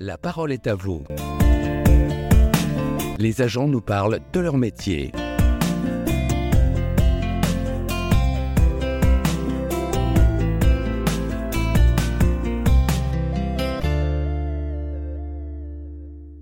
La 0.00 0.16
parole 0.16 0.52
est 0.52 0.68
à 0.68 0.76
vous. 0.76 1.02
Les 3.18 3.42
agents 3.42 3.66
nous 3.66 3.80
parlent 3.80 4.20
de 4.32 4.38
leur 4.38 4.56
métier. 4.56 5.10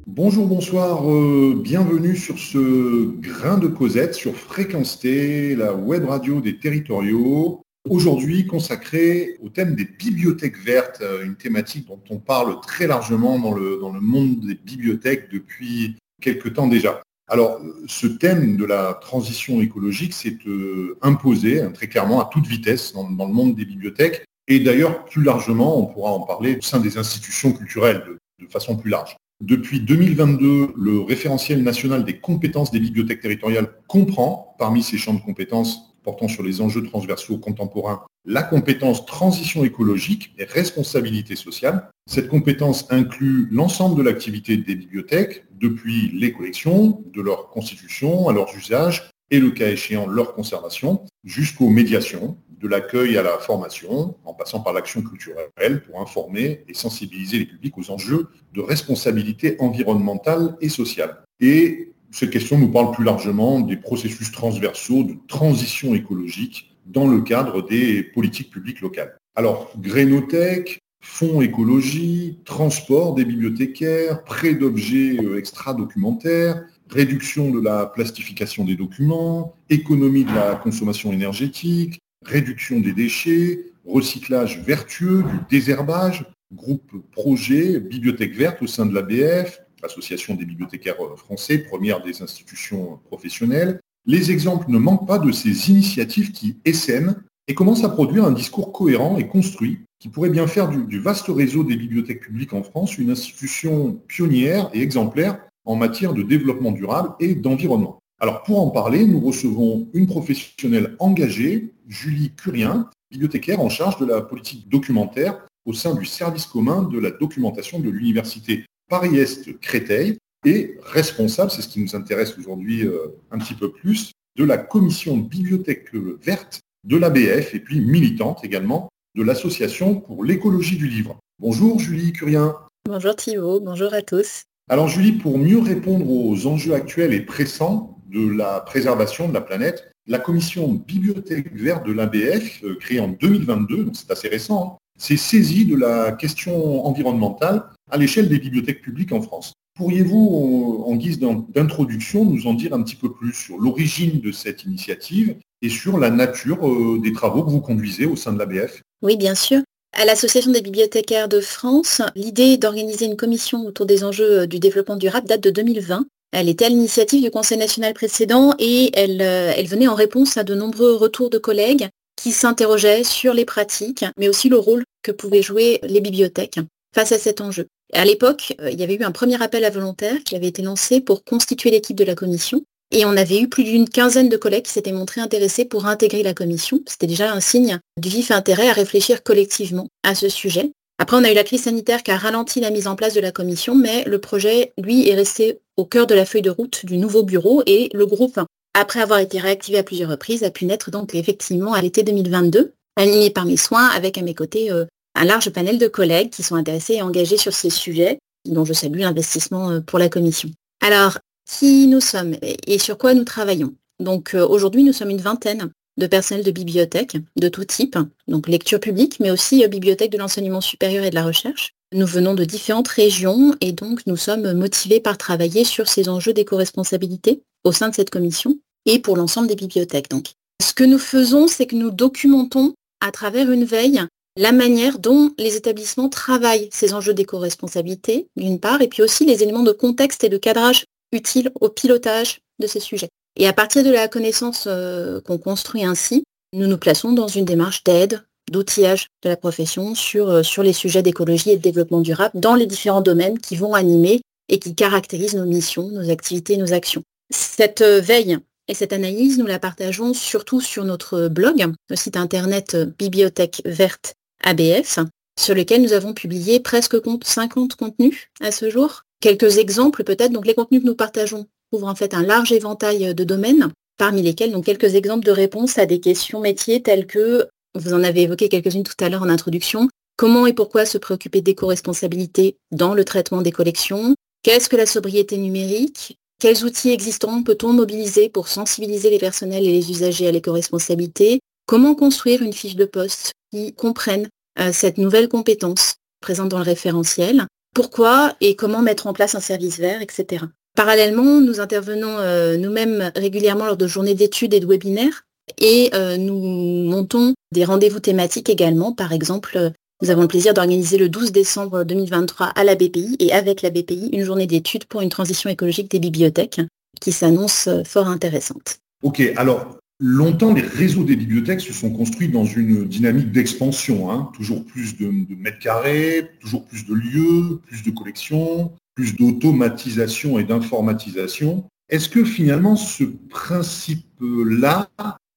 Bonjour, 0.06 0.46
bonsoir, 0.48 1.10
euh, 1.10 1.58
bienvenue 1.58 2.14
sur 2.14 2.38
ce 2.38 3.06
grain 3.20 3.56
de 3.56 3.68
Cosette 3.68 4.14
sur 4.14 4.36
Fréquence 4.36 4.98
T, 4.98 5.56
la 5.56 5.72
web 5.72 6.04
radio 6.04 6.42
des 6.42 6.58
territoriaux. 6.58 7.62
Aujourd'hui 7.88 8.46
consacrée 8.46 9.36
au 9.42 9.48
thème 9.48 9.76
des 9.76 9.84
bibliothèques 9.84 10.58
vertes, 10.58 11.00
euh, 11.02 11.24
une 11.24 11.36
thématique 11.36 11.86
dont 11.86 12.00
on 12.10 12.18
parle 12.18 12.60
très 12.60 12.86
largement 12.86 13.38
dans 13.38 13.52
le, 13.52 13.78
dans 13.80 13.92
le 13.92 14.00
monde 14.00 14.40
des 14.40 14.54
bibliothèques 14.54 15.30
depuis 15.30 15.96
quelque 16.20 16.48
temps 16.48 16.66
déjà. 16.66 17.02
Alors, 17.28 17.60
ce 17.86 18.06
thème 18.06 18.56
de 18.56 18.64
la 18.64 18.94
transition 18.94 19.60
écologique 19.60 20.14
s'est 20.14 20.38
euh, 20.46 20.96
imposé 21.02 21.60
hein, 21.60 21.72
très 21.72 21.88
clairement 21.88 22.20
à 22.20 22.28
toute 22.32 22.46
vitesse 22.46 22.92
dans, 22.92 23.08
le 23.08 23.32
monde 23.32 23.56
des 23.56 23.64
bibliothèques. 23.64 24.24
Et 24.48 24.60
d'ailleurs, 24.60 25.04
plus 25.06 25.24
largement, 25.24 25.78
on 25.78 25.86
pourra 25.86 26.12
en 26.12 26.20
parler 26.20 26.56
au 26.56 26.62
sein 26.62 26.78
des 26.78 26.98
institutions 26.98 27.52
culturelles 27.52 28.04
de 28.40 28.46
façon 28.46 28.76
plus 28.76 28.90
large. 28.90 29.16
Depuis 29.40 29.80
2022, 29.80 30.72
le 30.76 31.00
référentiel 31.00 31.62
national 31.62 32.04
des 32.04 32.18
compétences 32.18 32.70
des 32.70 32.80
bibliothèques 32.80 33.20
territoriales 33.20 33.68
comprend, 33.88 34.54
parmi 34.58 34.82
ses 34.82 34.96
champs 34.96 35.14
de 35.14 35.20
compétences 35.20 35.95
portant 36.06 36.28
sur 36.28 36.44
les 36.44 36.60
enjeux 36.60 36.84
transversaux 36.84 37.36
contemporains, 37.36 38.02
la 38.24 38.44
compétence 38.44 39.04
transition 39.06 39.64
écologique 39.64 40.32
et 40.38 40.44
responsabilité 40.44 41.34
sociale. 41.34 41.90
Cette 42.08 42.28
compétence 42.28 42.86
inclut 42.90 43.48
l'ensemble 43.50 43.96
de 43.96 44.02
l'activité 44.02 44.56
des 44.56 44.76
bibliothèques, 44.76 45.44
depuis 45.60 46.12
les 46.14 46.32
collections, 46.32 47.02
de 47.12 47.20
leur 47.20 47.50
constitution 47.50 48.28
à 48.28 48.32
leurs 48.32 48.56
usages 48.56 49.10
et 49.32 49.40
le 49.40 49.50
cas 49.50 49.68
échéant 49.68 50.06
leur 50.06 50.34
conservation, 50.34 51.04
jusqu'aux 51.24 51.70
médiations, 51.70 52.38
de 52.60 52.68
l'accueil 52.68 53.18
à 53.18 53.24
la 53.24 53.38
formation, 53.38 54.16
en 54.24 54.32
passant 54.32 54.60
par 54.60 54.72
l'action 54.72 55.02
culturelle 55.02 55.82
pour 55.84 56.00
informer 56.00 56.62
et 56.68 56.74
sensibiliser 56.74 57.40
les 57.40 57.46
publics 57.46 57.76
aux 57.76 57.90
enjeux 57.90 58.28
de 58.54 58.60
responsabilité 58.60 59.56
environnementale 59.58 60.56
et 60.60 60.68
sociale. 60.68 61.24
Et 61.40 61.92
ces 62.10 62.30
questions 62.30 62.58
nous 62.58 62.68
parlent 62.68 62.92
plus 62.92 63.04
largement 63.04 63.60
des 63.60 63.76
processus 63.76 64.30
transversaux 64.32 65.02
de 65.02 65.14
transition 65.28 65.94
écologique 65.94 66.76
dans 66.86 67.06
le 67.06 67.20
cadre 67.20 67.62
des 67.66 68.02
politiques 68.02 68.50
publiques 68.50 68.80
locales. 68.80 69.16
Alors, 69.34 69.70
Grénothèque, 69.78 70.80
fonds 71.00 71.40
écologie, 71.40 72.38
transport 72.44 73.14
des 73.14 73.24
bibliothécaires, 73.24 74.24
prêt 74.24 74.54
d'objets 74.54 75.18
euh, 75.22 75.38
extra-documentaires, 75.38 76.64
réduction 76.88 77.50
de 77.50 77.60
la 77.60 77.86
plastification 77.86 78.64
des 78.64 78.76
documents, 78.76 79.54
économie 79.70 80.24
de 80.24 80.34
la 80.34 80.54
consommation 80.56 81.12
énergétique, 81.12 82.00
réduction 82.24 82.80
des 82.80 82.92
déchets, 82.92 83.66
recyclage 83.84 84.60
vertueux, 84.60 85.22
du 85.22 85.38
désherbage, 85.58 86.24
groupe 86.52 86.92
projet, 87.12 87.80
bibliothèque 87.80 88.34
verte 88.34 88.62
au 88.62 88.66
sein 88.66 88.86
de 88.86 88.94
l'ABF, 88.94 89.60
Association 89.86 90.34
des 90.34 90.44
bibliothécaires 90.44 90.96
français, 91.16 91.58
première 91.58 92.02
des 92.02 92.22
institutions 92.22 93.00
professionnelles. 93.06 93.80
Les 94.04 94.30
exemples 94.30 94.70
ne 94.70 94.78
manquent 94.78 95.06
pas 95.06 95.18
de 95.18 95.32
ces 95.32 95.70
initiatives 95.70 96.32
qui 96.32 96.56
essaiment 96.64 97.16
et 97.48 97.54
commencent 97.54 97.84
à 97.84 97.88
produire 97.88 98.24
un 98.24 98.32
discours 98.32 98.72
cohérent 98.72 99.18
et 99.18 99.26
construit 99.26 99.80
qui 99.98 100.08
pourrait 100.08 100.30
bien 100.30 100.46
faire 100.46 100.68
du, 100.68 100.84
du 100.84 101.00
vaste 101.00 101.28
réseau 101.28 101.64
des 101.64 101.76
bibliothèques 101.76 102.20
publiques 102.20 102.52
en 102.52 102.62
France 102.62 102.98
une 102.98 103.10
institution 103.10 104.00
pionnière 104.06 104.68
et 104.74 104.82
exemplaire 104.82 105.40
en 105.64 105.76
matière 105.76 106.12
de 106.12 106.22
développement 106.22 106.72
durable 106.72 107.14
et 107.18 107.34
d'environnement. 107.34 107.98
Alors 108.20 108.42
pour 108.42 108.60
en 108.60 108.70
parler, 108.70 109.06
nous 109.06 109.20
recevons 109.20 109.88
une 109.92 110.06
professionnelle 110.06 110.96
engagée, 110.98 111.74
Julie 111.88 112.32
Curien, 112.34 112.88
bibliothécaire 113.10 113.60
en 113.60 113.68
charge 113.68 113.98
de 113.98 114.06
la 114.06 114.22
politique 114.22 114.68
documentaire 114.68 115.46
au 115.66 115.72
sein 115.72 115.94
du 115.94 116.04
service 116.04 116.46
commun 116.46 116.82
de 116.82 116.98
la 116.98 117.10
documentation 117.10 117.78
de 117.80 117.90
l'université 117.90 118.64
Paris-Est 118.88 119.58
Créteil 119.60 120.18
et 120.44 120.76
responsable, 120.82 121.50
c'est 121.50 121.62
ce 121.62 121.68
qui 121.68 121.80
nous 121.80 121.96
intéresse 121.96 122.36
aujourd'hui 122.38 122.86
euh, 122.86 123.16
un 123.30 123.38
petit 123.38 123.54
peu 123.54 123.72
plus, 123.72 124.12
de 124.36 124.44
la 124.44 124.58
commission 124.58 125.16
bibliothèque 125.16 125.92
verte 126.22 126.60
de 126.84 126.96
l'ABF 126.96 127.54
et 127.54 127.60
puis 127.60 127.80
militante 127.80 128.44
également 128.44 128.88
de 129.16 129.22
l'association 129.22 129.96
pour 129.96 130.24
l'écologie 130.24 130.76
du 130.76 130.88
livre. 130.88 131.18
Bonjour 131.38 131.78
Julie 131.80 132.12
Curien. 132.12 132.54
Bonjour 132.86 133.16
Thibault, 133.16 133.60
bonjour 133.60 133.92
à 133.92 134.02
tous. 134.02 134.44
Alors 134.68 134.88
Julie, 134.88 135.12
pour 135.12 135.38
mieux 135.38 135.58
répondre 135.58 136.08
aux 136.08 136.46
enjeux 136.46 136.74
actuels 136.74 137.12
et 137.12 137.20
pressants, 137.20 137.96
de 138.08 138.28
la 138.28 138.60
préservation 138.60 139.28
de 139.28 139.34
la 139.34 139.40
planète, 139.40 139.90
la 140.06 140.18
commission 140.18 140.68
Bibliothèque 140.72 141.52
verte 141.54 141.86
de 141.86 141.92
l'ABF, 141.92 142.62
euh, 142.64 142.76
créée 142.76 143.00
en 143.00 143.08
2022, 143.08 143.84
donc 143.84 143.96
c'est 143.96 144.10
assez 144.10 144.28
récent, 144.28 144.74
hein, 144.74 144.78
s'est 144.98 145.16
saisie 145.16 145.64
de 145.64 145.76
la 145.76 146.12
question 146.12 146.86
environnementale 146.86 147.64
à 147.90 147.96
l'échelle 147.96 148.28
des 148.28 148.38
bibliothèques 148.38 148.82
publiques 148.82 149.12
en 149.12 149.20
France. 149.20 149.52
Pourriez-vous, 149.76 150.84
en 150.86 150.96
guise 150.96 151.18
d'introduction, 151.18 152.24
nous 152.24 152.46
en 152.46 152.54
dire 152.54 152.72
un 152.72 152.82
petit 152.82 152.96
peu 152.96 153.12
plus 153.12 153.34
sur 153.34 153.58
l'origine 153.58 154.20
de 154.20 154.32
cette 154.32 154.64
initiative 154.64 155.36
et 155.60 155.68
sur 155.68 155.98
la 155.98 156.10
nature 156.10 156.66
euh, 156.66 156.98
des 157.02 157.12
travaux 157.12 157.42
que 157.42 157.50
vous 157.50 157.60
conduisez 157.60 158.06
au 158.06 158.16
sein 158.16 158.32
de 158.32 158.38
l'ABF 158.38 158.82
Oui, 159.02 159.16
bien 159.16 159.34
sûr. 159.34 159.60
À 159.92 160.04
l'Association 160.04 160.50
des 160.50 160.62
bibliothécaires 160.62 161.28
de 161.28 161.40
France, 161.40 162.00
l'idée 162.14 162.56
d'organiser 162.56 163.06
une 163.06 163.16
commission 163.16 163.66
autour 163.66 163.86
des 163.86 164.02
enjeux 164.02 164.40
euh, 164.40 164.46
du 164.46 164.58
développement 164.58 164.96
durable 164.96 165.28
date 165.28 165.42
de 165.42 165.50
2020 165.50 166.06
elle 166.32 166.48
était 166.50 166.66
à 166.66 166.68
l'initiative 166.68 167.22
du 167.22 167.30
Conseil 167.30 167.56
national 167.56 167.94
précédent 167.94 168.54
et 168.58 168.92
euh, 168.96 169.52
elle, 169.56 169.66
venait 169.66 169.88
en 169.88 169.94
réponse 169.94 170.36
à 170.36 170.44
de 170.44 170.54
nombreux 170.54 170.94
retours 170.94 171.30
de 171.30 171.38
collègues 171.38 171.88
qui 172.16 172.32
s'interrogeaient 172.32 173.04
sur 173.04 173.32
les 173.32 173.44
pratiques, 173.44 174.04
mais 174.18 174.28
aussi 174.28 174.48
le 174.48 174.58
rôle 174.58 174.84
que 175.02 175.12
pouvaient 175.12 175.42
jouer 175.42 175.80
les 175.82 176.00
bibliothèques 176.00 176.58
face 176.94 177.12
à 177.12 177.18
cet 177.18 177.40
enjeu. 177.40 177.66
À 177.92 178.04
l'époque, 178.04 178.54
euh, 178.60 178.70
il 178.70 178.80
y 178.80 178.82
avait 178.82 178.94
eu 178.94 179.02
un 179.04 179.12
premier 179.12 179.40
appel 179.42 179.64
à 179.64 179.70
volontaires 179.70 180.22
qui 180.24 180.36
avait 180.36 180.48
été 180.48 180.62
lancé 180.62 181.00
pour 181.00 181.24
constituer 181.24 181.70
l'équipe 181.70 181.96
de 181.96 182.04
la 182.04 182.14
commission. 182.14 182.62
Et 182.92 183.04
on 183.04 183.16
avait 183.16 183.40
eu 183.40 183.48
plus 183.48 183.64
d'une 183.64 183.88
quinzaine 183.88 184.28
de 184.28 184.36
collègues 184.36 184.64
qui 184.64 184.72
s'étaient 184.72 184.92
montrés 184.92 185.20
intéressés 185.20 185.64
pour 185.64 185.86
intégrer 185.86 186.22
la 186.22 186.34
commission. 186.34 186.80
C'était 186.86 187.08
déjà 187.08 187.32
un 187.32 187.40
signe 187.40 187.80
du 188.00 188.08
vif 188.08 188.30
intérêt 188.30 188.68
à 188.68 188.72
réfléchir 188.72 189.22
collectivement 189.22 189.88
à 190.04 190.14
ce 190.14 190.28
sujet. 190.28 190.70
Après, 190.98 191.16
on 191.16 191.24
a 191.24 191.30
eu 191.30 191.34
la 191.34 191.44
crise 191.44 191.64
sanitaire 191.64 192.02
qui 192.02 192.10
a 192.10 192.16
ralenti 192.16 192.60
la 192.60 192.70
mise 192.70 192.86
en 192.86 192.96
place 192.96 193.14
de 193.14 193.20
la 193.20 193.32
commission, 193.32 193.74
mais 193.74 194.04
le 194.04 194.18
projet, 194.18 194.72
lui, 194.78 195.08
est 195.08 195.14
resté 195.14 195.58
au 195.76 195.84
cœur 195.84 196.06
de 196.06 196.14
la 196.14 196.24
feuille 196.24 196.42
de 196.42 196.50
route 196.50 196.86
du 196.86 196.96
nouveau 196.96 197.22
bureau 197.22 197.62
et 197.66 197.90
le 197.92 198.06
groupe, 198.06 198.40
après 198.78 199.00
avoir 199.00 199.20
été 199.20 199.38
réactivé 199.38 199.78
à 199.78 199.82
plusieurs 199.82 200.10
reprises, 200.10 200.44
a 200.44 200.50
pu 200.50 200.66
naître 200.66 200.90
donc 200.90 201.14
effectivement 201.14 201.72
à 201.72 201.80
l'été 201.80 202.02
2022, 202.02 202.74
animé 202.96 203.30
par 203.30 203.46
mes 203.46 203.56
soins, 203.56 203.88
avec 203.88 204.18
à 204.18 204.22
mes 204.22 204.34
côtés 204.34 204.70
euh, 204.70 204.84
un 205.16 205.24
large 205.24 205.50
panel 205.50 205.78
de 205.78 205.88
collègues 205.88 206.30
qui 206.30 206.42
sont 206.42 206.54
intéressés 206.54 206.94
et 206.94 207.02
engagés 207.02 207.38
sur 207.38 207.52
ces 207.52 207.70
sujets, 207.70 208.18
dont 208.44 208.64
je 208.64 208.72
salue 208.72 209.00
l'investissement 209.00 209.70
euh, 209.70 209.80
pour 209.80 209.98
la 209.98 210.08
commission. 210.08 210.50
Alors, 210.80 211.18
qui 211.48 211.86
nous 211.86 212.00
sommes 212.00 212.36
et 212.42 212.78
sur 212.78 212.98
quoi 212.98 213.14
nous 213.14 213.24
travaillons? 213.24 213.74
Donc 213.98 214.34
euh, 214.34 214.46
aujourd'hui, 214.46 214.84
nous 214.84 214.92
sommes 214.92 215.10
une 215.10 215.20
vingtaine 215.20 215.70
de 215.96 216.06
personnel 216.06 216.44
de 216.44 216.50
bibliothèque 216.50 217.16
de 217.36 217.48
tout 217.48 217.64
type, 217.64 217.96
donc 218.28 218.48
lecture 218.48 218.80
publique, 218.80 219.18
mais 219.18 219.30
aussi 219.30 219.66
bibliothèque 219.66 220.12
de 220.12 220.18
l'enseignement 220.18 220.60
supérieur 220.60 221.04
et 221.04 221.10
de 221.10 221.14
la 221.14 221.24
recherche. 221.24 221.72
Nous 221.94 222.06
venons 222.06 222.34
de 222.34 222.44
différentes 222.44 222.88
régions 222.88 223.54
et 223.60 223.72
donc 223.72 224.06
nous 224.06 224.16
sommes 224.16 224.52
motivés 224.52 225.00
par 225.00 225.16
travailler 225.16 225.64
sur 225.64 225.88
ces 225.88 226.08
enjeux 226.08 226.34
d'éco-responsabilité 226.34 227.42
au 227.64 227.72
sein 227.72 227.88
de 227.88 227.94
cette 227.94 228.10
commission 228.10 228.58
et 228.84 228.98
pour 228.98 229.16
l'ensemble 229.16 229.48
des 229.48 229.56
bibliothèques. 229.56 230.10
Donc, 230.10 230.32
ce 230.62 230.74
que 230.74 230.84
nous 230.84 230.98
faisons, 230.98 231.48
c'est 231.48 231.66
que 231.66 231.76
nous 231.76 231.90
documentons 231.90 232.74
à 233.00 233.10
travers 233.10 233.50
une 233.50 233.64
veille 233.64 234.02
la 234.36 234.52
manière 234.52 234.98
dont 234.98 235.32
les 235.38 235.56
établissements 235.56 236.08
travaillent 236.08 236.68
ces 236.70 236.92
enjeux 236.92 237.14
d'éco-responsabilité, 237.14 238.28
d'une 238.36 238.60
part, 238.60 238.82
et 238.82 238.88
puis 238.88 239.02
aussi 239.02 239.24
les 239.24 239.42
éléments 239.42 239.62
de 239.62 239.72
contexte 239.72 240.24
et 240.24 240.28
de 240.28 240.36
cadrage 240.36 240.84
utiles 241.12 241.50
au 241.60 241.68
pilotage 241.68 242.40
de 242.58 242.66
ces 242.66 242.80
sujets. 242.80 243.08
Et 243.36 243.46
à 243.46 243.52
partir 243.52 243.82
de 243.82 243.90
la 243.90 244.08
connaissance 244.08 244.64
euh, 244.66 245.20
qu'on 245.20 245.38
construit 245.38 245.84
ainsi, 245.84 246.24
nous 246.52 246.66
nous 246.66 246.78
plaçons 246.78 247.12
dans 247.12 247.28
une 247.28 247.44
démarche 247.44 247.82
d'aide, 247.84 248.22
d'outillage 248.50 249.08
de 249.22 249.28
la 249.28 249.36
profession 249.36 249.94
sur, 249.94 250.28
euh, 250.28 250.42
sur 250.42 250.62
les 250.62 250.72
sujets 250.72 251.02
d'écologie 251.02 251.50
et 251.50 251.56
de 251.56 251.62
développement 251.62 252.00
durable 252.00 252.38
dans 252.38 252.54
les 252.54 252.66
différents 252.66 253.02
domaines 253.02 253.38
qui 253.38 253.56
vont 253.56 253.74
animer 253.74 254.20
et 254.48 254.58
qui 254.58 254.74
caractérisent 254.74 255.34
nos 255.34 255.46
missions, 255.46 255.88
nos 255.88 256.10
activités, 256.10 256.56
nos 256.56 256.72
actions. 256.72 257.02
Cette 257.30 257.80
euh, 257.80 258.00
veille 258.00 258.38
et 258.68 258.74
cette 258.74 258.92
analyse, 258.92 259.38
nous 259.38 259.46
la 259.46 259.58
partageons 259.58 260.12
surtout 260.12 260.60
sur 260.60 260.84
notre 260.84 261.28
blog, 261.28 261.64
le 261.88 261.96
site 261.96 262.16
internet 262.16 262.76
Bibliothèque 262.98 263.62
Verte 263.64 264.14
ABF, 264.42 265.00
sur 265.38 265.54
lequel 265.54 265.82
nous 265.82 265.92
avons 265.92 266.14
publié 266.14 266.60
presque 266.60 266.96
50 267.22 267.76
contenus 267.76 268.28
à 268.40 268.50
ce 268.50 268.70
jour. 268.70 269.02
Quelques 269.20 269.58
exemples 269.58 270.04
peut-être, 270.04 270.32
donc 270.32 270.46
les 270.46 270.54
contenus 270.54 270.82
que 270.82 270.86
nous 270.86 270.94
partageons 270.94 271.46
couvrent 271.70 271.88
en 271.88 271.94
fait 271.94 272.14
un 272.14 272.22
large 272.22 272.52
éventail 272.52 273.14
de 273.14 273.24
domaines, 273.24 273.72
parmi 273.98 274.22
lesquels 274.22 274.52
donc 274.52 274.66
quelques 274.66 274.94
exemples 274.94 275.24
de 275.24 275.32
réponses 275.32 275.78
à 275.78 275.86
des 275.86 276.00
questions 276.00 276.40
métiers 276.40 276.82
telles 276.82 277.06
que 277.06 277.48
vous 277.74 277.92
en 277.92 278.02
avez 278.02 278.22
évoqué 278.22 278.48
quelques-unes 278.48 278.84
tout 278.84 279.04
à 279.04 279.08
l'heure 279.08 279.22
en 279.22 279.28
introduction. 279.28 279.88
Comment 280.16 280.46
et 280.46 280.54
pourquoi 280.54 280.86
se 280.86 280.96
préoccuper 280.96 281.42
d'éco-responsabilité 281.42 282.56
dans 282.70 282.94
le 282.94 283.04
traitement 283.04 283.42
des 283.42 283.52
collections? 283.52 284.14
Qu'est-ce 284.42 284.68
que 284.68 284.76
la 284.76 284.86
sobriété 284.86 285.36
numérique? 285.36 286.16
Quels 286.38 286.64
outils 286.64 286.90
existants 286.90 287.42
peut-on 287.42 287.72
mobiliser 287.72 288.28
pour 288.28 288.48
sensibiliser 288.48 289.10
les 289.10 289.18
personnels 289.18 289.66
et 289.66 289.72
les 289.72 289.90
usagers 289.90 290.28
à 290.28 290.32
l'éco-responsabilité? 290.32 291.40
Comment 291.66 291.94
construire 291.94 292.42
une 292.42 292.52
fiche 292.52 292.76
de 292.76 292.84
poste 292.84 293.32
qui 293.56 293.72
comprenne 293.72 294.28
euh, 294.58 294.70
cette 294.72 294.98
nouvelle 294.98 295.28
compétence 295.28 295.96
présente 296.20 296.48
dans 296.50 296.58
le 296.58 296.64
référentiel 296.64 297.46
Pourquoi 297.74 298.34
et 298.40 298.56
comment 298.56 298.82
mettre 298.82 299.06
en 299.06 299.12
place 299.12 299.34
un 299.34 299.40
service 299.40 299.78
vert, 299.78 300.02
etc. 300.02 300.44
Parallèlement, 300.76 301.40
nous 301.40 301.60
intervenons 301.60 302.18
euh, 302.18 302.56
nous-mêmes 302.56 303.10
régulièrement 303.16 303.66
lors 303.66 303.76
de 303.76 303.86
journées 303.86 304.14
d'études 304.14 304.52
et 304.52 304.60
de 304.60 304.66
webinaires 304.66 305.24
et 305.58 305.90
euh, 305.94 306.16
nous 306.16 306.38
montons 306.38 307.34
des 307.52 307.64
rendez-vous 307.64 308.00
thématiques 308.00 308.50
également. 308.50 308.92
Par 308.92 309.12
exemple, 309.12 309.72
nous 310.02 310.10
avons 310.10 310.22
le 310.22 310.28
plaisir 310.28 310.52
d'organiser 310.52 310.98
le 310.98 311.08
12 311.08 311.32
décembre 311.32 311.84
2023 311.84 312.48
à 312.48 312.64
la 312.64 312.74
BPI 312.74 313.16
et 313.20 313.32
avec 313.32 313.62
la 313.62 313.70
BPI 313.70 314.10
une 314.12 314.24
journée 314.24 314.46
d'études 314.46 314.84
pour 314.84 315.00
une 315.00 315.08
transition 315.08 315.48
écologique 315.48 315.90
des 315.90 316.00
bibliothèques 316.00 316.60
qui 317.00 317.12
s'annonce 317.12 317.68
fort 317.84 318.08
intéressante. 318.08 318.78
Ok, 319.02 319.22
alors 319.36 319.78
longtemps 319.98 320.52
les 320.52 320.62
réseaux 320.62 321.04
des 321.04 321.16
bibliothèques 321.16 321.60
se 321.60 321.72
sont 321.72 321.90
construits 321.90 322.28
dans 322.28 322.44
une 322.44 322.84
dynamique 322.84 323.32
d'expansion, 323.32 324.10
hein. 324.10 324.30
toujours 324.34 324.64
plus 324.64 324.96
de, 324.98 325.06
de, 325.06 325.34
mètres 325.34 325.58
carrés, 325.58 326.30
toujours 326.40 326.64
plus 326.66 326.86
de 326.86 326.94
lieux, 326.94 327.60
plus 327.66 327.82
de 327.82 327.90
collections, 327.90 328.72
plus 328.94 329.16
d'automatisation 329.16 330.38
et 330.38 330.44
d'informatisation. 330.44 331.64
Est-ce 331.88 332.08
que 332.08 332.24
finalement 332.24 332.76
ce 332.76 333.04
principe-là 333.04 334.88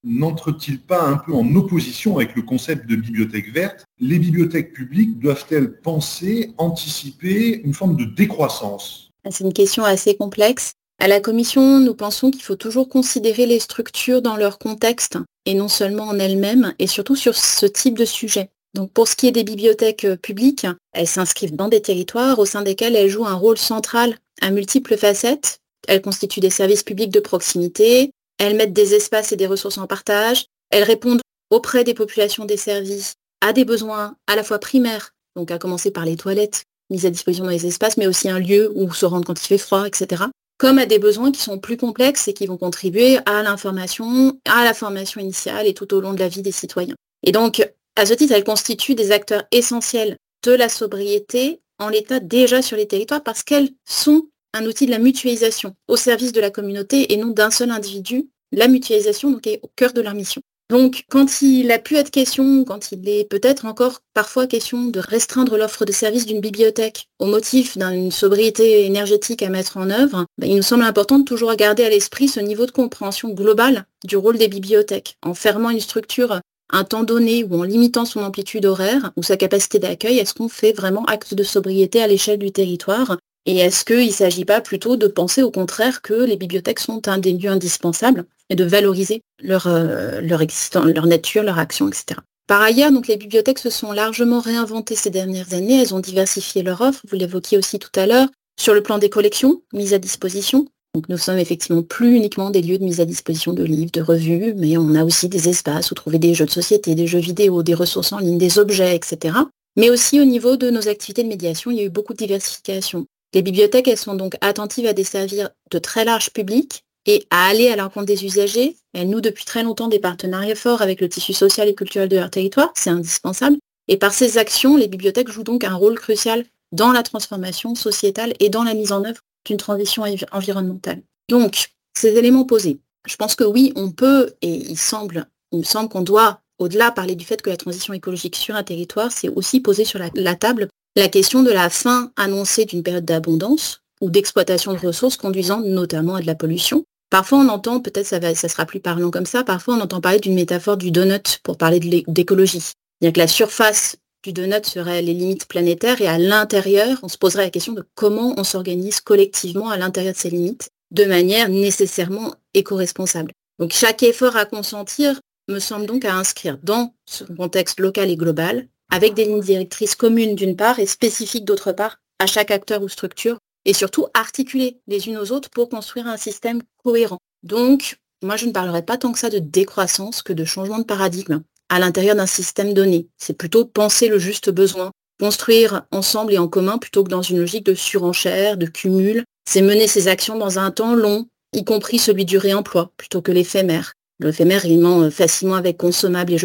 n'entre-t-il 0.04 0.80
pas 0.80 1.04
un 1.04 1.18
peu 1.18 1.34
en 1.34 1.56
opposition 1.56 2.18
avec 2.18 2.36
le 2.36 2.42
concept 2.42 2.90
de 2.90 2.96
bibliothèque 2.96 3.54
verte? 3.54 3.86
Les 4.00 4.18
bibliothèques 4.18 4.74
publiques 4.74 5.20
doivent-elles 5.20 5.80
penser, 5.82 6.54
anticiper 6.58 7.62
une 7.64 7.74
forme 7.74 7.96
de 7.96 8.06
décroissance? 8.06 9.12
C'est 9.30 9.44
une 9.44 9.54
question 9.54 9.84
assez 9.84 10.16
complexe. 10.16 10.74
À 11.02 11.08
la 11.08 11.22
Commission, 11.22 11.80
nous 11.80 11.96
pensons 11.96 12.30
qu'il 12.30 12.42
faut 12.42 12.58
toujours 12.58 12.90
considérer 12.90 13.46
les 13.46 13.60
structures 13.60 14.22
dans 14.22 14.36
leur 14.36 14.60
contexte 14.60 15.18
et 15.46 15.54
non 15.54 15.70
seulement 15.70 16.04
en 16.04 16.20
elles-mêmes 16.20 16.74
et 16.78 16.88
surtout 16.88 17.16
sur 17.16 17.36
ce 17.36 17.66
type 17.66 17.98
de 17.98 18.04
sujet. 18.04 18.50
Donc 18.74 18.92
pour 18.92 19.08
ce 19.08 19.16
qui 19.16 19.28
est 19.28 19.32
des 19.32 19.46
bibliothèques 19.46 20.06
publiques, 20.22 20.68
elles 20.92 21.08
s'inscrivent 21.08 21.56
dans 21.56 21.70
des 21.70 21.82
territoires 21.82 22.38
au 22.38 22.46
sein 22.46 22.64
desquels 22.64 22.98
elles 22.98 23.10
jouent 23.10 23.26
un 23.26 23.36
rôle 23.36 23.58
central 23.58 24.18
à 24.42 24.52
multiples 24.52 24.98
facettes. 24.98 25.60
Elles 25.88 26.02
constituent 26.02 26.42
des 26.42 26.50
services 26.50 26.84
publics 26.84 27.12
de 27.12 27.22
proximité, 27.22 28.12
elles 28.38 28.58
mettent 28.58 28.74
des 28.74 28.94
espaces 28.94 29.32
et 29.32 29.38
des 29.38 29.48
ressources 29.48 29.78
en 29.78 29.88
partage. 29.88 30.48
Elles 30.70 30.84
répondent 30.84 31.22
auprès 31.50 31.86
des 31.86 31.94
populations 31.94 32.44
des 32.44 32.58
services 32.58 33.14
à 33.40 33.54
des 33.54 33.64
besoins 33.64 34.16
à 34.28 34.36
la 34.36 34.44
fois 34.44 34.60
primaires, 34.60 35.12
donc 35.38 35.50
à 35.50 35.60
commencer 35.60 35.92
par 35.92 36.04
les 36.04 36.18
toilettes 36.18 36.66
mises 36.90 37.06
à 37.06 37.10
disposition 37.10 37.46
dans 37.46 37.52
les 37.52 37.66
espaces, 37.68 37.96
mais 37.96 38.08
aussi 38.08 38.30
un 38.30 38.40
lieu 38.40 38.70
où 38.76 38.92
se 38.92 39.06
rendre 39.06 39.26
quand 39.26 39.42
il 39.42 39.48
fait 39.48 39.58
froid, 39.58 39.88
etc. 39.88 40.26
Comme 40.60 40.78
à 40.78 40.86
des 40.86 41.00
besoins 41.00 41.32
qui 41.32 41.42
sont 41.42 41.58
plus 41.58 41.78
complexes 41.78 42.28
et 42.28 42.34
qui 42.34 42.46
vont 42.46 42.58
contribuer 42.58 43.18
à 43.26 43.42
l'information, 43.42 44.38
à 44.46 44.66
la 44.66 44.74
formation 44.74 45.22
initiale 45.22 45.66
et 45.66 45.74
tout 45.74 45.94
au 45.94 46.02
long 46.02 46.14
de 46.14 46.20
la 46.20 46.28
vie 46.28 46.42
des 46.42 46.52
citoyens. 46.52 46.96
Et 47.24 47.32
donc, 47.32 47.66
à 47.96 48.06
ce 48.06 48.14
titre, 48.14 48.34
elles 48.34 48.44
constituent 48.44 48.94
des 48.94 49.12
acteurs 49.12 49.46
essentiels 49.52 50.18
de 50.44 50.52
la 50.52 50.68
sobriété 50.68 51.62
en 51.80 51.88
l'état 51.88 52.20
déjà 52.20 52.62
sur 52.62 52.76
les 52.76 52.88
territoires 52.88 53.24
parce 53.24 53.44
qu'elles 53.44 53.70
sont 53.86 54.28
un 54.54 54.66
outil 54.66 54.86
de 54.86 54.92
la 54.92 55.00
mutualisation 55.00 55.76
au 55.88 55.96
service 55.96 56.34
de 56.34 56.42
la 56.42 56.52
communauté 56.52 57.14
et 57.14 57.18
non 57.18 57.28
d'un 57.28 57.52
seul 57.52 57.72
individu. 57.72 58.30
La 58.52 58.68
mutualisation 58.68 59.40
est 59.46 59.62
au 59.64 59.70
cœur 59.78 59.94
de 59.94 60.02
leur 60.02 60.14
mission. 60.14 60.42
Donc, 60.70 61.06
quand 61.10 61.42
il 61.42 61.72
a 61.72 61.80
pu 61.80 61.96
être 61.96 62.12
question, 62.12 62.64
quand 62.64 62.92
il 62.92 63.10
est 63.10 63.28
peut-être 63.28 63.66
encore 63.66 64.02
parfois 64.14 64.46
question 64.46 64.86
de 64.86 65.00
restreindre 65.00 65.58
l'offre 65.58 65.84
de 65.84 65.92
services 65.92 66.28
d'une 66.28 66.42
bibliothèque 66.42 67.08
au 67.18 67.26
motif 67.26 67.76
d'une 67.76 68.12
sobriété 68.12 68.86
énergétique 68.86 69.42
à 69.42 69.50
mettre 69.50 69.78
en 69.78 69.90
œuvre, 69.90 70.26
ben, 70.38 70.48
il 70.48 70.58
nous 70.58 70.62
semble 70.62 70.84
important 70.84 71.18
de 71.18 71.24
toujours 71.24 71.56
garder 71.56 71.84
à 71.84 71.90
l'esprit 71.90 72.28
ce 72.28 72.40
niveau 72.40 72.68
de 72.68 72.72
compréhension 72.72 73.30
globale 73.30 73.86
du 74.06 74.16
rôle 74.16 74.38
des 74.38 74.48
bibliothèques. 74.48 75.18
En 75.24 75.34
fermant 75.34 75.72
une 75.72 75.80
structure 75.80 76.40
un 76.72 76.84
temps 76.84 77.04
donné 77.04 77.44
ou 77.44 77.56
en 77.56 77.64
limitant 77.64 78.06
son 78.06 78.22
amplitude 78.22 78.68
horaire 78.68 79.12
ou 79.16 79.24
sa 79.24 79.38
capacité 79.38 79.80
d'accueil, 79.80 80.20
est-ce 80.20 80.36
qu'on 80.36 80.50
fait 80.50 80.74
vraiment 80.74 81.04
acte 81.06 81.34
de 81.34 81.44
sobriété 81.44 82.00
à 82.00 82.08
l'échelle 82.08 82.38
du 82.38 82.52
territoire? 82.52 83.18
Et 83.46 83.58
est-ce 83.58 83.86
qu'il 83.86 84.08
ne 84.08 84.12
s'agit 84.12 84.46
pas 84.46 84.62
plutôt 84.62 84.96
de 84.96 85.08
penser 85.08 85.44
au 85.44 85.52
contraire 85.52 86.02
que 86.02 86.14
les 86.14 86.38
bibliothèques 86.38 86.80
sont 86.80 87.08
un 87.08 87.18
des 87.18 87.34
lieux 87.34 87.50
indispensables 87.50 88.26
et 88.50 88.56
de 88.56 88.64
valoriser 88.64 89.22
leur, 89.42 89.68
euh, 89.68 90.22
leur, 90.22 90.42
leur 90.86 91.08
nature, 91.08 91.44
leur 91.44 91.60
action, 91.60 91.88
etc. 91.88 92.20
Par 92.48 92.62
ailleurs, 92.62 92.92
donc, 92.92 93.08
les 93.08 93.18
bibliothèques 93.18 93.60
se 93.60 93.70
sont 93.70 93.92
largement 93.92 94.40
réinventées 94.40 94.96
ces 94.96 95.12
dernières 95.12 95.54
années. 95.54 95.82
Elles 95.82 95.94
ont 95.94 96.00
diversifié 96.00 96.64
leur 96.64 96.82
offre, 96.82 97.02
vous 97.08 97.16
l'évoquiez 97.16 97.60
aussi 97.60 97.78
tout 97.78 97.92
à 97.96 98.08
l'heure, 98.08 98.28
sur 98.60 98.74
le 98.74 98.82
plan 98.82 98.98
des 98.98 99.10
collections 99.10 99.62
mises 99.72 99.94
à 99.94 100.00
disposition. 100.00 100.66
Donc 100.96 101.08
nous 101.10 101.18
sommes 101.18 101.38
effectivement 101.38 101.84
plus 101.84 102.16
uniquement 102.16 102.50
des 102.50 102.64
lieux 102.64 102.80
de 102.80 102.84
mise 102.84 103.00
à 103.00 103.06
disposition 103.06 103.54
de 103.54 103.64
livres, 103.64 103.92
de 103.92 104.02
revues, 104.02 104.56
mais 104.58 104.78
on 104.78 104.96
a 104.96 105.04
aussi 105.04 105.30
des 105.30 105.48
espaces 105.48 105.92
où 105.92 105.94
trouver 105.94 106.18
des 106.18 106.34
jeux 106.34 106.48
de 106.48 106.52
société, 106.52 106.96
des 106.96 107.06
jeux 107.06 107.20
vidéo, 107.20 107.62
des 107.62 107.76
ressources 107.76 108.12
en 108.12 108.18
ligne, 108.18 108.40
des 108.40 108.58
objets, 108.58 108.96
etc. 108.96 109.38
Mais 109.78 109.92
aussi 109.92 110.20
au 110.20 110.26
niveau 110.26 110.58
de 110.58 110.72
nos 110.72 110.88
activités 110.88 111.22
de 111.22 111.28
médiation, 111.28 111.70
il 111.70 111.78
y 111.78 111.82
a 111.82 111.84
eu 111.84 111.90
beaucoup 111.90 112.14
de 112.14 112.18
diversification. 112.18 113.06
Les 113.34 113.44
bibliothèques, 113.44 113.88
elles 113.88 113.98
sont 113.98 114.16
donc 114.16 114.36
attentives 114.42 114.88
à 114.88 114.94
desservir 114.94 115.50
de 115.70 115.80
très 115.80 116.04
larges 116.04 116.32
publics 116.32 116.84
et 117.06 117.26
à 117.30 117.48
aller 117.48 117.70
à 117.70 117.76
l'encontre 117.76 118.08
des 118.08 118.26
usagers. 118.26 118.76
Elles 118.94 119.10
nouent 119.10 119.22
depuis 119.22 119.46
très 119.46 119.64
longtemps 119.64 119.88
des 119.88 120.00
partenariats 120.00 120.56
forts 120.56 120.82
avec 120.82 121.00
le 121.00 121.10
tissu 121.10 121.34
social 121.34 121.68
et 121.68 121.76
culturel 121.76 122.10
de 122.10 122.18
leur 122.18 122.32
territoire, 122.32 122.72
c'est 122.76 122.90
indispensable. 122.90 123.58
Et 123.88 123.98
par 123.98 124.14
ces 124.14 124.38
actions, 124.38 124.78
les 124.78 124.88
bibliothèques 124.88 125.30
jouent 125.30 125.44
donc 125.44 125.64
un 125.64 125.76
rôle 125.76 125.98
crucial 125.98 126.46
dans 126.72 126.92
la 126.92 127.04
transformation 127.04 127.76
sociétale 127.76 128.34
et 128.40 128.50
dans 128.50 128.64
la 128.64 128.74
mise 128.74 128.92
en 128.92 129.04
œuvre 129.04 129.22
d'une 129.46 129.58
transition 129.58 130.04
environnementale. 130.32 131.02
Donc, 131.30 131.70
ces 131.96 132.16
éléments 132.16 132.46
posés, 132.46 132.80
je 133.08 133.16
pense 133.16 133.36
que 133.36 133.44
oui, 133.44 133.74
on 133.76 133.92
peut, 133.92 134.34
et 134.42 134.54
il 134.54 134.78
semble, 134.78 135.28
me 135.52 135.64
semble 135.64 135.90
qu'on 135.90 136.02
doit, 136.02 136.42
au-delà, 136.60 136.92
parler 136.92 137.16
du 137.16 137.26
fait 137.26 137.42
que 137.42 137.50
la 137.50 137.58
transition 137.58 137.94
écologique 137.94 138.36
sur 138.36 138.56
un 138.56 138.64
territoire, 138.64 139.12
c'est 139.12 139.30
aussi 139.30 139.60
poser 139.60 139.86
sur 139.86 140.00
la 140.14 140.36
table 140.36 140.69
la 140.96 141.08
question 141.08 141.44
de 141.44 141.52
la 141.52 141.70
fin 141.70 142.12
annoncée 142.16 142.66
d'une 142.66 142.84
période 142.84 143.06
d'abondance 143.06 143.82
ou 144.02 144.10
d'exploitation 144.10 144.74
de 144.74 144.80
ressources 144.80 145.18
conduisant 145.18 145.62
notamment 145.62 146.16
à 146.16 146.22
de 146.22 146.28
la 146.28 146.36
pollution. 146.36 146.84
Parfois 147.10 147.40
on 147.40 147.50
entend, 147.50 147.80
peut-être 147.80 148.06
ça, 148.06 148.20
sera 148.50 148.66
plus 148.66 148.80
parlant 148.80 149.12
comme 149.12 149.26
ça, 149.26 149.44
parfois 149.44 149.76
on 149.76 149.82
entend 149.82 150.02
parler 150.02 150.20
d'une 150.20 150.36
métaphore 150.36 150.78
du 150.78 150.92
donut 150.92 151.40
pour 151.44 151.58
parler 151.58 151.80
d'écologie. 151.80 152.62
C'est-à-dire 152.62 153.14
que 153.14 153.20
la 153.20 153.28
surface 153.28 153.98
du 154.24 154.34
donut 154.34 154.66
serait 154.66 155.02
les 155.02 155.14
limites 155.14 155.48
planétaires 155.48 156.02
et 156.02 156.08
à 156.08 156.18
l'intérieur, 156.18 157.00
on 157.04 157.08
se 157.08 157.18
poserait 157.18 157.44
la 157.44 157.50
question 157.50 157.74
de 157.74 157.84
comment 157.96 158.34
on 158.38 158.44
s'organise 158.44 159.00
collectivement 159.00 159.70
à 159.70 159.78
l'intérieur 159.78 160.14
de 160.14 160.18
ces 160.18 160.30
limites 160.30 160.70
de 160.92 161.06
manière 161.06 161.50
nécessairement 161.50 162.34
éco-responsable. 162.54 163.32
Donc 163.60 163.72
chaque 163.72 164.04
effort 164.04 164.36
à 164.36 164.46
consentir 164.46 165.20
me 165.48 165.60
semble 165.60 165.86
donc 165.86 166.06
à 166.06 166.16
inscrire 166.16 166.58
dans 166.64 166.94
ce 167.06 167.24
contexte 167.24 167.80
local 167.80 168.10
et 168.10 168.18
global 168.18 168.68
avec 168.90 169.14
des 169.14 169.26
lignes 169.26 169.42
directrices 169.42 169.96
communes 169.96 170.36
d'une 170.36 170.56
part 170.56 170.80
et 170.80 170.86
spécifiques 170.86 171.46
d'autre 171.46 171.72
part 171.72 171.98
à 172.20 172.28
chaque 172.28 172.52
acteur 172.52 172.82
ou 172.82 172.90
structure, 172.90 173.38
et 173.66 173.74
surtout 173.74 174.08
articuler 174.14 174.80
les 174.88 175.08
unes 175.08 175.18
aux 175.18 175.32
autres 175.32 175.50
pour 175.50 175.70
construire 175.70 176.08
un 176.08 176.18
système 176.18 176.62
cohérent. 176.84 177.20
Donc, 177.44 177.98
moi, 178.22 178.36
je 178.36 178.46
ne 178.46 178.52
parlerai 178.52 178.82
pas 178.82 178.98
tant 178.98 179.12
que 179.12 179.20
ça 179.20 179.30
de 179.30 179.40
décroissance 179.40 180.22
que 180.22 180.34
de 180.34 180.44
changement 180.44 180.80
de 180.80 180.84
paradigme 180.84 181.42
à 181.70 181.80
l'intérieur 181.80 182.16
d'un 182.16 182.26
système 182.26 182.74
donné. 182.74 183.08
C'est 183.18 183.38
plutôt 183.38 183.66
penser 183.66 184.08
le 184.10 184.20
juste 184.20 184.50
besoin, 184.50 184.92
construire 185.20 185.84
ensemble 185.92 186.34
et 186.34 186.38
en 186.38 186.48
commun 186.48 186.78
plutôt 186.78 187.04
que 187.04 187.10
dans 187.10 187.22
une 187.22 187.40
logique 187.40 187.66
de 187.66 187.76
surenchère, 187.76 188.58
de 188.58 188.66
cumul. 188.66 189.24
C'est 189.48 189.62
mener 189.62 189.88
ses 189.88 190.08
actions 190.08 190.38
dans 190.38 190.60
un 190.60 190.72
temps 190.72 190.96
long, 190.96 191.28
y 191.54 191.64
compris 191.64 192.00
celui 192.00 192.26
du 192.26 192.38
réemploi, 192.38 192.92
plutôt 192.98 193.22
que 193.22 193.32
l'éphémère. 193.32 193.94
L'éphémère 194.20 194.68
ment 194.68 195.10
facilement 195.10 195.56
avec 195.56 195.78
consommables 195.78 196.34
et 196.34 196.38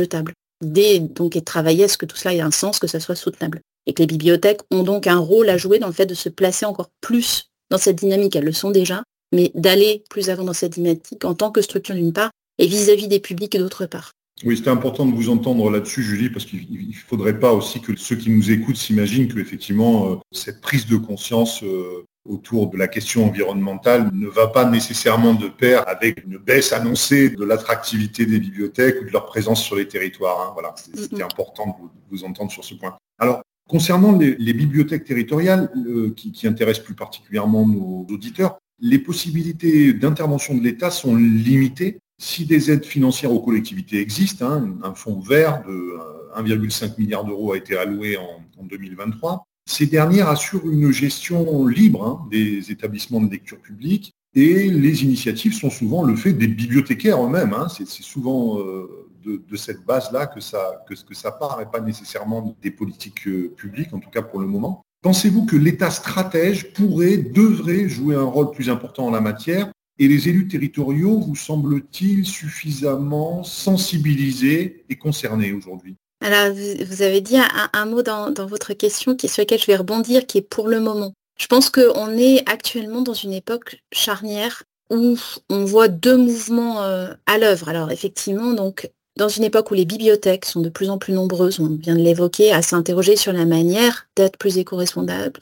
jetables 0.62 1.12
donc 1.12 1.36
et 1.36 1.42
travailler 1.42 1.84
à 1.84 1.88
ce 1.88 1.96
que 1.96 2.06
tout 2.06 2.16
cela 2.16 2.34
ait 2.34 2.40
un 2.40 2.50
sens, 2.50 2.78
que 2.78 2.86
ça 2.86 3.00
soit 3.00 3.14
soutenable. 3.14 3.60
Et 3.86 3.92
que 3.92 4.02
les 4.02 4.06
bibliothèques 4.06 4.60
ont 4.70 4.82
donc 4.82 5.06
un 5.06 5.18
rôle 5.18 5.48
à 5.50 5.58
jouer 5.58 5.78
dans 5.78 5.88
le 5.88 5.92
fait 5.92 6.06
de 6.06 6.14
se 6.14 6.28
placer 6.28 6.64
encore 6.64 6.90
plus 7.00 7.50
dans 7.70 7.78
cette 7.78 7.96
dynamique. 7.96 8.34
Elles 8.36 8.44
le 8.44 8.52
sont 8.52 8.70
déjà, 8.70 9.02
mais 9.32 9.50
d'aller 9.54 10.04
plus 10.08 10.30
avant 10.30 10.44
dans 10.44 10.52
cette 10.52 10.72
dynamique 10.72 11.24
en 11.24 11.34
tant 11.34 11.50
que 11.50 11.60
structure 11.60 11.94
d'une 11.94 12.12
part 12.12 12.30
et 12.58 12.66
vis-à-vis 12.66 13.08
des 13.08 13.20
publics 13.20 13.56
d'autre 13.56 13.86
part. 13.86 14.12
Oui, 14.44 14.56
c'était 14.56 14.70
important 14.70 15.06
de 15.06 15.14
vous 15.14 15.28
entendre 15.28 15.70
là-dessus, 15.70 16.02
Julie, 16.02 16.28
parce 16.28 16.44
qu'il 16.44 16.66
ne 16.70 16.92
faudrait 16.92 17.38
pas 17.38 17.52
aussi 17.52 17.80
que 17.80 17.94
ceux 17.96 18.16
qui 18.16 18.30
nous 18.30 18.50
écoutent 18.50 18.76
s'imaginent 18.76 19.28
que 19.28 19.38
effectivement 19.38 20.10
euh, 20.10 20.16
cette 20.32 20.60
prise 20.60 20.86
de 20.86 20.96
conscience 20.96 21.62
euh, 21.62 22.04
autour 22.24 22.70
de 22.70 22.76
la 22.76 22.88
question 22.88 23.26
environnementale 23.26 24.10
ne 24.12 24.26
va 24.26 24.48
pas 24.48 24.64
nécessairement 24.64 25.34
de 25.34 25.48
pair 25.48 25.86
avec 25.86 26.24
une 26.24 26.38
baisse 26.38 26.72
annoncée 26.72 27.30
de 27.30 27.44
l'attractivité 27.44 28.24
des 28.24 28.40
bibliothèques 28.40 28.96
ou 29.02 29.04
de 29.04 29.10
leur 29.10 29.26
présence 29.26 29.62
sur 29.62 29.76
les 29.76 29.86
territoires. 29.86 30.40
Hein. 30.40 30.50
Voilà, 30.54 30.74
c'était 30.76 31.22
important 31.22 31.66
de 31.66 31.88
vous, 32.10 32.24
entendre 32.24 32.50
sur 32.50 32.64
ce 32.64 32.74
point. 32.74 32.96
Alors, 33.18 33.42
concernant 33.68 34.12
les, 34.12 34.52
bibliothèques 34.52 35.04
territoriales 35.04 35.70
euh, 35.86 36.14
qui, 36.16 36.46
intéressent 36.46 36.84
plus 36.84 36.94
particulièrement 36.94 37.66
nos 37.66 38.06
auditeurs, 38.10 38.58
les 38.80 38.98
possibilités 38.98 39.92
d'intervention 39.92 40.54
de 40.54 40.62
l'État 40.62 40.90
sont 40.90 41.16
limitées. 41.16 41.98
Si 42.18 42.46
des 42.46 42.70
aides 42.70 42.84
financières 42.84 43.32
aux 43.32 43.40
collectivités 43.40 44.00
existent, 44.00 44.46
hein, 44.46 44.76
un 44.82 44.94
fonds 44.94 45.20
vert 45.20 45.62
de 45.66 45.98
1,5 46.36 46.98
milliard 46.98 47.24
d'euros 47.24 47.52
a 47.52 47.56
été 47.56 47.76
alloué 47.76 48.16
en, 48.16 48.40
2023. 48.62 49.46
Ces 49.66 49.86
dernières 49.86 50.28
assurent 50.28 50.68
une 50.68 50.90
gestion 50.90 51.66
libre 51.66 52.04
hein, 52.04 52.28
des 52.30 52.70
établissements 52.70 53.20
de 53.20 53.30
lecture 53.30 53.58
publique 53.58 54.12
et 54.34 54.68
les 54.70 55.04
initiatives 55.04 55.54
sont 55.54 55.70
souvent 55.70 56.02
le 56.02 56.16
fait 56.16 56.32
des 56.32 56.48
bibliothécaires 56.48 57.24
eux-mêmes. 57.24 57.54
Hein. 57.54 57.68
C'est 57.68 57.86
souvent 57.86 58.58
euh, 58.58 59.08
de, 59.24 59.56
cette 59.56 59.84
base-là 59.84 60.26
que 60.26 60.40
ça, 60.40 61.32
part 61.38 61.60
et 61.60 61.66
pas 61.66 61.80
nécessairement 61.80 62.56
des 62.60 62.70
politiques 62.70 63.26
euh, 63.26 63.54
publiques, 63.56 63.92
en 63.94 64.00
tout 64.00 64.10
cas 64.10 64.22
pour 64.22 64.40
le 64.40 64.46
moment. 64.46 64.82
Pensez-vous 65.02 65.46
que 65.46 65.56
l'État 65.56 65.90
stratège 65.90 66.72
pourrait, 66.72 67.18
devrait 67.18 67.88
jouer 67.88 68.16
un 68.16 68.24
rôle 68.24 68.50
plus 68.50 68.70
important 68.70 69.06
en 69.06 69.10
la 69.10 69.20
matière 69.20 69.70
et 69.98 70.08
les 70.08 70.28
élus 70.28 70.48
territoriaux 70.48 71.20
vous 71.20 71.36
semblent-ils 71.36 72.26
suffisamment 72.26 73.44
sensibilisés 73.44 74.84
et 74.88 74.96
concernés 74.96 75.52
aujourd'hui? 75.52 75.96
Alors, 76.24 76.54
vous 76.54 77.02
avez 77.02 77.20
dit 77.20 77.36
un, 77.36 77.84
mot 77.84 78.00
dans, 78.00 78.32
votre 78.46 78.72
question 78.72 79.14
sur 79.22 79.42
lequel 79.42 79.60
je 79.60 79.66
vais 79.66 79.76
rebondir, 79.76 80.26
qui 80.26 80.38
est 80.38 80.40
pour 80.40 80.68
le 80.68 80.80
moment. 80.80 81.12
Je 81.36 81.46
pense 81.46 81.68
qu'on 81.68 82.16
est 82.16 82.48
actuellement 82.48 83.02
dans 83.02 83.12
une 83.12 83.34
époque 83.34 83.82
charnière 83.92 84.62
où 84.88 85.18
on 85.50 85.66
voit 85.66 85.88
deux 85.88 86.16
mouvements 86.16 86.82
euh, 86.82 87.12
à 87.26 87.36
l'œuvre. 87.36 87.68
Alors 87.68 87.90
effectivement, 87.90 88.54
donc 88.54 88.90
dans 89.18 89.28
une 89.28 89.44
époque 89.44 89.70
où 89.70 89.74
les 89.74 89.84
bibliothèques 89.84 90.46
sont 90.46 90.62
de 90.62 90.70
plus 90.70 90.88
en 90.88 90.96
plus 90.96 91.12
nombreuses, 91.12 91.60
on 91.60 91.68
vient 91.68 91.94
de 91.94 92.00
l'évoquer, 92.00 92.52
à 92.52 92.62
s'interroger 92.62 93.16
sur 93.16 93.34
la 93.34 93.44
manière 93.44 94.06
d'être 94.16 94.38
plus 94.38 94.56
éco-responsable, 94.56 95.38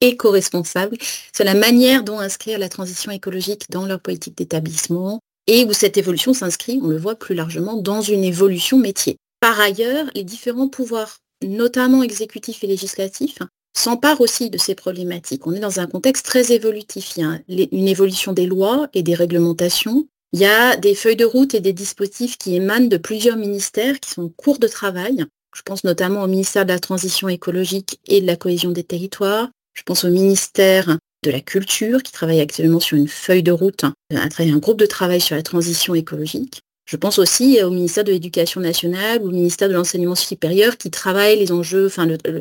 éco-responsable, 0.00 0.96
sur 1.32 1.44
la 1.44 1.54
manière 1.54 2.02
dont 2.02 2.18
inscrire 2.18 2.58
la 2.58 2.68
transition 2.68 3.12
écologique 3.12 3.70
dans 3.70 3.86
leur 3.86 4.00
politique 4.00 4.36
d'établissement, 4.36 5.20
et 5.46 5.64
où 5.64 5.72
cette 5.72 5.96
évolution 5.96 6.34
s'inscrit, 6.34 6.80
on 6.82 6.88
le 6.88 6.98
voit 6.98 7.14
plus 7.14 7.36
largement, 7.36 7.76
dans 7.76 8.00
une 8.00 8.24
évolution 8.24 8.78
métier. 8.78 9.16
Par 9.46 9.60
ailleurs, 9.60 10.06
les 10.16 10.24
différents 10.24 10.66
pouvoirs, 10.66 11.20
notamment 11.40 12.02
exécutifs 12.02 12.64
et 12.64 12.66
législatifs, 12.66 13.38
s'emparent 13.78 14.20
aussi 14.20 14.50
de 14.50 14.58
ces 14.58 14.74
problématiques. 14.74 15.46
On 15.46 15.52
est 15.52 15.60
dans 15.60 15.78
un 15.78 15.86
contexte 15.86 16.26
très 16.26 16.50
évolutif. 16.50 17.12
Il 17.16 17.22
y 17.22 17.24
a 17.24 17.68
une 17.70 17.86
évolution 17.86 18.32
des 18.32 18.46
lois 18.46 18.88
et 18.92 19.04
des 19.04 19.14
réglementations, 19.14 20.08
il 20.32 20.40
y 20.40 20.46
a 20.46 20.74
des 20.74 20.96
feuilles 20.96 21.14
de 21.14 21.24
route 21.24 21.54
et 21.54 21.60
des 21.60 21.72
dispositifs 21.72 22.38
qui 22.38 22.56
émanent 22.56 22.88
de 22.88 22.96
plusieurs 22.96 23.36
ministères 23.36 24.00
qui 24.00 24.10
sont 24.10 24.24
en 24.24 24.28
cours 24.30 24.58
de 24.58 24.66
travail. 24.66 25.24
Je 25.54 25.62
pense 25.62 25.84
notamment 25.84 26.24
au 26.24 26.26
ministère 26.26 26.66
de 26.66 26.72
la 26.72 26.80
Transition 26.80 27.28
écologique 27.28 28.00
et 28.08 28.20
de 28.20 28.26
la 28.26 28.34
cohésion 28.34 28.72
des 28.72 28.82
territoires. 28.82 29.48
Je 29.74 29.84
pense 29.84 30.02
au 30.02 30.10
ministère 30.10 30.98
de 31.22 31.30
la 31.30 31.40
Culture 31.40 32.02
qui 32.02 32.10
travaille 32.10 32.40
actuellement 32.40 32.80
sur 32.80 32.96
une 32.96 33.06
feuille 33.06 33.44
de 33.44 33.52
route, 33.52 33.84
travers 34.10 34.54
un 34.54 34.58
groupe 34.58 34.80
de 34.80 34.86
travail 34.86 35.20
sur 35.20 35.36
la 35.36 35.44
transition 35.44 35.94
écologique. 35.94 36.62
Je 36.86 36.96
pense 36.96 37.18
aussi 37.18 37.60
au 37.62 37.70
ministère 37.70 38.04
de 38.04 38.12
l'Éducation 38.12 38.60
nationale 38.60 39.20
ou 39.20 39.28
au 39.28 39.32
ministère 39.32 39.68
de 39.68 39.74
l'Enseignement 39.74 40.14
supérieur 40.14 40.78
qui 40.78 40.90
travaille 40.90 41.36
les 41.36 41.50
enjeux, 41.50 41.90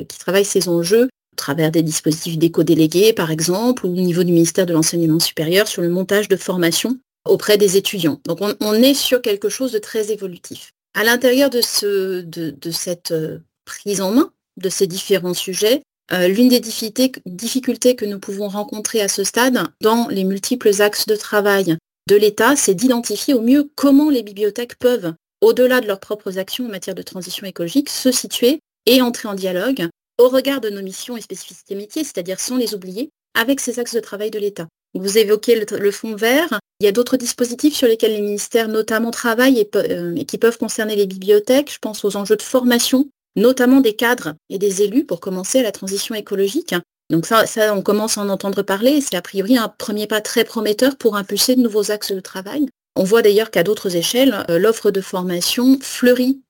qui 0.07 0.17
travaille 0.19 0.45
ces 0.45 0.69
enjeux 0.69 1.05
au 1.05 1.35
travers 1.35 1.71
des 1.71 1.81
dispositifs 1.81 2.37
d'éco-délégués 2.37 3.11
par 3.11 3.31
exemple, 3.31 3.87
ou 3.87 3.89
au 3.89 4.01
niveau 4.01 4.23
du 4.23 4.31
ministère 4.31 4.67
de 4.67 4.73
l'Enseignement 4.73 5.19
supérieur 5.19 5.67
sur 5.67 5.81
le 5.81 5.89
montage 5.89 6.27
de 6.27 6.35
formation 6.35 6.99
auprès 7.25 7.57
des 7.57 7.75
étudiants. 7.75 8.21
Donc 8.25 8.39
on, 8.41 8.73
est 8.73 8.93
sur 8.93 9.21
quelque 9.21 9.49
chose 9.49 9.71
de 9.71 9.79
très 9.79 10.11
évolutif. 10.11 10.71
À 10.93 11.03
l'intérieur 11.03 11.49
de, 11.49 11.59
cette 11.61 13.11
euh, 13.11 13.39
prise 13.65 13.99
en 13.99 14.11
main 14.11 14.31
de 14.57 14.69
ces 14.69 14.85
différents 14.85 15.33
sujets, 15.33 15.81
euh, 16.11 16.27
l'une 16.27 16.49
des 16.49 16.59
difficultés, 16.59 17.95
que 17.95 18.05
nous 18.05 18.19
pouvons 18.19 18.47
rencontrer 18.47 19.01
à 19.01 19.07
ce 19.07 19.23
stade 19.23 19.57
dans 19.81 20.07
les 20.07 20.23
multiples 20.23 20.81
axes 20.81 21.07
de 21.07 21.15
travail 21.15 21.77
de 22.07 22.15
l'État, 22.15 22.55
c'est 22.55 22.75
d'identifier 22.75 23.33
au 23.33 23.41
mieux 23.41 23.69
comment 23.75 24.09
les 24.09 24.23
bibliothèques 24.23 24.77
peuvent, 24.77 25.13
au-delà 25.41 25.81
de 25.81 25.87
leurs 25.87 25.99
propres 25.99 26.37
actions 26.37 26.65
en 26.65 26.69
matière 26.69 26.95
de 26.95 27.01
transition 27.01 27.47
écologique, 27.47 27.89
se 27.89 28.11
situer 28.11 28.59
et 28.85 29.01
entrer 29.01 29.27
en 29.27 29.33
dialogue 29.33 29.87
au 30.17 30.29
regard 30.29 30.61
de 30.61 30.69
nos 30.69 30.81
missions 30.81 31.17
et 31.17 31.21
spécificités 31.21 31.75
métiers, 31.75 32.03
c'est-à-dire 32.03 32.39
sans 32.39 32.57
les 32.57 32.73
oublier, 32.73 33.09
avec 33.33 33.59
ces 33.59 33.79
axes 33.79 33.95
de 33.95 33.99
travail 33.99 34.31
de 34.31 34.39
l'État. 34.39 34.67
Vous 34.93 35.17
évoquez 35.17 35.65
le, 35.69 35.91
fonds 35.91 36.15
vert. 36.15 36.57
Il 36.79 36.85
y 36.85 36.87
a 36.87 36.93
d'autres 36.93 37.17
dispositifs 37.17 37.75
sur 37.75 37.87
lesquels 37.87 38.13
les 38.13 38.21
ministères 38.21 38.69
notamment 38.69 39.11
travaillent 39.11 39.67
euh, 39.75 40.15
et, 40.15 40.23
qui 40.23 40.37
peuvent 40.37 40.57
concerner 40.57 40.95
les 40.95 41.05
bibliothèques. 41.05 41.73
Je 41.73 41.79
pense 41.79 42.05
aux 42.05 42.15
enjeux 42.15 42.37
de 42.37 42.41
formation, 42.41 43.09
notamment 43.35 43.81
des 43.81 43.93
cadres 43.93 44.35
et 44.49 44.57
des 44.57 44.83
élus 44.83 45.05
pour 45.05 45.19
commencer 45.19 45.59
à 45.59 45.63
la 45.63 45.73
transition 45.73 46.15
écologique. 46.15 46.75
Donc 47.09 47.25
ça, 47.25 47.45
ça 47.45 47.73
on 47.75 47.81
commence 47.81 48.17
à 48.17 48.21
en 48.21 48.29
entendre 48.29 48.61
parler. 48.63 49.01
C'est 49.01 49.15
a 49.15 49.21
priori 49.21 49.57
un 49.57 49.67
premier 49.69 50.07
pas 50.07 50.21
très 50.21 50.43
prometteur 50.43 50.97
pour 50.97 51.15
impulser 51.15 51.55
de 51.55 51.61
nouveaux 51.61 51.91
axes 51.91 52.11
de 52.11 52.19
travail. 52.19 52.67
On 52.95 53.03
voit 53.03 53.21
d'ailleurs 53.21 53.51
qu'à 53.51 53.63
d'autres 53.63 53.95
échelles, 53.95 54.45
euh, 54.49 54.57
l'offre 54.57 54.89
de 54.89 55.01
formation 55.01 55.77
fleurit, 55.81 56.41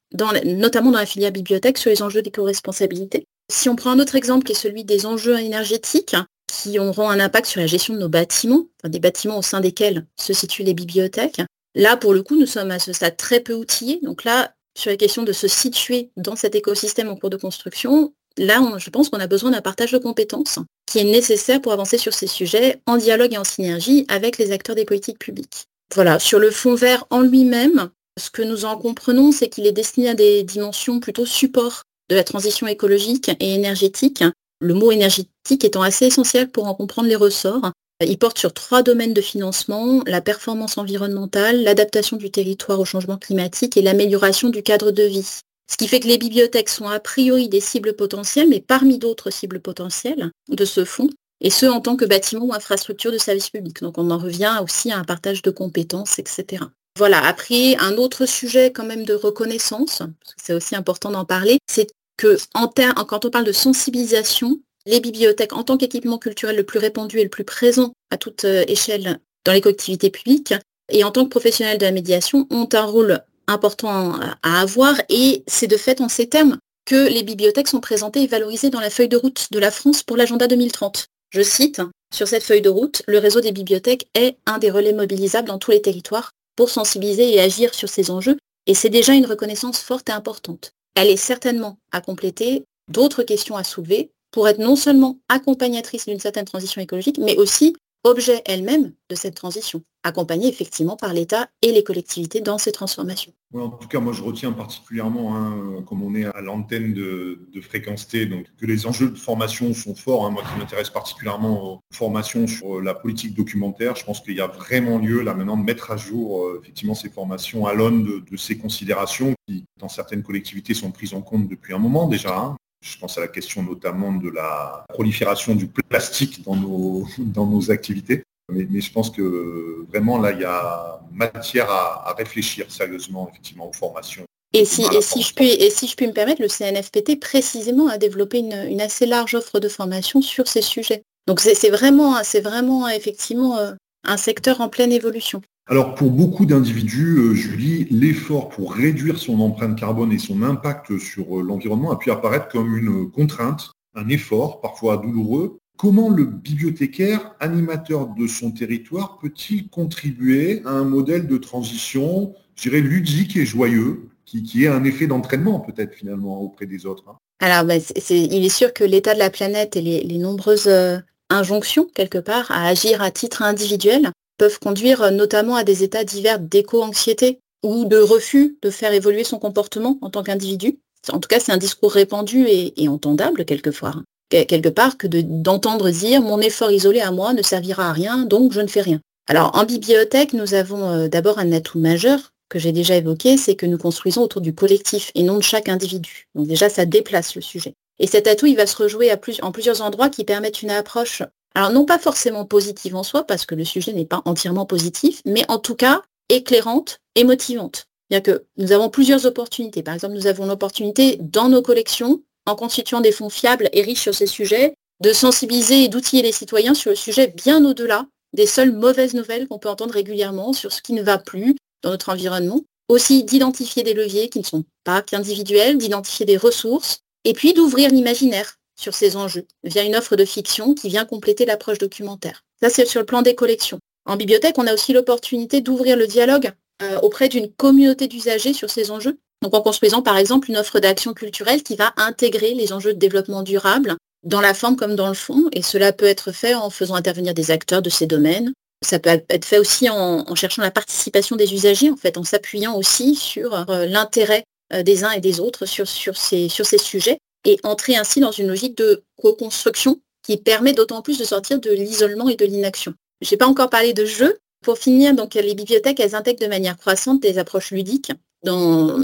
notamment 0.45 0.91
dans 0.91 0.99
la 0.99 1.05
filière 1.05 1.31
bibliothèque, 1.31 1.77
sur 1.77 1.89
les 1.89 2.01
enjeux 2.03 2.21
d'éco-responsabilité. 2.21 3.25
Si 3.51 3.67
on 3.69 3.75
prend 3.75 3.91
un 3.91 3.99
autre 3.99 4.15
exemple 4.15 4.45
qui 4.45 4.51
est 4.51 4.55
celui 4.55 4.85
des 4.85 5.05
enjeux 5.05 5.39
énergétiques, 5.39 6.15
qui 6.47 6.79
auront 6.79 7.09
un 7.09 7.19
impact 7.19 7.47
sur 7.47 7.61
la 7.61 7.67
gestion 7.67 7.95
de 7.95 7.99
nos 7.99 8.09
bâtiments, 8.09 8.67
des 8.83 8.99
bâtiments 8.99 9.39
au 9.39 9.41
sein 9.41 9.59
desquels 9.59 10.05
se 10.19 10.33
situent 10.33 10.63
les 10.63 10.73
bibliothèques. 10.73 11.41
Là, 11.73 11.97
pour 11.97 12.13
le 12.13 12.23
coup, 12.23 12.37
nous 12.37 12.45
sommes 12.45 12.71
à 12.71 12.79
ce 12.79 12.93
stade 12.93 13.17
très 13.17 13.39
peu 13.39 13.53
outillés. 13.53 13.99
Donc 14.03 14.23
là, 14.23 14.53
sur 14.77 14.91
la 14.91 14.97
question 14.97 15.23
de 15.23 15.33
se 15.33 15.47
situer 15.47 16.11
dans 16.15 16.35
cet 16.35 16.55
écosystème 16.55 17.09
en 17.09 17.15
cours 17.15 17.29
de 17.29 17.37
construction, 17.37 18.13
là, 18.37 18.61
je 18.77 18.89
pense 18.89 19.09
qu'on 19.09 19.19
a 19.19 19.27
besoin 19.27 19.51
d'un 19.51 19.61
partage 19.61 19.91
de 19.91 19.97
compétences 19.97 20.59
qui 20.85 20.99
est 20.99 21.03
nécessaire 21.03 21.61
pour 21.61 21.71
avancer 21.71 21.97
sur 21.97 22.13
ces 22.13 22.27
sujets 22.27 22.79
en 22.85 22.97
dialogue 22.97 23.33
et 23.33 23.37
en 23.37 23.43
synergie 23.43 24.05
avec 24.07 24.37
les 24.37 24.51
acteurs 24.51 24.75
des 24.75 24.85
politiques 24.85 25.19
publiques. 25.19 25.65
Voilà, 25.93 26.19
sur 26.19 26.39
le 26.39 26.51
fond 26.51 26.75
vert 26.75 27.05
en 27.09 27.21
lui-même, 27.21 27.89
ce 28.19 28.29
que 28.29 28.41
nous 28.41 28.65
en 28.65 28.77
comprenons, 28.77 29.31
c'est 29.31 29.49
qu'il 29.49 29.67
est 29.67 29.71
destiné 29.71 30.09
à 30.09 30.13
des 30.13 30.43
dimensions 30.43 30.99
plutôt 30.99 31.25
support 31.25 31.83
de 32.09 32.15
la 32.15 32.23
transition 32.23 32.67
écologique 32.67 33.31
et 33.39 33.53
énergétique, 33.53 34.23
le 34.61 34.73
mot 34.73 34.91
énergétique 34.91 35.63
étant 35.63 35.81
assez 35.81 36.05
essentiel 36.05 36.49
pour 36.49 36.67
en 36.67 36.75
comprendre 36.75 37.09
les 37.09 37.15
ressorts. 37.15 37.71
Il 38.05 38.17
porte 38.17 38.37
sur 38.37 38.53
trois 38.53 38.83
domaines 38.83 39.13
de 39.13 39.21
financement, 39.21 40.01
la 40.05 40.21
performance 40.21 40.77
environnementale, 40.77 41.63
l'adaptation 41.63 42.17
du 42.17 42.29
territoire 42.29 42.79
au 42.79 42.85
changement 42.85 43.17
climatique 43.17 43.77
et 43.77 43.81
l'amélioration 43.81 44.49
du 44.49 44.63
cadre 44.63 44.91
de 44.91 45.03
vie. 45.03 45.39
Ce 45.69 45.77
qui 45.77 45.87
fait 45.87 45.99
que 45.99 46.07
les 46.07 46.17
bibliothèques 46.17 46.69
sont 46.69 46.87
a 46.87 46.99
priori 46.99 47.49
des 47.49 47.59
cibles 47.59 47.95
potentielles, 47.95 48.49
mais 48.49 48.61
parmi 48.61 48.99
d'autres 48.99 49.31
cibles 49.31 49.59
potentielles 49.59 50.31
de 50.49 50.65
ce 50.65 50.85
fonds, 50.85 51.09
et 51.41 51.49
ce 51.49 51.65
en 51.65 51.81
tant 51.81 51.95
que 51.95 52.05
bâtiment 52.05 52.45
ou 52.45 52.53
infrastructure 52.53 53.11
de 53.11 53.17
service 53.17 53.49
public. 53.49 53.81
Donc 53.81 53.97
on 53.97 54.11
en 54.11 54.17
revient 54.17 54.59
aussi 54.63 54.91
à 54.91 54.99
un 54.99 55.03
partage 55.03 55.41
de 55.41 55.51
compétences, 55.51 56.19
etc. 56.19 56.63
Voilà, 56.97 57.25
après, 57.25 57.75
un 57.77 57.97
autre 57.97 58.25
sujet 58.25 58.71
quand 58.71 58.85
même 58.85 59.03
de 59.03 59.13
reconnaissance, 59.13 60.01
c'est 60.37 60.53
aussi 60.53 60.75
important 60.75 61.11
d'en 61.11 61.25
parler, 61.25 61.57
c'est 61.67 61.87
que 62.17 62.37
en 62.53 62.67
quand 63.05 63.25
on 63.25 63.29
parle 63.29 63.43
de 63.43 63.51
sensibilisation, 63.51 64.61
les 64.85 65.01
bibliothèques, 65.01 65.53
en 65.53 65.63
tant 65.63 65.77
qu'équipement 65.77 66.17
culturel 66.17 66.55
le 66.55 66.63
plus 66.63 66.79
répandu 66.79 67.19
et 67.19 67.23
le 67.23 67.29
plus 67.29 67.43
présent 67.43 67.91
à 68.11 68.17
toute 68.17 68.45
euh, 68.45 68.63
échelle 68.67 69.19
dans 69.43 69.51
les 69.51 69.61
collectivités 69.61 70.09
publiques, 70.09 70.53
et 70.89 71.03
en 71.03 71.11
tant 71.11 71.25
que 71.25 71.29
professionnels 71.29 71.79
de 71.79 71.85
la 71.85 71.91
médiation, 71.91 72.47
ont 72.49 72.69
un 72.71 72.85
rôle 72.85 73.19
important 73.47 74.19
à 74.43 74.61
avoir. 74.61 74.95
Et 75.09 75.43
c'est 75.47 75.67
de 75.67 75.77
fait 75.77 76.01
en 76.01 76.09
ces 76.09 76.27
termes 76.27 76.57
que 76.85 77.09
les 77.09 77.23
bibliothèques 77.23 77.67
sont 77.67 77.79
présentées 77.79 78.23
et 78.23 78.27
valorisées 78.27 78.69
dans 78.69 78.79
la 78.79 78.89
feuille 78.89 79.09
de 79.09 79.17
route 79.17 79.47
de 79.51 79.59
la 79.59 79.71
France 79.71 80.03
pour 80.03 80.17
l'agenda 80.17 80.47
2030. 80.47 81.07
Je 81.31 81.41
cite, 81.41 81.81
sur 82.13 82.27
cette 82.27 82.43
feuille 82.43 82.61
de 82.61 82.69
route, 82.69 83.01
le 83.07 83.17
réseau 83.17 83.41
des 83.41 83.51
bibliothèques 83.51 84.07
est 84.13 84.37
un 84.45 84.59
des 84.59 84.71
relais 84.71 84.93
mobilisables 84.93 85.47
dans 85.47 85.57
tous 85.57 85.71
les 85.71 85.81
territoires 85.81 86.31
pour 86.55 86.69
sensibiliser 86.69 87.33
et 87.33 87.41
agir 87.41 87.73
sur 87.73 87.89
ces 87.89 88.11
enjeux, 88.11 88.37
et 88.67 88.73
c'est 88.73 88.89
déjà 88.89 89.13
une 89.13 89.25
reconnaissance 89.25 89.79
forte 89.79 90.09
et 90.09 90.13
importante 90.13 90.71
elle 90.95 91.09
est 91.09 91.17
certainement 91.17 91.77
à 91.91 92.01
compléter 92.01 92.63
d'autres 92.89 93.23
questions 93.23 93.57
à 93.57 93.63
soulever 93.63 94.11
pour 94.31 94.47
être 94.47 94.59
non 94.59 94.75
seulement 94.75 95.19
accompagnatrice 95.29 96.07
d'une 96.07 96.19
certaine 96.19 96.45
transition 96.45 96.81
écologique, 96.81 97.19
mais 97.19 97.37
aussi 97.37 97.75
objet 98.05 98.43
elle-même 98.45 98.93
de 99.09 99.15
cette 99.15 99.35
transition, 99.35 99.81
accompagnée 100.03 100.47
effectivement 100.47 100.95
par 100.95 101.11
l'État 101.11 101.49
et 101.63 101.71
les 101.71 101.83
collectivités 101.83 102.39
dans 102.39 102.59
ces 102.59 102.71
transformations. 102.71 103.33
en 103.53 103.69
tout 103.69 103.87
cas, 103.87 103.99
moi 103.99 104.13
je 104.13 104.21
retiens 104.21 104.51
particulièrement, 104.51 105.35
hein, 105.35 105.83
comme 105.87 106.03
on 106.03 106.13
est 106.13 106.25
à 106.25 106.41
l'antenne 106.41 106.93
de, 106.93 107.39
Fréquence 107.61 108.07
T, 108.07 108.29
que 108.57 108.65
les 108.65 108.85
enjeux 108.85 109.09
de 109.09 109.17
formation 109.17 109.73
sont 109.73 109.95
forts. 109.95 110.25
Hein. 110.25 110.29
moi 110.29 110.43
qui 110.43 110.59
m'intéresse 110.59 110.91
particulièrement 110.91 111.73
aux 111.73 111.79
formations 111.91 112.45
sur 112.45 112.79
la 112.79 112.93
politique 112.93 113.33
documentaire, 113.33 113.95
je 113.95 114.05
pense 114.05 114.21
qu'il 114.21 114.35
y 114.35 114.41
a 114.41 114.47
vraiment 114.47 114.99
lieu 114.99 115.21
là 115.21 115.33
maintenant 115.33 115.57
de 115.57 115.63
mettre 115.63 115.89
à 115.89 115.97
jour 115.97 116.43
euh, 116.43 116.59
effectivement 116.61 116.93
ces 116.93 117.09
formations 117.09 117.65
à 117.65 117.73
l'aune 117.73 118.23
de, 118.29 118.37
ces 118.37 118.57
considérations 118.57 119.33
qui, 119.47 119.65
dans 119.79 119.89
certaines 119.89 120.21
collectivités, 120.21 120.75
sont 120.75 120.91
prises 120.91 121.15
en 121.15 121.21
compte 121.21 121.47
depuis 121.47 121.73
un 121.73 121.79
moment 121.79 122.07
déjà. 122.07 122.37
Hein. 122.37 122.55
Je 122.85 122.97
pense 122.99 123.17
à 123.17 123.21
la 123.21 123.27
question 123.27 123.63
notamment 123.63 124.13
de 124.13 124.29
la 124.29 124.85
prolifération 124.89 125.55
du 125.55 125.67
plastique 125.67 126.43
dans 126.43 126.55
nos, 126.55 127.07
dans 127.17 127.47
nos 127.47 127.71
activités. 127.71 128.23
Mais, 128.51 128.67
je 128.79 128.91
pense 128.91 129.09
que 129.09 129.85
vraiment 129.89 130.19
là, 130.19 130.31
il 130.31 130.41
y 130.41 130.45
a 130.45 131.01
matière 131.11 131.69
à, 131.69 132.13
réfléchir 132.15 132.69
sérieusement 132.69 133.27
effectivement 133.29 133.69
aux 133.69 133.73
formations. 133.73 134.23
Et 134.53 134.65
si, 134.65 134.83
et, 134.93 135.01
si 135.01 135.21
je 135.21 135.33
puis, 135.33 135.49
et 135.49 135.69
si 135.69 135.87
je 135.87 135.95
puis 135.95 136.07
me 136.07 136.13
permettre, 136.13 136.41
le 136.41 136.47
CNFPT 136.47 137.19
précisément 137.19 137.87
a 137.87 137.97
développé 137.97 138.39
une, 138.39 138.79
assez 138.79 139.05
large 139.05 139.33
offre 139.33 139.59
de 139.59 139.67
formation 139.67 140.21
sur 140.21 140.47
ces 140.47 140.61
sujets. 140.61 141.01
Donc 141.27 141.39
c'est 141.39 141.71
vraiment, 141.71 142.21
vraiment 142.43 142.87
effectivement 142.87 143.57
euh, 143.57 143.71
un 144.03 144.17
secteur 144.17 144.61
en 144.61 144.69
pleine 144.69 144.91
évolution. 144.91 145.41
Alors 145.67 145.95
pour 145.95 146.11
beaucoup 146.11 146.45
d'individus, 146.45 147.17
euh, 147.17 147.33
Julie, 147.33 147.87
l'effort 147.89 148.49
pour 148.49 148.73
réduire 148.73 149.17
son 149.17 149.39
empreinte 149.39 149.79
carbone 149.79 150.11
et 150.11 150.19
son 150.19 150.43
impact 150.43 150.99
sur 150.99 151.39
euh, 151.39 151.41
l'environnement 151.41 151.91
a 151.91 151.95
pu 151.95 152.11
apparaître 152.11 152.47
comme 152.49 152.77
une 152.77 153.09
contrainte, 153.09 153.71
un 153.95 154.07
effort 154.09 154.61
parfois 154.61 154.97
douloureux. 154.97 155.57
Comment 155.75 156.09
le 156.09 156.25
bibliothécaire, 156.25 157.35
animateur 157.39 158.07
de 158.07 158.27
son 158.27 158.51
territoire, 158.51 159.17
peut-il 159.17 159.67
contribuer 159.69 160.61
à 160.65 160.69
un 160.69 160.83
modèle 160.83 161.27
de 161.27 161.37
transition, 161.37 162.35
je 162.55 162.69
dirais, 162.69 162.81
ludique 162.81 163.35
et 163.35 163.45
joyeux, 163.45 164.07
qui, 164.25 164.43
qui 164.43 164.65
ait 164.65 164.69
un 164.69 164.83
effet 164.83 165.07
d'entraînement 165.07 165.59
peut-être 165.59 165.95
finalement 165.95 166.41
auprès 166.41 166.67
des 166.67 166.85
autres 166.85 167.05
hein? 167.07 167.17
Alors, 167.39 167.65
ben, 167.65 167.81
il 168.09 168.45
est 168.45 168.49
sûr 168.49 168.71
que 168.71 168.83
l'état 168.83 169.13
de 169.13 169.19
la 169.19 169.29
planète 169.29 169.75
et 169.75 169.81
les, 169.81 170.17
nombreuses 170.17 170.67
euh, 170.67 170.97
injonctions, 171.29 171.87
quelque 171.93 172.17
part, 172.17 172.49
à 172.51 172.67
agir 172.67 173.01
à 173.01 173.11
titre 173.11 173.41
individuel, 173.41 174.11
peuvent 174.37 174.59
conduire 174.59 175.01
euh, 175.01 175.11
notamment 175.11 175.55
à 175.55 175.63
des 175.63 175.83
états 175.83 176.03
divers 176.03 176.39
d'éco-anxiété 176.39 177.39
ou 177.63 177.85
de 177.85 177.97
refus 177.97 178.57
de 178.61 178.69
faire 178.69 178.93
évoluer 178.93 179.23
son 179.23 179.39
comportement 179.39 179.97
en 180.01 180.09
tant 180.09 180.23
qu'individu. 180.23 180.79
En 181.11 181.19
tout 181.19 181.27
cas, 181.27 181.39
c'est 181.39 181.51
un 181.51 181.57
discours 181.57 181.91
répandu 181.91 182.47
et, 182.47 182.87
entendable 182.87 183.45
quelquefois. 183.45 183.95
Quelque 184.29 184.69
part 184.69 184.97
que 184.97 185.07
d'entendre 185.07 185.89
dire 185.91 186.21
mon 186.21 186.39
effort 186.39 186.71
isolé 186.71 186.99
à 186.99 187.11
moi 187.11 187.33
ne 187.33 187.43
servira 187.43 187.89
à 187.89 187.93
rien, 187.93 188.25
donc 188.25 188.53
je 188.53 188.61
ne 188.61 188.67
fais 188.67 188.81
rien. 188.81 188.99
Alors 189.27 189.51
en 189.55 189.65
bibliothèque, 189.65 190.33
nous 190.33 190.53
avons 190.53 190.89
euh, 190.89 191.07
d'abord 191.07 191.39
un 191.39 191.51
atout 191.51 191.79
majeur 191.79 192.31
que 192.49 192.59
j'ai 192.59 192.71
déjà 192.71 192.95
évoqué, 192.95 193.37
c'est 193.37 193.55
que 193.55 193.65
nous 193.65 193.77
construisons 193.77 194.21
autour 194.21 194.41
du 194.41 194.53
collectif 194.53 195.11
et 195.15 195.23
non 195.23 195.37
de 195.37 195.43
chaque 195.43 195.69
individu. 195.69 196.27
Donc 196.35 196.47
déjà, 196.47 196.69
ça 196.69 196.85
déplace 196.85 197.35
le 197.35 197.41
sujet. 197.41 197.73
Et 197.99 198.07
cet 198.07 198.27
atout, 198.27 198.45
il 198.45 198.55
va 198.55 198.67
se 198.67 198.75
rejouer 198.75 199.11
en 199.41 199.51
plusieurs 199.51 199.81
endroits 199.81 200.09
qui 200.09 200.25
permettent 200.25 200.61
une 200.61 200.69
approche, 200.69 201.23
alors 201.55 201.71
non 201.71 201.85
pas 201.85 201.97
forcément 201.97 202.45
positive 202.45 202.95
en 202.95 203.03
soi, 203.03 203.23
parce 203.23 203.45
que 203.45 203.55
le 203.55 203.63
sujet 203.63 203.93
n'est 203.93 204.05
pas 204.05 204.21
entièrement 204.25 204.65
positif, 204.65 205.21
mais 205.25 205.45
en 205.49 205.57
tout 205.57 205.75
cas 205.75 206.01
éclairante 206.29 206.99
et 207.15 207.23
motivante. 207.23 207.87
Bien 208.09 208.21
que 208.21 208.45
nous 208.57 208.71
avons 208.71 208.89
plusieurs 208.89 209.25
opportunités. 209.25 209.81
Par 209.81 209.93
exemple, 209.93 210.13
nous 210.13 210.27
avons 210.27 210.45
l'opportunité 210.45 211.17
dans 211.21 211.49
nos 211.49 211.61
collections 211.61 212.21
en 212.45 212.55
constituant 212.55 213.01
des 213.01 213.11
fonds 213.11 213.29
fiables 213.29 213.69
et 213.73 213.81
riches 213.81 214.01
sur 214.01 214.13
ces 214.13 214.27
sujets, 214.27 214.75
de 215.01 215.13
sensibiliser 215.13 215.83
et 215.83 215.87
d'outiller 215.87 216.21
les 216.21 216.31
citoyens 216.31 216.73
sur 216.73 216.91
le 216.91 216.95
sujet 216.95 217.27
bien 217.27 217.63
au-delà 217.65 218.05
des 218.33 218.45
seules 218.45 218.73
mauvaises 218.73 219.13
nouvelles 219.13 219.47
qu'on 219.47 219.57
peut 219.57 219.69
entendre 219.69 219.93
régulièrement 219.93 220.53
sur 220.53 220.71
ce 220.71 220.81
qui 220.81 220.93
ne 220.93 221.01
va 221.01 221.17
plus 221.17 221.55
dans 221.83 221.89
notre 221.89 222.09
environnement. 222.09 222.61
Aussi 222.89 223.23
d'identifier 223.23 223.81
des 223.81 223.93
leviers 223.93 224.29
qui 224.29 224.39
ne 224.39 224.43
sont 224.43 224.63
pas 224.83 225.01
qu'individuels, 225.01 225.77
d'identifier 225.77 226.25
des 226.25 226.37
ressources, 226.37 226.99
et 227.23 227.33
puis 227.33 227.53
d'ouvrir 227.53 227.89
l'imaginaire 227.89 228.57
sur 228.75 228.93
ces 228.93 229.15
enjeux 229.15 229.45
via 229.63 229.83
une 229.83 229.95
offre 229.95 230.15
de 230.15 230.25
fiction 230.25 230.73
qui 230.73 230.89
vient 230.89 231.05
compléter 231.05 231.45
l'approche 231.45 231.77
documentaire. 231.77 232.43
Ça, 232.61 232.69
c'est 232.69 232.85
sur 232.85 232.99
le 232.99 233.05
plan 233.05 233.21
des 233.21 233.35
collections. 233.35 233.79
En 234.05 234.17
bibliothèque, 234.17 234.57
on 234.57 234.67
a 234.67 234.73
aussi 234.73 234.93
l'opportunité 234.93 235.61
d'ouvrir 235.61 235.97
le 235.97 236.07
dialogue 236.07 236.51
euh, 236.81 236.99
auprès 236.99 237.29
d'une 237.29 237.51
communauté 237.51 238.07
d'usagers 238.07 238.53
sur 238.53 238.69
ces 238.69 238.91
enjeux 238.91 239.17
donc 239.41 239.53
en 239.53 239.61
construisant 239.61 240.01
par 240.01 240.17
exemple 240.17 240.49
une 240.49 240.57
offre 240.57 240.79
d'action 240.79 241.13
culturelle 241.13 241.63
qui 241.63 241.75
va 241.75 241.93
intégrer 241.97 242.53
les 242.53 242.73
enjeux 242.73 242.93
de 242.93 242.99
développement 242.99 243.43
durable 243.43 243.95
dans 244.23 244.41
la 244.41 244.55
forme 244.55 244.75
comme 244.75 244.95
dans 244.95 245.07
le 245.07 245.13
fond. 245.13 245.49
Et 245.51 245.61
cela 245.61 245.93
peut 245.93 246.05
être 246.05 246.31
fait 246.31 246.55
en 246.55 246.69
faisant 246.69 246.95
intervenir 246.95 247.33
des 247.33 247.51
acteurs 247.51 247.81
de 247.81 247.89
ces 247.89 248.07
domaines. 248.07 248.53
Ça 248.83 248.99
peut 248.99 249.21
être 249.29 249.45
fait 249.45 249.59
aussi 249.59 249.89
en, 249.89 250.33
cherchant 250.35 250.63
la 250.63 250.71
participation 250.71 251.35
des 251.35 251.53
usagers, 251.53 251.91
en 251.91 251.95
fait, 251.95 252.17
en 252.17 252.23
s'appuyant 252.23 252.75
aussi 252.75 253.15
sur 253.15 253.69
euh, 253.69 253.85
l'intérêt 253.85 254.43
euh, 254.73 254.83
des 254.83 255.03
uns 255.03 255.11
et 255.11 255.21
des 255.21 255.39
autres 255.39 255.65
sur, 255.67 255.87
ces 255.87 256.49
sujets 256.79 257.19
et 257.45 257.59
entrer 257.63 257.95
ainsi 257.95 258.19
dans 258.19 258.31
une 258.31 258.47
logique 258.47 258.77
de 258.77 259.03
co-construction 259.21 259.99
qui 260.23 260.37
permet 260.37 260.73
d'autant 260.73 261.01
plus 261.01 261.17
de 261.17 261.23
sortir 261.23 261.59
de 261.59 261.71
l'isolement 261.71 262.27
et 262.29 262.35
de 262.35 262.45
l'inaction. 262.45 262.93
Je 263.21 263.31
n'ai 263.31 263.37
pas 263.37 263.47
encore 263.47 263.69
parlé 263.69 263.93
de 263.93 264.05
jeux. 264.05 264.37
Pour 264.63 264.79
finir, 264.79 265.13
donc 265.13 265.35
les 265.35 265.53
bibliothèques, 265.53 265.99
elles 265.99 266.15
intègrent 266.15 266.41
de 266.41 266.47
manière 266.47 266.75
croissante 266.75 267.21
des 267.21 267.37
approches 267.37 267.71
ludiques 267.71 268.11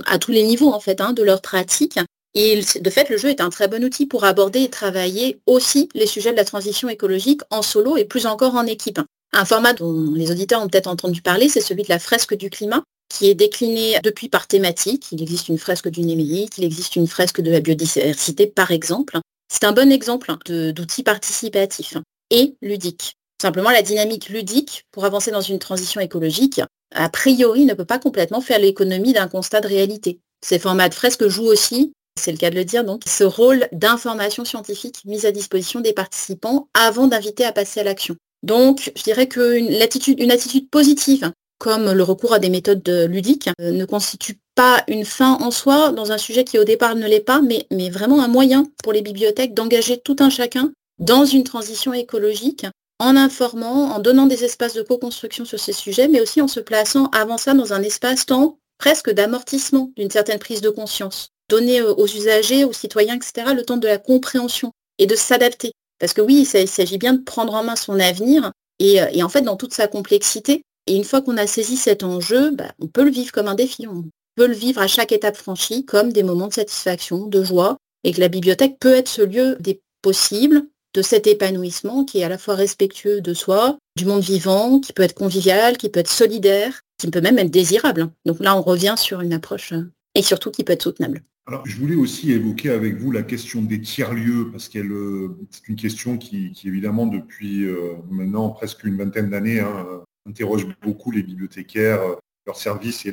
à 0.06 0.20
tous 0.20 0.32
les 0.32 0.44
niveaux 0.44 0.72
en 0.72 0.80
fait 0.80 1.02
hein, 1.02 1.14
de 1.14 1.24
leur 1.24 1.42
pratique. 1.42 2.00
Et 2.34 2.62
de 2.80 2.90
fait, 2.90 3.10
le 3.10 3.18
jeu 3.18 3.30
est 3.30 3.42
un 3.42 3.50
très 3.50 3.68
bon 3.68 3.84
outil 3.84 4.06
pour 4.06 4.24
aborder 4.24 4.62
et 4.62 4.70
travailler 4.70 5.40
aussi 5.46 5.90
les 5.94 6.08
sujets 6.08 6.32
de 6.32 6.38
la 6.38 6.46
transition 6.46 6.90
écologique 6.90 7.42
en 7.50 7.62
solo 7.62 7.98
et 7.98 8.06
plus 8.06 8.26
encore 8.26 8.56
en 8.56 8.66
équipe. 8.66 9.00
Un 9.34 9.46
format 9.46 9.74
dont 9.74 10.12
les 10.14 10.32
auditeurs 10.32 10.62
ont 10.62 10.68
peut-être 10.68 10.88
entendu 10.88 11.22
parler, 11.22 11.50
c'est 11.50 11.62
celui 11.62 11.84
de 11.84 11.90
la 11.90 12.00
fresque 12.00 12.36
du 12.36 12.50
climat, 12.50 12.84
qui 13.12 13.30
est 13.30 13.36
décliné 13.36 14.00
depuis 14.04 14.30
par 14.30 14.48
thématique. 14.48 15.08
Il 15.12 15.22
existe 15.22 15.50
une 15.50 15.58
fresque 15.58 15.90
du 15.90 16.02
numérique, 16.02 16.54
il 16.58 16.64
existe 16.64 16.96
une 16.96 17.08
fresque 17.08 17.42
de 17.42 17.52
la 17.52 17.60
biodiversité, 17.60 18.48
par 18.48 18.72
exemple. 18.72 19.20
C'est 19.52 19.66
un 19.66 19.74
bon 19.74 19.92
exemple 19.92 20.34
d'outils 20.46 21.04
participatifs 21.04 21.98
et 22.30 22.56
ludiques. 22.62 23.16
Simplement, 23.42 23.72
la 23.72 23.82
dynamique 23.82 24.30
ludique 24.30 24.86
pour 24.92 25.04
avancer 25.04 25.32
dans 25.32 25.42
une 25.42 25.60
transition 25.60 26.00
écologique, 26.00 26.62
a 26.94 27.10
priori, 27.10 27.66
ne 27.66 27.74
peut 27.74 27.86
pas 27.86 28.00
complètement 28.00 28.40
faire 28.40 28.60
l'économie 28.60 29.14
d'un 29.14 29.28
constat 29.28 29.62
de 29.62 29.68
réalité. 29.68 30.20
Ces 30.44 30.60
formats 30.60 30.90
de 30.90 30.94
fresques 30.94 31.28
jouent 31.28 31.48
aussi, 31.48 31.92
c'est 32.20 32.32
le 32.32 32.38
cas 32.38 32.50
de 32.50 32.56
le 32.56 32.66
dire, 32.66 32.84
donc, 32.84 33.02
ce 33.08 33.24
rôle 33.24 33.68
d'information 33.72 34.46
scientifique 34.46 35.02
mise 35.06 35.26
à 35.26 35.32
disposition 35.32 35.82
des 35.82 35.94
participants 35.94 36.70
avant 36.74 37.08
d'inviter 37.08 37.44
à 37.44 37.52
passer 37.52 37.82
à 37.82 37.84
l'action. 37.84 38.16
Donc, 38.44 38.92
je 38.96 39.04
dirais 39.04 39.28
qu'une 39.28 39.82
attitude, 39.82 40.20
une 40.20 40.32
attitude 40.32 40.70
positive, 40.70 41.32
comme 41.62 41.92
le 41.92 42.02
recours 42.02 42.34
à 42.34 42.40
des 42.40 42.50
méthodes 42.50 42.90
ludiques, 43.08 43.48
euh, 43.62 43.70
ne 43.70 43.86
constitue 43.86 44.40
pas 44.56 44.84
une 44.88 45.06
fin 45.06 45.38
en 45.42 45.52
soi 45.52 45.92
dans 45.92 46.12
un 46.12 46.18
sujet 46.18 46.44
qui 46.44 46.58
au 46.58 46.64
départ 46.64 46.96
ne 46.96 47.08
l'est 47.08 47.20
pas, 47.20 47.40
mais, 47.44 47.68
vraiment 47.92 48.24
un 48.24 48.28
moyen 48.28 48.66
pour 48.84 48.94
les 48.94 49.04
bibliothèques 49.04 49.54
d'engager 49.54 50.00
tout 50.00 50.16
un 50.22 50.32
chacun 50.32 50.72
dans 50.98 51.24
une 51.24 51.44
transition 51.44 51.94
écologique 51.94 52.66
en 52.98 53.16
informant, 53.16 53.92
en 53.92 54.00
donnant 54.00 54.26
des 54.26 54.44
espaces 54.44 54.74
de 54.74 54.82
co-construction 54.82 55.46
sur 55.46 55.60
ces 55.60 55.72
sujets, 55.72 56.08
mais 56.08 56.20
aussi 56.20 56.42
en 56.42 56.48
se 56.48 56.60
plaçant 56.60 57.12
avant 57.14 57.38
ça 57.38 57.54
dans 57.54 57.74
un 57.74 57.84
espace-temps 57.84 58.58
presque 58.80 59.12
d'amortissement 59.12 59.92
d'une 59.96 60.10
certaine 60.10 60.40
prise 60.40 60.62
de 60.62 60.70
conscience. 60.72 61.30
Donner 61.48 61.84
aux 61.84 62.08
usagers, 62.08 62.64
aux 62.64 62.74
citoyens, 62.74 63.18
etc., 63.18 63.54
le 63.56 63.64
temps 63.64 63.78
de 63.78 63.88
la 63.88 64.00
compréhension 64.00 64.72
et 64.98 65.06
de 65.06 65.16
s'adapter. 65.16 65.74
Parce 66.00 66.14
que 66.14 66.22
oui, 66.22 66.48
il 66.56 66.68
s'agit 66.68 66.98
bien 66.98 67.14
de 67.14 67.22
prendre 67.24 67.54
en 67.54 67.64
main 67.64 67.76
son 67.76 68.00
avenir 68.00 68.52
et, 68.80 69.00
euh, 69.00 69.24
en 69.24 69.30
fait 69.30 69.44
dans 69.44 69.58
toute 69.58 69.76
sa 69.76 69.88
complexité. 69.88 70.64
Et 70.88 70.96
une 70.96 71.04
fois 71.04 71.22
qu'on 71.22 71.38
a 71.38 71.48
saisi 71.48 71.78
cet 71.78 72.04
enjeu, 72.04 72.52
bah, 72.52 72.74
on 72.80 72.88
peut 72.88 73.04
le 73.04 73.12
vivre 73.12 73.32
comme 73.32 73.48
un 73.48 73.56
défi. 73.56 73.88
On 73.88 74.06
peut 74.36 74.48
le 74.48 74.54
vivre 74.54 74.82
à 74.82 74.88
chaque 74.88 75.12
étape 75.12 75.38
franchie 75.38 75.86
comme 75.86 76.12
des 76.12 76.24
moments 76.24 76.48
de 76.48 76.54
satisfaction, 76.54 77.28
de 77.28 77.44
joie, 77.44 77.78
et 78.04 78.14
que 78.14 78.20
la 78.20 78.30
bibliothèque 78.30 78.78
peut 78.80 78.96
être 78.96 79.10
ce 79.10 79.22
lieu 79.22 79.58
des 79.60 79.82
possibles, 80.02 80.66
de 80.94 81.02
cet 81.02 81.28
épanouissement 81.28 82.04
qui 82.04 82.20
est 82.20 82.24
à 82.24 82.30
la 82.30 82.38
fois 82.38 82.56
respectueux 82.56 83.22
de 83.22 83.34
soi, 83.34 83.78
du 83.96 84.06
monde 84.06 84.24
vivant, 84.24 84.80
qui 84.80 84.94
peut 84.94 85.04
être 85.04 85.14
convivial, 85.14 85.78
qui 85.78 85.90
peut 85.90 86.02
être 86.02 86.10
solidaire, 86.10 86.82
qui 86.98 87.10
peut 87.10 87.22
même 87.22 87.40
être 87.40 87.52
désirable. 87.52 88.10
Donc 88.26 88.40
là, 88.40 88.58
on 88.58 88.62
revient 88.62 88.96
sur 88.98 89.22
une 89.22 89.34
approche 89.34 89.74
euh, 89.74 89.90
et 90.16 90.22
surtout 90.22 90.52
qui 90.52 90.64
peut 90.64 90.74
être 90.74 90.84
soutenable. 90.84 91.24
Alors, 91.48 91.66
je 91.66 91.78
voulais 91.78 91.96
aussi 91.96 92.32
évoquer 92.32 92.70
avec 92.70 92.98
vous 92.98 93.12
la 93.12 93.24
question 93.24 93.62
des 93.62 93.82
tiers-lieux, 93.82 94.50
parce 94.52 94.70
que 94.70 94.80
euh, 94.80 95.30
c'est 95.50 95.68
une 95.70 95.76
question 95.76 96.18
qui, 96.18 96.52
évidemment, 96.66 97.08
depuis 97.08 97.64
euh, 97.64 97.94
maintenant 98.10 98.50
presque 98.50 98.84
une 98.84 98.98
vingtaine 98.98 99.30
d'années, 99.30 99.60
hein, 99.60 100.04
interroge 100.28 100.68
beaucoup 100.82 101.12
les 101.12 101.24
bibliothécaires, 101.24 102.02
leurs 102.46 102.58
services 102.58 103.06
et, 103.06 103.10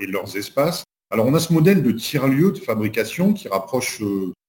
et 0.00 0.06
leurs 0.06 0.36
espaces. 0.36 0.84
Alors, 1.10 1.26
on 1.26 1.34
a 1.34 1.38
ce 1.38 1.52
modèle 1.52 1.82
de 1.82 1.92
tiers-lieu 1.92 2.50
de 2.50 2.58
fabrication 2.58 3.32
qui 3.32 3.48
rapproche 3.48 4.02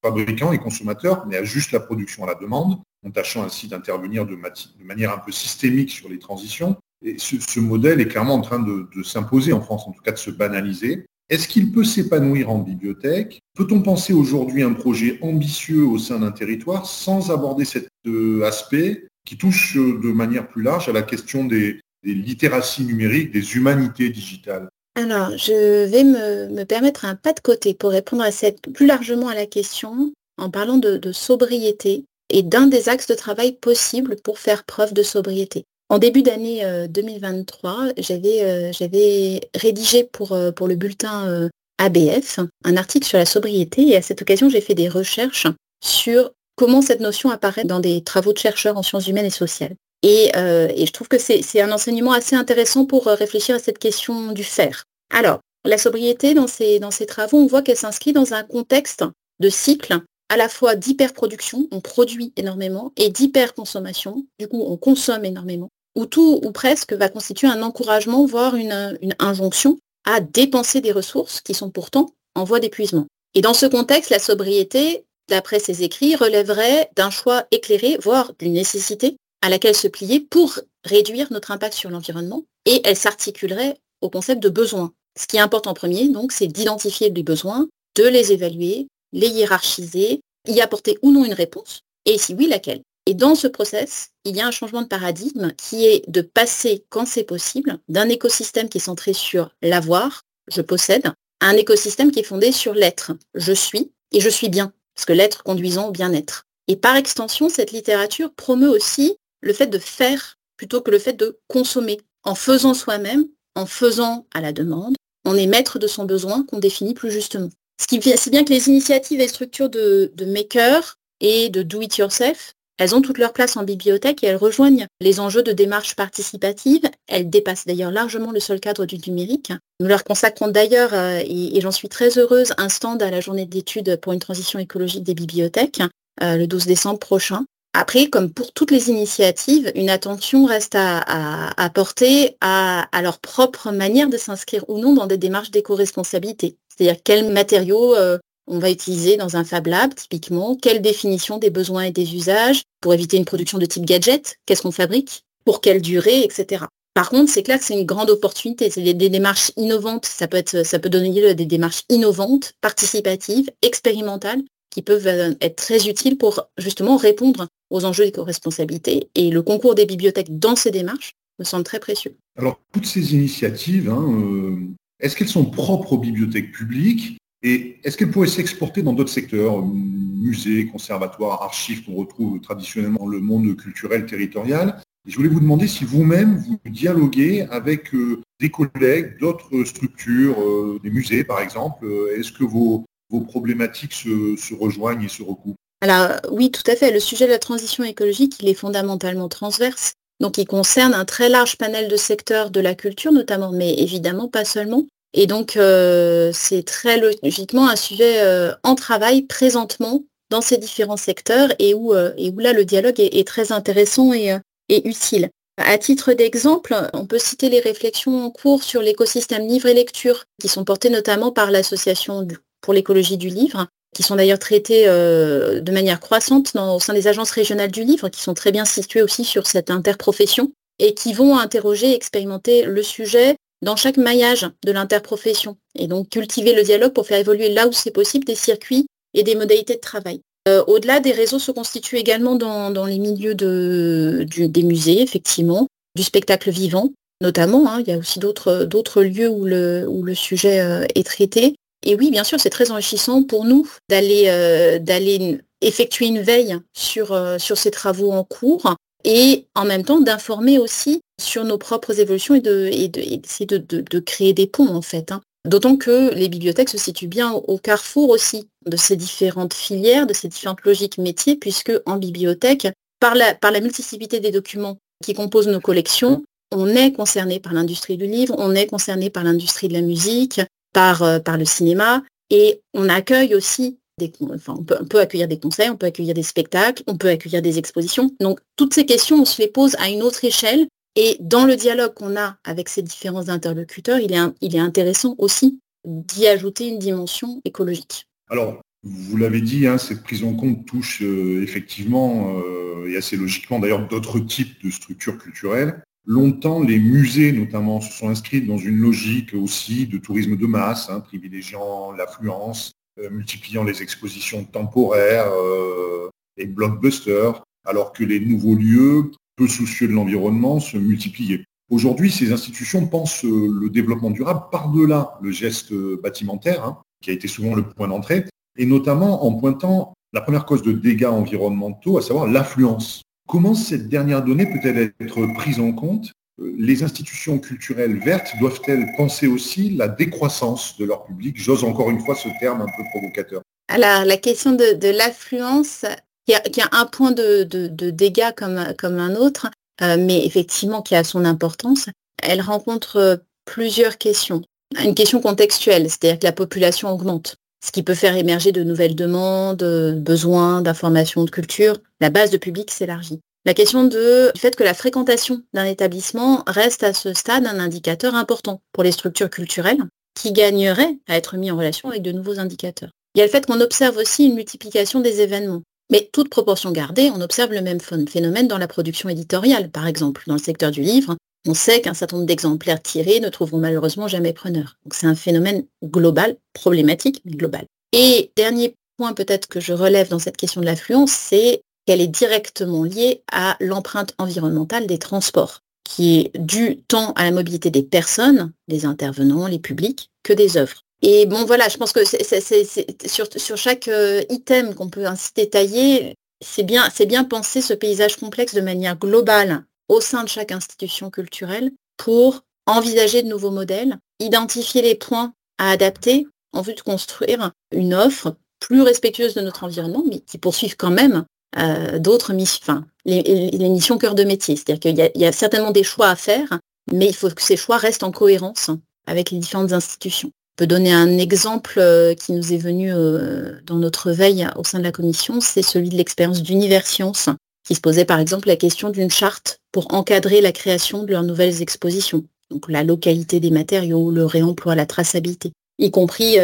fabricants 0.03 0.51
et 0.51 0.57
consommateurs, 0.57 1.25
mais 1.27 1.37
ajuste 1.37 1.71
la 1.71 1.79
production 1.79 2.23
à 2.23 2.27
la 2.27 2.35
demande, 2.35 2.79
en 3.05 3.11
tâchant 3.11 3.43
ainsi 3.43 3.67
d'intervenir 3.67 4.25
de, 4.25 4.37
manière 4.83 5.13
un 5.13 5.19
peu 5.19 5.31
systémique 5.31 5.91
sur 5.91 6.09
les 6.09 6.19
transitions. 6.19 6.75
Et 7.05 7.17
ce, 7.19 7.59
modèle 7.59 8.01
est 8.01 8.07
clairement 8.07 8.35
en 8.35 8.41
train 8.41 8.59
de, 8.59 9.03
s'imposer 9.03 9.53
en 9.53 9.61
France, 9.61 9.87
en 9.87 9.91
tout 9.91 10.01
cas 10.01 10.11
de 10.11 10.17
se 10.17 10.31
banaliser. 10.31 11.05
Est-ce 11.29 11.47
qu'il 11.47 11.71
peut 11.71 11.83
s'épanouir 11.83 12.49
en 12.49 12.59
bibliothèque? 12.59 13.41
Peut-on 13.53 13.81
penser 13.81 14.13
aujourd'hui 14.13 14.63
un 14.63 14.73
projet 14.73 15.19
ambitieux 15.21 15.85
au 15.85 15.97
sein 15.97 16.19
d'un 16.19 16.31
territoire 16.31 16.85
sans 16.85 17.31
aborder 17.31 17.65
cet 17.65 17.89
euh, 18.07 18.43
aspect 18.45 19.07
qui 19.25 19.37
touche 19.37 19.75
euh, 19.75 19.99
de 20.01 20.11
manière 20.13 20.47
plus 20.47 20.63
large 20.63 20.87
à 20.87 20.93
la 20.93 21.01
question 21.01 21.43
des, 21.43 21.81
des 22.07 22.15
littératies 22.15 22.83
numériques, 22.83 23.31
des 23.31 23.55
humanités 23.55 24.09
digitales 24.09 24.69
alors, 24.99 25.37
je 25.37 25.85
vais 25.85 26.03
me, 26.03 26.63
permettre 26.63 27.05
un 27.05 27.13
pas 27.13 27.31
de 27.31 27.39
côté 27.39 27.75
pour 27.75 27.91
répondre 27.91 28.23
à 28.23 28.31
cette, 28.31 28.61
plus 28.73 28.87
largement 28.87 29.27
à 29.27 29.35
la 29.35 29.45
question 29.45 30.11
en 30.39 30.49
parlant 30.49 30.77
de, 30.77 31.11
sobriété 31.11 32.03
et 32.31 32.41
d'un 32.41 32.65
des 32.65 32.89
axes 32.89 33.05
de 33.05 33.13
travail 33.13 33.51
possibles 33.51 34.15
pour 34.23 34.39
faire 34.39 34.63
preuve 34.63 34.93
de 34.93 35.03
sobriété. 35.03 35.65
En 35.89 35.99
début 35.99 36.23
d'année 36.23 36.63
2023, 36.89 37.89
euh, 37.89 37.93
euh, 38.09 38.71
j'avais 38.73 39.41
rédigé 39.53 40.03
pour, 40.03 40.31
euh, 40.31 40.51
pour 40.51 40.67
le 40.67 40.75
bulletin 40.75 41.47
ABF 41.77 42.39
un 42.65 42.75
article 42.75 43.05
sur 43.05 43.19
la 43.19 43.27
sobriété 43.27 43.89
et 43.89 43.97
à 43.97 44.01
cette 44.01 44.23
occasion, 44.23 44.49
j'ai 44.49 44.61
fait 44.61 44.73
des 44.73 44.89
recherches 44.89 45.45
sur 45.85 46.31
comment 46.55 46.81
cette 46.81 47.01
notion 47.01 47.29
apparaît 47.29 47.65
dans 47.65 47.79
des 47.79 48.03
travaux 48.03 48.33
de 48.33 48.39
chercheurs 48.39 48.77
en 48.77 48.83
sciences 48.83 49.07
humaines 49.07 49.27
et 49.27 49.29
sociales. 49.29 49.75
Euh, 50.05 50.67
et, 50.75 50.85
je 50.85 50.91
trouve 50.91 51.07
que 51.07 51.17
c'est 51.17 51.61
un 51.61 51.71
enseignement 51.71 52.11
assez 52.11 52.35
intéressant 52.35 52.85
pour 52.85 53.07
euh, 53.07 53.15
réfléchir 53.15 53.55
à 53.55 53.59
cette 53.59 53.79
question 53.79 54.31
du 54.31 54.43
faire. 54.43 54.83
Alors, 55.13 55.39
la 55.65 55.77
sobriété, 55.77 56.33
dans 56.33 56.47
ces, 56.47 56.79
dans 56.79 56.89
travaux, 56.89 57.37
on 57.37 57.47
voit 57.47 57.61
qu'elle 57.61 57.77
s'inscrit 57.77 58.13
dans 58.13 58.33
un 58.33 58.43
contexte 58.43 59.03
de 59.39 59.49
cycle 59.49 59.99
à 60.29 60.37
la 60.37 60.49
fois 60.49 60.75
d'hyperproduction, 60.75 61.67
on 61.71 61.79
produit 61.79 62.33
énormément, 62.35 62.91
et 62.97 63.09
d'hyperconsommation, 63.09 64.25
du 64.39 64.47
coup 64.49 64.61
on 64.61 64.75
consomme 64.75 65.23
énormément, 65.23 65.69
où 65.95 66.05
tout 66.05 66.41
ou 66.43 66.51
presque 66.51 66.91
va 66.91 67.07
constituer 67.07 67.47
un 67.47 67.61
encouragement, 67.61 68.25
voire 68.25 68.55
une 68.55 69.15
injonction 69.19 69.77
à 70.05 70.19
dépenser 70.19 70.81
des 70.81 70.91
ressources 70.91 71.39
qui 71.39 71.53
sont 71.53 71.69
pourtant 71.69 72.07
en 72.35 72.43
voie 72.43 72.59
d'épuisement. 72.59 73.07
Et 73.35 73.41
dans 73.41 73.53
ce 73.53 73.65
contexte, 73.65 74.09
la 74.09 74.19
sobriété, 74.19 75.05
d'après 75.29 75.59
ses 75.59 75.83
écrits, 75.83 76.15
relèverait 76.15 76.89
d'un 76.95 77.09
choix 77.09 77.45
éclairé, 77.51 77.97
voire 78.01 78.33
d'une 78.39 78.53
nécessité 78.53 79.17
à 79.41 79.49
laquelle 79.49 79.75
se 79.75 79.87
plier 79.87 80.19
pour 80.19 80.59
réduire 80.83 81.31
notre 81.31 81.51
impact 81.51 81.73
sur 81.73 81.89
l'environnement, 81.89 82.43
et 82.65 82.81
elle 82.83 82.95
s'articulerait 82.95 83.77
au 84.01 84.09
concept 84.09 84.41
de 84.41 84.49
besoin. 84.49 84.93
Ce 85.17 85.27
qui 85.27 85.39
importe 85.39 85.67
en 85.67 85.73
premier, 85.73 86.09
donc, 86.09 86.31
c'est 86.31 86.47
d'identifier 86.47 87.09
les 87.09 87.23
besoins, 87.23 87.67
de 87.95 88.03
les 88.03 88.31
évaluer, 88.31 88.87
les 89.13 89.27
hiérarchiser, 89.27 90.21
y 90.47 90.61
apporter 90.61 90.97
ou 91.01 91.11
non 91.11 91.25
une 91.25 91.33
réponse, 91.33 91.81
et 92.05 92.17
si 92.17 92.33
oui, 92.33 92.47
laquelle. 92.47 92.81
Et 93.05 93.13
dans 93.13 93.35
ce 93.35 93.47
process, 93.47 94.09
il 94.25 94.35
y 94.35 94.41
a 94.41 94.47
un 94.47 94.51
changement 94.51 94.81
de 94.81 94.87
paradigme 94.87 95.53
qui 95.53 95.85
est 95.85 96.03
de 96.09 96.21
passer, 96.21 96.83
quand 96.89 97.07
c'est 97.07 97.23
possible, 97.23 97.79
d'un 97.87 98.09
écosystème 98.09 98.69
qui 98.69 98.79
est 98.79 98.81
centré 98.81 99.13
sur 99.13 99.49
l'avoir, 99.61 100.23
je 100.49 100.61
possède, 100.61 101.07
à 101.39 101.47
un 101.47 101.55
écosystème 101.55 102.11
qui 102.11 102.19
est 102.19 102.23
fondé 102.23 102.51
sur 102.51 102.73
l'être, 102.73 103.13
je 103.33 103.53
suis, 103.53 103.91
et 104.11 104.19
je 104.19 104.29
suis 104.29 104.49
bien, 104.49 104.73
parce 104.93 105.05
que 105.05 105.13
l'être 105.13 105.43
conduisant 105.43 105.87
au 105.87 105.91
bien-être. 105.91 106.45
Et 106.67 106.75
par 106.75 106.97
extension, 106.97 107.47
cette 107.47 107.71
littérature 107.71 108.33
promeut 108.33 108.69
aussi 108.69 109.15
le 109.47 109.53
fait 109.53 109.67
de 109.67 109.79
faire 109.79 110.37
plutôt 110.57 110.81
que 110.81 110.91
le 110.91 110.99
fait 110.99 111.13
de 111.13 111.39
consommer. 111.47 111.99
En 112.23 112.35
faisant 112.35 112.73
soi-même, 112.73 113.25
en 113.55 113.65
faisant 113.65 114.27
à 114.33 114.41
la 114.41 114.51
demande, 114.51 114.95
on 115.23 115.35
est 115.35 115.47
maître 115.47 115.79
de 115.79 115.87
son 115.87 116.03
besoin 116.03 116.43
qu'on 116.43 116.59
définit 116.59 116.93
plus 116.93 117.09
justement. 117.09 117.49
Ce 117.79 117.87
qui 117.87 118.01
si 118.01 118.29
bien 118.29 118.43
que 118.43 118.51
les 118.51 118.67
initiatives 118.67 119.21
et 119.21 119.27
structures 119.27 119.69
de, 119.69 120.11
de 120.13 120.25
maker 120.25 120.97
et 121.21 121.49
de 121.49 121.63
do-it-yourself, 121.63 122.53
elles 122.77 122.93
ont 122.93 123.01
toute 123.01 123.17
leur 123.17 123.33
place 123.33 123.57
en 123.57 123.63
bibliothèque 123.63 124.23
et 124.23 124.27
elles 124.27 124.35
rejoignent 124.35 124.85
les 125.01 125.19
enjeux 125.19 125.41
de 125.41 125.51
démarche 125.51 125.95
participative. 125.95 126.83
Elles 127.07 127.29
dépassent 127.29 127.65
d'ailleurs 127.65 127.91
largement 127.91 128.31
le 128.31 128.39
seul 128.39 128.59
cadre 128.59 128.85
du 128.85 128.97
numérique. 129.09 129.51
Nous 129.79 129.87
leur 129.87 130.03
consacrons 130.03 130.47
d'ailleurs, 130.47 130.93
euh, 130.93 131.21
et, 131.25 131.59
j'en 131.61 131.71
suis 131.71 131.89
très 131.89 132.17
heureuse, 132.19 132.53
un 132.57 132.69
stand 132.69 133.01
à 133.01 133.09
la 133.09 133.21
journée 133.21 133.45
d'études 133.45 133.99
pour 134.01 134.13
une 134.13 134.19
transition 134.19 134.59
écologique 134.59 135.03
des 135.03 135.15
bibliothèques 135.15 135.81
euh, 136.21 136.35
le 136.35 136.45
12 136.45 136.65
décembre 136.65 136.99
prochain. 136.99 137.45
Après, 137.79 138.07
comme 138.07 138.33
pour 138.33 138.53
toutes 138.53 138.71
les 138.71 138.89
initiatives, 138.89 139.71
une 139.75 139.91
attention 139.91 140.45
reste 140.45 140.73
à, 140.73 141.71
porter 141.75 142.35
à, 142.41 142.89
leur 143.03 143.19
propre 143.19 143.69
manière 143.69 144.09
de 144.09 144.17
s'inscrire 144.17 144.67
ou 144.67 144.79
non 144.79 144.95
dans 144.95 145.05
des 145.05 145.17
démarches 145.17 145.51
d'éco-responsabilité. 145.51 146.57
C'est-à-dire 146.67 147.03
quels 147.03 147.31
matériaux 147.31 147.95
euh, 147.95 148.17
on 148.47 148.57
va 148.57 148.71
utiliser 148.71 149.15
dans 149.15 149.37
un 149.37 149.43
Fab 149.43 149.67
Lab, 149.67 149.93
typiquement, 149.93 150.55
quelle 150.55 150.81
définition 150.81 151.37
des 151.37 151.51
besoins 151.51 151.83
et 151.83 151.91
des 151.91 152.15
usages 152.15 152.63
pour 152.81 152.95
éviter 152.95 153.17
une 153.17 153.25
production 153.25 153.59
de 153.59 153.67
type 153.67 153.85
gadget, 153.85 154.37
qu'est-ce 154.47 154.63
qu'on 154.63 154.71
fabrique, 154.71 155.21
pour 155.45 155.61
quelle 155.61 155.83
durée, 155.83 156.23
etc. 156.23 156.65
Par 156.95 157.11
contre, 157.11 157.31
c'est 157.31 157.43
clair 157.43 157.59
que 157.59 157.65
c'est 157.65 157.79
une 157.79 157.85
grande 157.85 158.09
opportunité. 158.09 158.71
C'est 158.71 158.81
des, 158.81 159.09
démarches 159.09 159.51
innovantes. 159.55 160.07
Ça 160.07 160.27
peut, 160.27 160.37
être, 160.37 160.65
ça 160.65 160.79
peut 160.79 160.89
donner 160.89 161.11
lieu 161.11 161.27
à 161.27 161.35
des 161.35 161.45
démarches 161.45 161.83
innovantes, 161.89 162.53
participatives, 162.59 163.51
expérimentales, 163.61 164.41
qui 164.71 164.81
peuvent 164.81 165.05
euh, 165.05 165.35
être 165.41 165.57
très 165.57 165.87
utiles 165.87 166.17
pour 166.17 166.47
justement 166.57 166.97
répondre 166.97 167.47
aux 167.69 167.85
enjeux 167.85 168.05
d'éco-responsabilité. 168.05 169.09
Et 169.15 169.29
le 169.29 169.41
concours 169.41 169.75
des 169.75 169.85
bibliothèques 169.85 170.37
dans 170.37 170.55
ces 170.55 170.71
démarches 170.71 171.13
me 171.39 171.43
semble 171.43 171.63
très 171.63 171.79
précieux. 171.79 172.15
Alors, 172.37 172.59
toutes 172.71 172.85
ces 172.85 173.13
initiatives, 173.13 173.89
hein, 173.89 174.05
euh, 174.09 174.57
est-ce 174.99 175.15
qu'elles 175.15 175.27
sont 175.27 175.45
propres 175.45 175.93
aux 175.93 175.97
bibliothèques 175.97 176.51
publiques 176.51 177.17
et 177.43 177.77
est-ce 177.83 177.97
qu'elles 177.97 178.09
pourraient 178.09 178.27
s'exporter 178.27 178.81
dans 178.81 178.93
d'autres 178.93 179.11
secteurs, 179.11 179.63
musées, 179.63 180.67
conservatoires, 180.67 181.43
archives 181.43 181.83
qu'on 181.83 181.93
retrouve 181.93 182.41
traditionnellement 182.41 183.01
dans 183.01 183.07
le 183.07 183.19
monde 183.19 183.55
culturel 183.55 184.07
territorial? 184.07 184.81
Je 185.05 185.15
voulais 185.15 185.29
vous 185.29 185.39
demander 185.39 185.67
si 185.67 185.85
vous-même, 185.85 186.37
vous 186.37 186.59
dialoguez 186.65 187.43
avec 187.43 187.93
euh, 187.93 188.21
des 188.39 188.49
collègues 188.49 189.19
d'autres 189.19 189.63
structures, 189.65 190.41
euh, 190.41 190.79
des 190.83 190.89
musées 190.89 191.23
par 191.23 191.39
exemple. 191.39 191.85
Est-ce 192.17 192.31
que 192.31 192.43
vos, 192.43 192.85
problématiques 193.27 193.93
se 193.93 194.53
rejoignent 194.53 195.03
et 195.03 195.07
se 195.07 195.23
recoupent? 195.23 195.55
Alors 195.81 196.09
oui, 196.31 196.49
tout 196.49 196.63
à 196.69 196.75
fait. 196.75 196.91
Le 196.91 196.99
sujet 196.99 197.25
de 197.25 197.31
la 197.31 197.39
transition 197.39 197.83
écologique, 197.83 198.35
il 198.41 198.49
est 198.49 198.53
fondamentalement 198.53 199.29
transverse. 199.29 199.93
Donc 200.19 200.37
il 200.37 200.47
concerne 200.47 200.93
un 200.93 201.05
très 201.05 201.29
large 201.29 201.57
panel 201.57 201.87
de 201.87 201.95
secteurs 201.95 202.49
de 202.49 202.59
la 202.59 202.73
culture 202.73 203.11
notamment, 203.11 203.51
mais 203.51 203.75
évidemment 203.75 204.27
pas 204.27 204.45
seulement. 204.45 204.85
Et 205.13 205.27
donc 205.27 205.55
euh, 205.55 206.31
c'est 206.33 206.63
très 206.63 206.99
logiquement 206.99 207.69
un 207.69 207.75
sujet 207.75 208.21
euh, 208.21 208.53
en 208.63 208.75
travail 208.75 209.23
présentement 209.23 210.03
dans 210.29 210.41
ces 210.41 210.57
différents 210.57 210.97
secteurs 210.97 211.49
et 211.59 211.73
où, 211.73 211.93
euh, 211.93 212.13
là 212.37 212.53
le 212.53 212.65
dialogue 212.65 212.99
est, 212.99 213.27
très 213.27 213.51
intéressant 213.51 214.11
et 214.13 214.41
utile. 214.69 215.29
À 215.57 215.77
titre 215.77 216.13
d'exemple, 216.13 216.75
on 216.93 217.05
peut 217.05 217.17
citer 217.17 217.49
les 217.49 217.59
réflexions 217.59 218.23
en 218.23 218.29
cours 218.29 218.63
sur 218.63 218.81
l'écosystème 218.81 219.47
livre 219.47 219.67
et 219.67 219.73
lecture, 219.73 220.25
qui 220.39 220.47
sont 220.47 220.63
portées 220.63 220.91
notamment 220.91 221.31
par 221.31 221.49
l'Association 221.49 222.27
pour 222.61 222.73
l'écologie 222.73 223.17
du 223.17 223.29
livre, 223.29 223.67
qui 223.95 224.03
sont 224.03 224.15
d'ailleurs 224.15 224.39
traités 224.39 224.87
euh, 224.87 225.59
de 225.59 225.71
manière 225.71 225.99
croissante 225.99 226.55
au 226.55 226.79
sein 226.79 226.93
des 226.93 227.07
agences 227.07 227.31
régionales 227.31 227.71
du 227.71 227.83
livre, 227.83 228.09
qui 228.09 228.21
sont 228.21 228.33
très 228.33 228.51
bien 228.51 228.65
situées 228.65 229.01
aussi 229.01 229.23
sur 229.23 229.47
cette 229.47 229.71
interprofession, 229.71 230.51
et 230.79 230.93
qui 230.93 231.13
vont 231.13 231.37
interroger, 231.37 231.95
expérimenter 231.95 232.63
le 232.63 232.83
sujet 232.83 233.35
dans 233.63 233.75
chaque 233.75 233.97
maillage 233.97 234.47
de 234.65 234.71
l'interprofession, 234.71 235.57
et 235.75 235.87
donc 235.87 236.09
cultiver 236.09 236.53
le 236.53 236.63
dialogue 236.63 236.93
pour 236.93 237.07
faire 237.07 237.19
évoluer 237.19 237.49
là 237.49 237.67
où 237.67 237.71
c'est 237.71 237.91
possible 237.91 238.25
des 238.25 238.35
circuits 238.35 238.85
et 239.13 239.23
des 239.23 239.35
modalités 239.35 239.75
de 239.75 239.79
travail. 239.79 240.21
Euh, 240.47 240.63
au-delà, 240.67 240.99
des 240.99 241.11
réseaux 241.11 241.39
se 241.39 241.51
constituent 241.51 241.97
également 241.97 242.35
dans, 242.35 242.85
les 242.85 242.99
milieux 242.99 243.35
des 243.35 244.63
musées, 244.63 245.01
effectivement, 245.01 245.67
du 245.95 246.03
spectacle 246.03 246.51
vivant, 246.51 246.91
notamment. 247.21 247.69
Hein. 247.69 247.81
il 247.81 247.91
y 247.91 247.93
a 247.93 247.97
aussi 247.97 248.19
d'autres 248.19 249.01
lieux 249.01 249.27
où 249.27 249.45
le, 249.45 250.13
sujet 250.13 250.61
euh, 250.61 250.85
est 250.95 251.05
traité. 251.05 251.55
Et 251.87 251.95
oui, 251.95 252.11
bien 252.11 252.25
sûr, 252.25 252.37
c'est 252.37 252.49
très 252.49 252.69
enrichissant 252.69 253.23
pour 253.23 253.45
nous 253.45 253.65
d'aller 253.89 254.25
euh, 254.27 255.37
effectuer 255.61 256.07
une 256.07 256.21
veille 256.21 256.57
sur, 256.73 257.13
euh, 257.13 257.37
sur 257.39 257.57
ces 257.57 257.71
travaux 257.71 258.11
en 258.11 258.25
cours 258.25 258.75
et 259.05 259.47
en 259.55 259.63
même 259.63 259.85
temps 259.85 260.01
d'informer 260.01 260.59
aussi 260.59 260.99
sur 261.19 261.45
nos 261.45 261.57
propres 261.57 262.01
évolutions 262.01 262.35
et 262.35 262.41
d'essayer 262.89 263.45
de, 263.45 263.57
de, 263.57 263.79
de, 263.79 263.99
créer 263.99 264.33
des 264.33 264.47
ponts 264.47 264.67
en 264.67 264.81
fait. 264.81 265.13
Hein. 265.13 265.21
D'autant 265.47 265.77
que 265.77 266.13
les 266.13 266.27
bibliothèques 266.27 266.67
se 266.67 266.77
situent 266.77 267.07
bien 267.07 267.31
au, 267.31 267.57
carrefour 267.57 268.09
aussi 268.09 268.49
de 268.65 268.75
ces 268.75 268.97
différentes 268.97 269.53
filières, 269.53 270.07
de 270.07 270.13
ces 270.13 270.27
différentes 270.27 270.63
logiques 270.63 270.97
métiers, 270.97 271.37
puisque 271.37 271.71
en 271.85 271.95
bibliothèque, 271.95 272.67
par 272.99 273.15
la, 273.15 273.33
par 273.33 273.51
la 273.51 273.61
multiplicité 273.61 274.19
des 274.19 274.31
documents 274.31 274.77
qui 275.01 275.13
composent 275.13 275.47
nos 275.47 275.61
collections, 275.61 276.21
on 276.51 276.67
est 276.67 276.91
concerné 276.91 277.39
par 277.39 277.53
l'industrie 277.53 277.95
du 277.95 278.07
livre, 278.07 278.35
on 278.37 278.55
est 278.55 278.67
concerné 278.67 279.09
par 279.09 279.23
l'industrie 279.23 279.69
de 279.69 279.73
la 279.73 279.81
musique, 279.81 280.41
par, 280.73 281.03
euh, 281.03 281.19
par 281.19 281.37
le 281.37 281.45
cinéma. 281.45 282.03
Et 282.29 282.61
on 282.73 282.89
accueille 282.89 283.35
aussi 283.35 283.79
des, 283.97 284.11
enfin, 284.33 284.55
on, 284.57 284.63
peut, 284.63 284.99
accueillir 284.99 285.27
des 285.27 285.39
conseils, 285.39 285.69
on 285.69 285.77
peut 285.77 285.87
accueillir 285.87 286.13
des 286.13 286.23
spectacles, 286.23 286.83
on 286.87 286.97
peut 286.97 287.09
accueillir 287.09 287.41
des 287.41 287.57
expositions. 287.57 288.11
Donc 288.19 288.39
toutes 288.55 288.73
ces 288.73 288.85
questions, 288.85 289.21
on 289.21 289.25
se 289.25 289.41
les 289.41 289.47
pose 289.47 289.75
à 289.79 289.89
une 289.89 290.03
autre 290.03 290.23
échelle. 290.23 290.67
Et 290.95 291.17
dans 291.19 291.45
le 291.45 291.55
dialogue 291.55 291.93
qu'on 291.93 292.17
a 292.17 292.37
avec 292.43 292.69
ces 292.69 292.81
différents 292.81 293.29
interlocuteurs, 293.29 293.99
il 293.99 294.13
est, 294.13 294.19
il 294.41 294.55
est 294.55 294.59
intéressant 294.59 295.15
aussi 295.19 295.59
d'y 295.85 296.27
ajouter 296.27 296.67
une 296.67 296.79
dimension 296.79 297.39
écologique. 297.45 298.07
Alors, 298.29 298.61
vous 298.83 299.17
l'avez 299.17 299.41
dit, 299.41 299.67
hein, 299.67 299.77
cette 299.77 300.03
prise 300.03 300.23
en 300.23 300.33
compte 300.33 300.65
touche 300.65 301.01
euh, 301.01 301.43
effectivement 301.43 302.39
euh, 302.39 302.87
et 302.87 302.97
assez 302.97 303.17
logiquement 303.17 303.59
d'ailleurs 303.59 303.87
d'autres 303.87 304.19
types 304.19 304.63
de 304.63 304.69
structures 304.69 305.17
culturelles. 305.17 305.83
Longtemps, 306.09 306.63
les 306.63 306.79
musées, 306.79 307.33
notamment, 307.33 307.81
se 307.81 307.91
sont 307.91 308.07
inscrits 308.07 308.41
dans 308.41 308.57
une 308.57 308.77
logique 308.77 309.33
aussi 309.33 309.87
de 309.87 309.97
tourisme 309.97 310.37
de 310.37 310.45
masse, 310.47 310.89
hein, 310.89 311.01
privilégiant 311.01 311.91
l'affluence, 311.91 312.71
euh, 312.97 313.09
multipliant 313.09 313.65
les 313.65 313.81
expositions 313.81 314.45
temporaires, 314.45 315.29
euh, 315.29 316.09
les 316.37 316.45
blockbusters, 316.45 317.43
alors 317.65 317.91
que 317.91 318.05
les 318.05 318.21
nouveaux 318.21 318.55
lieux, 318.55 319.11
peu 319.35 319.49
soucieux 319.49 319.89
de 319.89 319.91
l'environnement, 319.91 320.61
se 320.61 320.77
multipliaient. 320.77 321.43
Aujourd'hui, 321.69 322.09
ces 322.09 322.31
institutions 322.31 322.87
pensent 322.87 323.25
euh, 323.25 323.49
le 323.59 323.69
développement 323.69 324.09
durable 324.09 324.43
par-delà 324.49 325.19
le 325.21 325.31
geste 325.31 325.73
bâtimentaire, 326.01 326.63
hein, 326.63 326.77
qui 327.03 327.09
a 327.09 327.13
été 327.13 327.27
souvent 327.27 327.53
le 327.53 327.63
point 327.63 327.89
d'entrée, 327.89 328.23
et 328.57 328.65
notamment 328.65 329.25
en 329.25 329.33
pointant 329.33 329.93
la 330.13 330.21
première 330.21 330.45
cause 330.45 330.61
de 330.61 330.71
dégâts 330.71 331.03
environnementaux, 331.03 331.97
à 331.97 332.01
savoir 332.01 332.27
l'affluence. 332.27 333.01
Comment 333.27 333.53
cette 333.53 333.89
dernière 333.89 334.23
donnée 334.23 334.45
peut-elle 334.45 334.93
être 334.99 335.33
prise 335.33 335.59
en 335.59 335.73
compte? 335.73 336.13
Les 336.39 336.83
institutions 336.83 337.39
culturelles 337.39 337.99
vertes 337.99 338.31
doivent-elles 338.39 338.87
penser 338.95 339.27
aussi 339.27 339.71
la 339.71 339.89
décroissance 339.89 340.77
de 340.77 340.85
leur 340.85 341.03
public? 341.03 341.35
J'ose 341.37 341.65
encore 341.65 341.89
une 341.89 341.99
fois 341.99 342.15
ce 342.15 342.29
terme 342.39 342.61
un 342.61 342.65
peu 342.65 342.83
provocateur. 342.91 343.41
Alors, 343.67 344.05
la 344.05 344.15
question 344.15 344.53
de, 344.53 344.97
l'affluence, 344.97 345.83
qui 346.25 346.33
a, 346.61 346.69
un 346.71 346.85
point 346.85 347.11
de, 347.11 347.43
dégâts 347.89 348.31
comme, 348.35 348.99
un 348.99 349.15
autre, 349.15 349.47
euh, 349.81 349.97
mais 349.99 350.25
effectivement 350.25 350.81
qui 350.81 350.95
a 350.95 351.03
son 351.03 351.25
importance, 351.25 351.89
elle 352.23 352.41
rencontre 352.41 353.21
plusieurs 353.43 353.97
questions. 353.97 354.41
Une 354.81 354.95
question 354.95 355.19
contextuelle, 355.19 355.89
c'est-à-dire 355.89 356.19
que 356.19 356.25
la 356.25 356.31
population 356.31 356.89
augmente 356.89 357.35
ce 357.63 357.71
qui 357.71 357.83
peut 357.83 357.95
faire 357.95 358.15
émerger 358.15 358.51
de 358.51 358.63
nouvelles 358.63 358.95
demandes, 358.95 359.63
besoins 359.97 360.61
d'informations, 360.61 361.23
de 361.23 361.31
culture. 361.31 361.77
La 361.99 362.09
base 362.09 362.31
de 362.31 362.37
public 362.37 362.71
s'élargit. 362.71 363.19
la 363.45 363.53
question 363.53 363.85
du 363.85 363.97
fait 364.37 364.55
que 364.55 364.63
la 364.63 364.73
fréquentation 364.73 365.41
d'un 365.53 365.65
établissement 365.65 366.43
reste 366.47 366.83
à 366.83 366.93
ce 366.93 367.13
stade 367.13 367.47
un 367.47 367.59
indicateur 367.59 368.13
important 368.15 368.61
pour 368.73 368.83
les 368.83 368.91
structures 368.91 369.29
culturelles 369.29 369.83
qui 370.15 370.31
gagneraient 370.31 370.97
à 371.07 371.15
être 371.15 371.37
mis 371.37 371.51
en 371.51 371.57
relation 371.57 371.89
avec 371.89 372.01
de 372.01 372.11
nouveaux 372.11 372.39
indicateurs. 372.39 372.91
Il 373.15 373.19
y 373.19 373.21
a 373.21 373.25
le 373.25 373.31
fait 373.31 373.45
qu'on 373.45 373.61
observe 373.61 373.97
aussi 373.97 374.25
une 374.25 374.35
multiplication 374.35 374.99
des 374.99 375.21
événements. 375.21 375.63
Mais 375.89 376.09
toute 376.11 376.29
proportion 376.29 376.71
gardée, 376.71 377.11
on 377.15 377.21
observe 377.21 377.53
le 377.53 377.61
même 377.61 377.79
phénomène 377.79 378.47
dans 378.47 378.57
la 378.57 378.67
production 378.67 379.09
éditoriale, 379.09 379.69
par 379.69 379.87
exemple. 379.87 380.23
Dans 380.27 380.33
le 380.33 380.39
secteur 380.39 380.71
du 380.71 380.81
livre, 380.81 381.15
on 381.47 381.53
sait 381.53 381.81
qu'un 381.81 381.93
certain 381.93 382.17
nombre 382.17 382.27
d'exemplaires 382.27 382.81
tirés 382.81 383.19
ne 383.19 383.29
trouveront 383.29 383.59
malheureusement 383.59 384.07
jamais 384.07 384.33
preneur. 384.33 384.77
Donc 384.83 384.93
c'est 384.93 385.07
un 385.07 385.15
phénomène 385.15 385.65
global, 385.83 386.37
problématique, 386.53 387.21
mais 387.25 387.33
global. 387.33 387.65
Et 387.93 388.31
dernier 388.35 388.75
point 388.97 389.13
peut-être 389.13 389.47
que 389.47 389.59
je 389.59 389.73
relève 389.73 390.09
dans 390.09 390.19
cette 390.19 390.37
question 390.37 390.61
de 390.61 390.65
l'affluence, 390.65 391.11
c'est 391.11 391.61
qu'elle 391.85 392.01
est 392.01 392.07
directement 392.07 392.83
liée 392.83 393.23
à 393.31 393.55
l'empreinte 393.59 394.13
environnementale 394.17 394.87
des 394.87 394.97
transports, 394.97 395.61
qui 395.83 396.19
est 396.19 396.37
due 396.37 396.79
tant 396.87 397.13
à 397.13 397.23
la 397.23 397.31
mobilité 397.31 397.69
des 397.69 397.83
personnes, 397.83 398.51
des 398.67 398.85
intervenants, 398.85 399.47
les 399.47 399.59
publics, 399.59 400.09
que 400.23 400.33
des 400.33 400.57
œuvres. 400.57 400.83
Et 401.01 401.25
bon, 401.27 401.45
voilà, 401.45 401.69
je 401.69 401.77
pense 401.77 401.93
que 401.93 402.01
sur, 402.03 403.57
chaque 403.57 403.87
euh, 403.87 404.23
item 404.29 404.73
qu'on 404.73 404.89
peut 404.89 405.05
ainsi 405.05 405.29
détailler, 405.35 406.15
c'est 406.41 406.63
bien 406.63 407.23
penser 407.23 407.61
ce 407.61 407.73
paysage 407.73 408.17
complexe 408.17 408.55
de 408.55 408.61
manière 408.61 408.97
globale 408.97 409.63
au 409.89 410.01
sein 410.01 410.23
de 410.23 410.29
chaque 410.29 410.51
institution 410.51 411.09
culturelle 411.09 411.71
pour 411.97 412.41
envisager 412.65 413.23
de 413.23 413.27
nouveaux 413.27 413.51
modèles, 413.51 413.97
identifier 414.19 414.81
les 414.81 414.95
points 414.95 415.33
à 415.57 415.71
adapter 415.71 416.27
en 416.53 416.61
vue 416.61 416.75
de 416.75 416.81
construire 416.81 417.51
une 417.71 417.93
offre 417.93 418.35
plus 418.59 418.81
respectueuse 418.81 419.33
de 419.33 419.41
notre 419.41 419.63
environnement, 419.63 420.03
mais 420.09 420.19
qui 420.19 420.37
poursuive 420.37 420.75
quand 420.75 420.91
même 420.91 421.25
euh, 421.57 421.99
d'autres 421.99 422.33
missions, 422.33 422.61
enfin, 422.63 422.85
les, 423.05 423.69
missions 423.69 423.97
cœur 423.97 424.15
de 424.15 424.23
métier. 424.23 424.55
C'est-à-dire 424.55 424.79
qu'il 424.79 425.21
y, 425.21 425.25
a 425.25 425.31
certainement 425.31 425.71
des 425.71 425.83
choix 425.83 426.09
à 426.09 426.15
faire, 426.15 426.59
mais 426.91 427.07
il 427.07 427.15
faut 427.15 427.29
que 427.29 427.41
ces 427.41 427.57
choix 427.57 427.77
restent 427.77 428.03
en 428.03 428.11
cohérence 428.11 428.69
avec 429.05 429.31
les 429.31 429.39
différentes 429.39 429.73
institutions. 429.73 430.29
On 430.29 430.57
peut 430.57 430.67
donner 430.67 430.91
un 430.91 431.17
exemple 431.17 431.75
euh, 431.77 432.15
qui 432.15 432.31
nous 432.33 432.51
est 432.51 432.57
venu 432.57 432.91
euh, 432.91 433.59
dans 433.65 433.75
notre 433.75 434.11
veille 434.11 434.47
au 434.55 434.63
sein 434.63 434.79
de 434.79 434.83
la 434.83 434.91
commission, 434.91 435.39
c'est 435.39 435.61
celui 435.61 435.89
de 435.89 435.95
l'expérience 435.95 436.41
d'Univers 436.41 436.85
Science, 436.85 437.29
qui 437.67 437.75
se 437.75 437.81
posait 437.81 438.05
par 438.05 438.19
exemple 438.19 438.47
la 438.47 438.55
question 438.55 438.89
d'une 438.89 439.11
charte 439.11 439.59
pour 439.71 439.93
encadrer 439.93 440.41
la 440.41 440.51
création 440.51 441.03
de 441.03 441.11
leurs 441.11 441.23
nouvelles 441.23 441.61
expositions. 441.61 442.23
Donc 442.49 442.69
la 442.69 442.83
localité 442.83 443.39
des 443.39 443.51
matériaux, 443.51 444.09
le 444.09 444.25
réemploi, 444.25 444.73
la 444.73 444.85
traçabilité, 444.85 445.51
y 445.77 445.91
compris, 445.91 446.37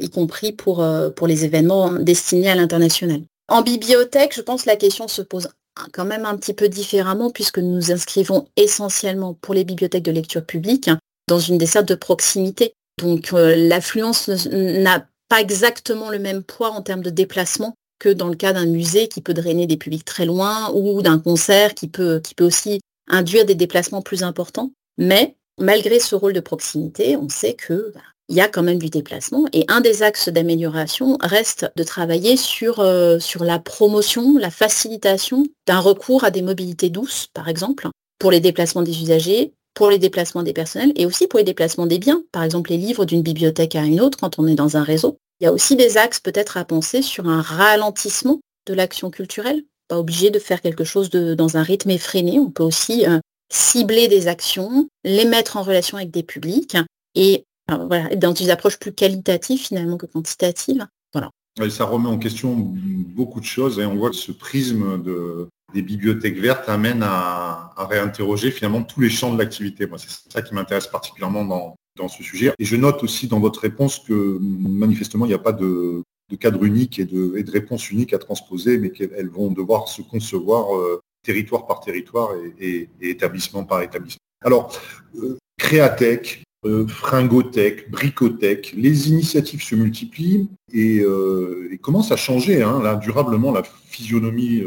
y 0.00 0.10
compris 0.10 0.52
pour, 0.52 0.84
pour 1.14 1.26
les 1.26 1.44
événements 1.44 1.92
destinés 1.92 2.48
à 2.48 2.54
l'international. 2.54 3.20
En 3.48 3.62
bibliothèque, 3.62 4.34
je 4.34 4.40
pense 4.40 4.62
que 4.62 4.70
la 4.70 4.76
question 4.76 5.06
se 5.06 5.22
pose 5.22 5.48
quand 5.92 6.04
même 6.04 6.24
un 6.26 6.36
petit 6.36 6.54
peu 6.54 6.68
différemment 6.68 7.30
puisque 7.30 7.58
nous 7.58 7.74
nous 7.74 7.92
inscrivons 7.92 8.48
essentiellement 8.56 9.34
pour 9.34 9.54
les 9.54 9.64
bibliothèques 9.64 10.04
de 10.04 10.12
lecture 10.12 10.44
publique 10.44 10.90
dans 11.28 11.38
une 11.38 11.58
desserte 11.58 11.88
de 11.88 11.94
proximité. 11.94 12.74
Donc 12.98 13.32
euh, 13.32 13.56
l'affluence 13.56 14.28
n'a 14.28 15.06
pas 15.28 15.40
exactement 15.40 16.10
le 16.10 16.18
même 16.18 16.42
poids 16.42 16.70
en 16.70 16.82
termes 16.82 17.02
de 17.02 17.10
déplacement 17.10 17.74
que 18.00 18.08
dans 18.08 18.28
le 18.28 18.34
cas 18.34 18.52
d'un 18.52 18.66
musée 18.66 19.06
qui 19.06 19.20
peut 19.20 19.34
drainer 19.34 19.68
des 19.68 19.76
publics 19.76 20.04
très 20.04 20.26
loin 20.26 20.72
ou 20.74 21.00
d'un 21.02 21.20
concert 21.20 21.74
qui 21.74 21.86
peut, 21.86 22.20
aussi 22.40 22.80
induire 23.06 23.44
des 23.44 23.54
déplacements 23.54 24.02
plus 24.02 24.24
importants. 24.24 24.72
Mais 24.98 25.36
malgré 25.58 26.00
ce 26.00 26.16
rôle 26.16 26.32
de 26.32 26.40
proximité, 26.40 27.16
on 27.16 27.28
sait 27.28 27.54
que 27.54 27.92
bah, 27.94 28.00
il 28.28 28.36
y 28.36 28.40
a 28.40 28.48
quand 28.48 28.62
même 28.62 28.78
du 28.78 28.90
déplacement. 28.90 29.44
Et 29.52 29.64
un 29.68 29.80
des 29.80 30.02
axes 30.02 30.28
d'amélioration 30.28 31.18
reste 31.20 31.70
de 31.76 31.82
travailler 31.84 32.36
euh, 32.78 33.20
sur 33.20 33.44
la 33.44 33.58
promotion, 33.58 34.38
la 34.38 34.50
facilitation 34.50 35.44
d'un 35.66 35.80
recours 35.80 36.24
à 36.24 36.30
des 36.30 36.42
mobilités 36.42 36.90
douces, 36.90 37.28
par 37.34 37.48
exemple, 37.48 37.88
pour 38.18 38.30
les 38.30 38.40
déplacements 38.40 38.82
des 38.82 39.02
usagers, 39.02 39.52
pour 39.74 39.90
les 39.90 39.98
déplacements 39.98 40.42
des 40.42 40.52
personnels 40.52 40.92
et 40.96 41.06
aussi 41.06 41.26
pour 41.26 41.38
les 41.38 41.44
déplacements 41.44 41.86
des 41.86 41.98
biens, 41.98 42.22
par 42.32 42.42
exemple 42.42 42.70
les 42.70 42.76
livres 42.76 43.04
d'une 43.04 43.22
bibliothèque 43.22 43.76
à 43.76 43.84
une 43.84 44.00
autre 44.00 44.18
quand 44.18 44.38
on 44.38 44.46
est 44.46 44.54
dans 44.54 44.76
un 44.76 44.82
réseau. 44.82 45.18
Il 45.40 45.44
y 45.44 45.46
a 45.46 45.52
aussi 45.52 45.74
des 45.76 45.96
axes 45.96 46.20
peut-être 46.20 46.56
à 46.56 46.64
penser 46.64 47.00
sur 47.00 47.26
un 47.26 47.40
ralentissement 47.40 48.40
de 48.66 48.74
l'action 48.74 49.10
culturelle, 49.10 49.62
pas 49.88 49.98
obligé 49.98 50.30
de 50.30 50.38
faire 50.38 50.60
quelque 50.60 50.84
chose 50.84 51.10
dans 51.10 51.56
un 51.56 51.62
rythme 51.62 51.90
effréné, 51.90 52.38
on 52.38 52.50
peut 52.50 52.62
aussi 52.62 53.06
euh, 53.06 53.18
cibler 53.50 54.06
des 54.06 54.28
actions, 54.28 54.88
les 55.04 55.24
mettre 55.24 55.56
en 55.56 55.62
relation 55.62 55.96
avec 55.96 56.10
des 56.10 56.22
publics 56.22 56.76
et 57.14 57.44
voilà, 57.68 58.14
dans 58.16 58.32
des 58.32 58.50
approches 58.50 58.78
plus 58.78 58.92
qualitatives 58.92 59.60
finalement 59.60 59.96
que 59.96 60.06
quantitatives. 60.06 60.86
Voilà. 61.12 61.30
ça 61.70 61.84
remet 61.84 62.08
en 62.08 62.18
question 62.18 62.54
beaucoup 62.54 63.40
de 63.40 63.44
choses 63.44 63.78
et 63.78 63.86
on 63.86 63.96
voit 63.96 64.10
que 64.10 64.16
ce 64.16 64.32
prisme 64.32 65.02
de, 65.02 65.48
des 65.74 65.82
bibliothèques 65.82 66.38
vertes 66.38 66.68
amène 66.68 67.02
à, 67.02 67.72
réinterroger 67.76 68.50
finalement 68.50 68.82
tous 68.82 69.00
les 69.00 69.10
champs 69.10 69.32
de 69.32 69.38
l'activité. 69.38 69.88
C'est 69.96 70.32
ça 70.32 70.42
qui 70.42 70.54
m'intéresse 70.54 70.86
particulièrement 70.86 71.44
dans, 71.44 71.76
ce 72.08 72.22
sujet. 72.22 72.52
Et 72.58 72.64
je 72.64 72.76
note 72.76 73.02
aussi 73.02 73.26
dans 73.26 73.40
votre 73.40 73.60
réponse 73.60 73.98
que 73.98 74.38
manifestement, 74.40 75.24
il 75.26 75.28
n'y 75.28 75.34
a 75.34 75.38
pas 75.38 75.52
de, 75.52 76.02
cadre 76.38 76.64
unique 76.64 76.98
et 76.98 77.04
de, 77.04 77.34
réponse 77.50 77.90
unique 77.90 78.12
à 78.12 78.18
transposer, 78.18 78.78
mais 78.78 78.90
qu'elles 78.90 79.30
vont 79.30 79.50
devoir 79.50 79.88
se 79.88 80.02
concevoir 80.02 80.76
euh, 80.76 81.00
territoire 81.22 81.66
par 81.66 81.80
territoire 81.80 82.30
et, 82.60 82.88
établissement 83.00 83.64
par 83.64 83.82
établissement. 83.82 84.20
Alors, 84.44 84.72
euh, 85.16 85.36
Créatech, 85.58 86.42
euh, 86.64 86.86
fringotech, 86.86 87.90
bricotech, 87.90 88.72
les 88.76 89.08
initiatives 89.08 89.62
se 89.62 89.74
multiplient 89.74 90.48
et, 90.72 91.00
euh, 91.00 91.76
commencent 91.82 92.12
à 92.12 92.16
changer 92.16 92.62
hein, 92.62 92.96
durablement 92.96 93.52
la 93.52 93.62
physionomie 93.62 94.62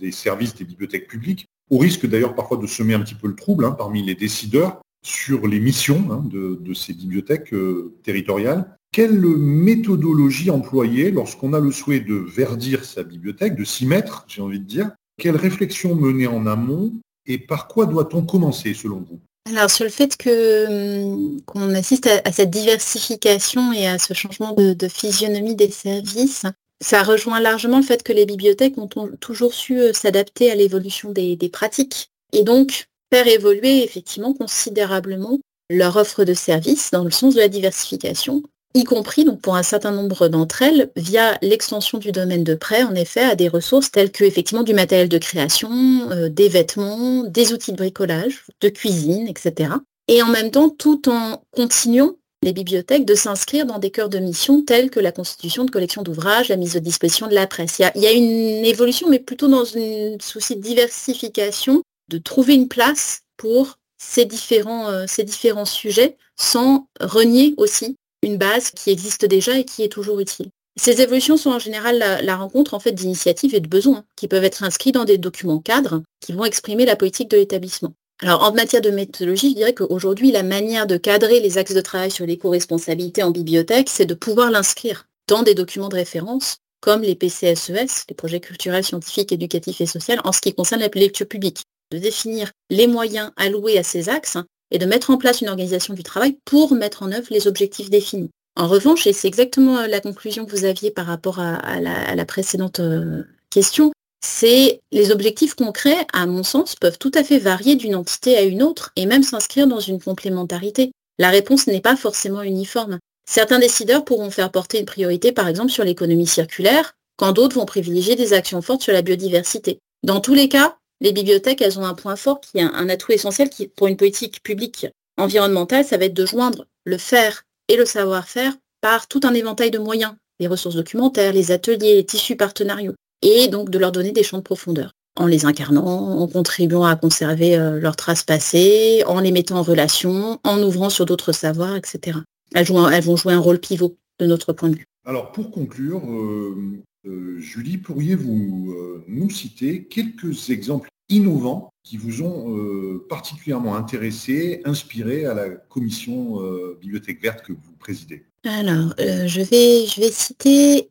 des 0.00 0.12
services 0.12 0.54
des 0.54 0.64
bibliothèques 0.64 1.08
publiques, 1.08 1.46
au 1.70 1.78
risque 1.78 2.06
d'ailleurs 2.06 2.34
parfois 2.34 2.56
de 2.56 2.66
semer 2.66 2.94
un 2.94 3.00
petit 3.00 3.14
peu 3.14 3.28
le 3.28 3.34
trouble 3.34 3.64
hein, 3.64 3.72
parmi 3.72 4.02
les 4.02 4.14
décideurs 4.14 4.80
sur 5.02 5.46
les 5.46 5.60
missions 5.60 6.08
hein, 6.10 6.24
de, 6.24 6.74
ces 6.74 6.92
bibliothèques 6.92 7.54
territoriales. 8.02 8.76
Quelle 8.92 9.20
méthodologie 9.20 10.50
employer 10.50 11.10
lorsqu'on 11.10 11.52
a 11.52 11.60
le 11.60 11.70
souhait 11.70 12.00
de 12.00 12.14
verdir 12.14 12.84
sa 12.84 13.02
bibliothèque, 13.02 13.54
de 13.54 13.64
s'y 13.64 13.86
mettre, 13.86 14.24
j'ai 14.28 14.42
envie 14.42 14.60
de 14.60 14.64
dire? 14.64 14.90
Quelle 15.18 15.36
réflexion 15.36 15.94
mener 15.94 16.26
en 16.26 16.46
amont? 16.46 16.92
Et 17.26 17.38
par 17.38 17.68
quoi 17.68 17.86
doit-on 17.86 18.22
commencer 18.22 18.72
selon 18.72 19.04
vous? 19.08 19.20
Alors 19.48 19.70
sur 19.70 19.84
le 19.84 19.90
fait 19.90 20.16
que 20.16 20.66
hum, 20.66 21.40
qu'on 21.46 21.74
assiste 21.74 22.06
à, 22.06 22.32
cette 22.32 22.50
diversification 22.50 23.72
et 23.72 23.86
à 23.86 23.98
ce 23.98 24.12
changement 24.14 24.52
de, 24.52 24.88
physionomie 24.88 25.54
des 25.54 25.70
services, 25.70 26.44
ça 26.80 27.02
rejoint 27.02 27.40
largement 27.40 27.78
le 27.78 27.82
fait 27.82 28.02
que 28.02 28.12
les 28.12 28.26
bibliothèques 28.26 28.78
ont 28.78 28.88
toujours 29.20 29.54
su 29.54 29.78
euh, 29.78 29.92
s'adapter 29.92 30.50
à 30.50 30.54
l'évolution 30.54 31.12
des, 31.12 31.36
pratiques. 31.52 32.10
Et 32.32 32.42
donc 32.42 32.88
faire 33.12 33.26
évoluer 33.26 33.84
effectivement 33.84 34.34
considérablement 34.34 35.38
leur 35.70 35.96
offre 35.96 36.24
de 36.24 36.34
services 36.34 36.90
dans 36.90 37.04
le 37.04 37.10
sens 37.10 37.34
de 37.34 37.40
la 37.40 37.48
diversification 37.48 38.42
y 38.74 38.84
compris 38.84 39.24
donc 39.24 39.40
pour 39.40 39.56
un 39.56 39.62
certain 39.62 39.90
nombre 39.90 40.28
d'entre 40.28 40.62
elles 40.62 40.90
via 40.96 41.38
l'extension 41.42 41.98
du 41.98 42.12
domaine 42.12 42.44
de 42.44 42.54
prêt 42.54 42.82
en 42.82 42.94
effet 42.94 43.22
à 43.22 43.34
des 43.34 43.48
ressources 43.48 43.90
telles 43.90 44.12
que 44.12 44.24
effectivement 44.24 44.62
du 44.62 44.74
matériel 44.74 45.08
de 45.08 45.18
création, 45.18 45.70
euh, 46.10 46.28
des 46.28 46.48
vêtements, 46.48 47.24
des 47.24 47.52
outils 47.52 47.72
de 47.72 47.76
bricolage, 47.76 48.44
de 48.60 48.68
cuisine, 48.68 49.26
etc. 49.26 49.72
Et 50.06 50.22
en 50.22 50.28
même 50.28 50.50
temps 50.50 50.68
tout 50.68 51.08
en 51.08 51.42
continuant 51.52 52.14
les 52.42 52.52
bibliothèques 52.52 53.04
de 53.04 53.14
s'inscrire 53.14 53.66
dans 53.66 53.78
des 53.78 53.90
cœurs 53.90 54.08
de 54.08 54.18
mission 54.18 54.62
tels 54.62 54.90
que 54.90 55.00
la 55.00 55.10
constitution 55.10 55.64
de 55.64 55.70
collections 55.70 56.02
d'ouvrages, 56.02 56.48
la 56.48 56.56
mise 56.56 56.76
à 56.76 56.80
disposition 56.80 57.26
de 57.26 57.34
la 57.34 57.48
presse. 57.48 57.80
Il 57.80 58.00
y, 58.00 58.06
a, 58.06 58.12
une 58.12 58.64
évolution, 58.64 59.08
mais 59.08 59.18
plutôt 59.18 59.48
dans 59.48 59.64
un 59.76 60.16
souci 60.20 60.54
de 60.54 60.60
diversification, 60.60 61.82
de 62.08 62.18
trouver 62.18 62.54
une 62.54 62.68
place 62.68 63.22
pour 63.36 63.78
ces 63.98 64.24
différents, 64.24 64.88
euh, 64.88 65.04
ces 65.06 65.24
différents 65.24 65.64
sujets 65.64 66.16
sans 66.36 66.88
renier 67.00 67.54
aussi 67.56 67.96
une 68.22 68.36
base 68.36 68.70
qui 68.70 68.90
existe 68.90 69.24
déjà 69.24 69.58
et 69.58 69.64
qui 69.64 69.82
est 69.82 69.92
toujours 69.92 70.20
utile. 70.20 70.50
Ces 70.76 71.02
évolutions 71.02 71.36
sont 71.36 71.50
en 71.50 71.58
général 71.58 71.98
la, 71.98 72.36
rencontre 72.36 72.74
en 72.74 72.78
fait 72.78 72.92
d'initiatives 72.92 73.54
et 73.54 73.60
de 73.60 73.68
besoins 73.68 74.04
qui 74.16 74.28
peuvent 74.28 74.44
être 74.44 74.62
inscrits 74.62 74.92
dans 74.92 75.04
des 75.04 75.18
documents 75.18 75.58
cadres 75.58 76.02
qui 76.20 76.32
vont 76.32 76.44
exprimer 76.44 76.86
la 76.86 76.94
politique 76.94 77.30
de 77.30 77.36
l'établissement. 77.36 77.94
Alors 78.20 78.44
en 78.44 78.52
matière 78.52 78.80
de 78.80 78.90
méthodologie, 78.90 79.50
je 79.50 79.56
dirais 79.56 79.74
qu'aujourd'hui, 79.74 80.30
la 80.30 80.44
manière 80.44 80.86
de 80.86 80.96
cadrer 80.96 81.40
les 81.40 81.58
axes 81.58 81.74
de 81.74 81.80
travail 81.80 82.12
sur 82.12 82.26
l'éco-responsabilité 82.26 83.24
en 83.24 83.32
bibliothèque, 83.32 83.88
c'est 83.88 84.06
de 84.06 84.14
pouvoir 84.14 84.52
l'inscrire 84.52 85.06
dans 85.28 85.42
des 85.42 85.54
documents 85.54 85.88
de 85.88 85.96
référence 85.96 86.58
comme 86.80 87.02
les 87.02 87.16
PCSES, 87.16 87.70
e 87.70 87.86
les 88.08 88.14
projets 88.14 88.40
culturels, 88.40 88.84
scientifiques, 88.84 89.32
éducatifs 89.32 89.80
et 89.80 89.86
sociaux, 89.86 90.14
en 90.24 90.30
ce 90.30 90.40
qui 90.40 90.54
concerne 90.54 90.80
la 90.80 90.88
lecture 90.94 91.26
publique, 91.26 91.62
de 91.90 91.98
définir 91.98 92.50
les 92.70 92.86
moyens 92.86 93.30
alloués 93.36 93.78
à 93.78 93.82
ces 93.82 94.08
axes 94.08 94.38
et 94.70 94.78
de 94.78 94.86
mettre 94.86 95.10
en 95.10 95.16
place 95.16 95.40
une 95.40 95.48
organisation 95.48 95.94
du 95.94 96.02
travail 96.02 96.38
pour 96.44 96.72
mettre 96.72 97.02
en 97.02 97.12
œuvre 97.12 97.28
les 97.30 97.46
objectifs 97.46 97.90
définis. 97.90 98.30
En 98.56 98.66
revanche, 98.66 99.06
et 99.06 99.12
c'est 99.12 99.28
exactement 99.28 99.78
euh, 99.78 99.86
la 99.86 100.00
conclusion 100.00 100.44
que 100.44 100.50
vous 100.50 100.64
aviez 100.64 100.90
par 100.90 101.06
rapport 101.06 101.38
à, 101.38 101.80
la, 101.80 102.24
précédente 102.24 102.80
euh, 102.80 103.22
question, 103.50 103.92
c'est 104.20 104.80
les 104.90 105.12
objectifs 105.12 105.54
concrets, 105.54 106.06
à 106.12 106.26
mon 106.26 106.42
sens, 106.42 106.74
peuvent 106.74 106.98
tout 106.98 107.12
à 107.14 107.22
fait 107.22 107.38
varier 107.38 107.76
d'une 107.76 107.94
entité 107.94 108.36
à 108.36 108.42
une 108.42 108.62
autre 108.62 108.90
et 108.96 109.06
même 109.06 109.22
s'inscrire 109.22 109.68
dans 109.68 109.78
une 109.78 110.02
complémentarité. 110.02 110.90
La 111.18 111.30
réponse 111.30 111.68
n'est 111.68 111.80
pas 111.80 111.96
forcément 111.96 112.42
uniforme. 112.42 112.98
Certains 113.30 113.60
décideurs 113.60 114.04
pourront 114.04 114.30
faire 114.30 114.50
porter 114.50 114.80
une 114.80 114.86
priorité, 114.86 115.32
par 115.32 115.46
exemple, 115.48 115.70
sur 115.70 115.84
l'économie 115.84 116.26
circulaire, 116.26 116.94
quand 117.16 117.32
d'autres 117.32 117.56
vont 117.56 117.66
privilégier 117.66 118.16
des 118.16 118.32
actions 118.32 118.62
fortes 118.62 118.82
sur 118.82 118.92
la 118.92 119.02
biodiversité. 119.02 119.78
Dans 120.02 120.20
tous 120.20 120.34
les 120.34 120.48
cas, 120.48 120.78
les 121.00 121.12
bibliothèques, 121.12 121.62
elles 121.62 121.78
ont 121.78 121.86
un 121.86 121.94
point 121.94 122.16
fort 122.16 122.40
qui 122.40 122.58
est 122.58 122.62
un, 122.62 122.88
atout 122.88 123.12
essentiel 123.12 123.50
qui, 123.50 123.68
pour 123.68 123.86
une 123.86 123.96
politique 123.96 124.42
publique 124.42 124.86
environnementale, 125.16 125.84
ça 125.84 125.96
va 125.96 126.06
être 126.06 126.14
de 126.14 126.26
joindre 126.26 126.66
le 126.84 126.98
faire 126.98 127.44
et 127.68 127.76
le 127.76 127.84
savoir-faire 127.84 128.54
par 128.80 129.08
tout 129.08 129.20
un 129.24 129.34
éventail 129.34 129.70
de 129.70 129.78
moyens, 129.78 130.14
les 130.40 130.46
ressources 130.46 130.76
documentaires, 130.76 131.32
les 131.32 131.50
ateliers, 131.50 131.96
les 131.96 132.06
tissus 132.06 132.36
partenariaux, 132.36 132.94
et 133.22 133.48
donc 133.48 133.70
de 133.70 133.78
leur 133.78 133.92
donner 133.92 134.12
des 134.12 134.22
champs 134.22 134.38
de 134.38 134.42
profondeur 134.42 134.92
en 135.16 135.26
les 135.26 135.44
incarnant, 135.44 136.20
en 136.20 136.28
contribuant 136.28 136.84
à 136.84 136.94
conserver 136.94 137.56
euh, 137.56 137.80
leurs 137.80 137.96
traces 137.96 138.22
passées, 138.22 139.02
en 139.06 139.18
les 139.20 139.32
mettant 139.32 139.56
en 139.56 139.62
relation, 139.62 140.38
en 140.44 140.62
ouvrant 140.62 140.90
sur 140.90 141.06
d'autres 141.06 141.32
savoirs, 141.32 141.74
etc. 141.74 142.18
Elles, 142.54 142.66
vont 142.66 143.16
jouer 143.16 143.34
un 143.34 143.40
rôle 143.40 143.58
pivot 143.58 143.96
de 144.20 144.26
notre 144.26 144.52
point 144.52 144.68
de 144.68 144.76
vue. 144.76 144.86
Alors 145.04 145.32
pour 145.32 145.50
conclure, 145.50 146.02
euh, 146.08 146.82
euh, 147.08 147.38
Julie, 147.38 147.78
pourriez-vous 147.78 148.74
nous 149.06 149.30
citer 149.30 149.84
quelques 149.84 150.50
exemples 150.50 150.88
innovants 151.08 151.70
qui 151.82 151.96
vous 151.96 152.22
ont 152.22 153.00
particulièrement 153.08 153.76
intéressé, 153.76 154.60
inspiré 154.64 155.24
à 155.24 155.32
la 155.32 155.48
commission 155.48 156.38
Bibliothèque 156.80 157.22
verte 157.22 157.42
que 157.46 157.52
vous 157.52 157.76
présidez? 157.78 158.26
Alors, 158.44 158.94
je, 158.98 159.26
je 159.26 160.00
vais 160.00 160.10
citer 160.10 160.90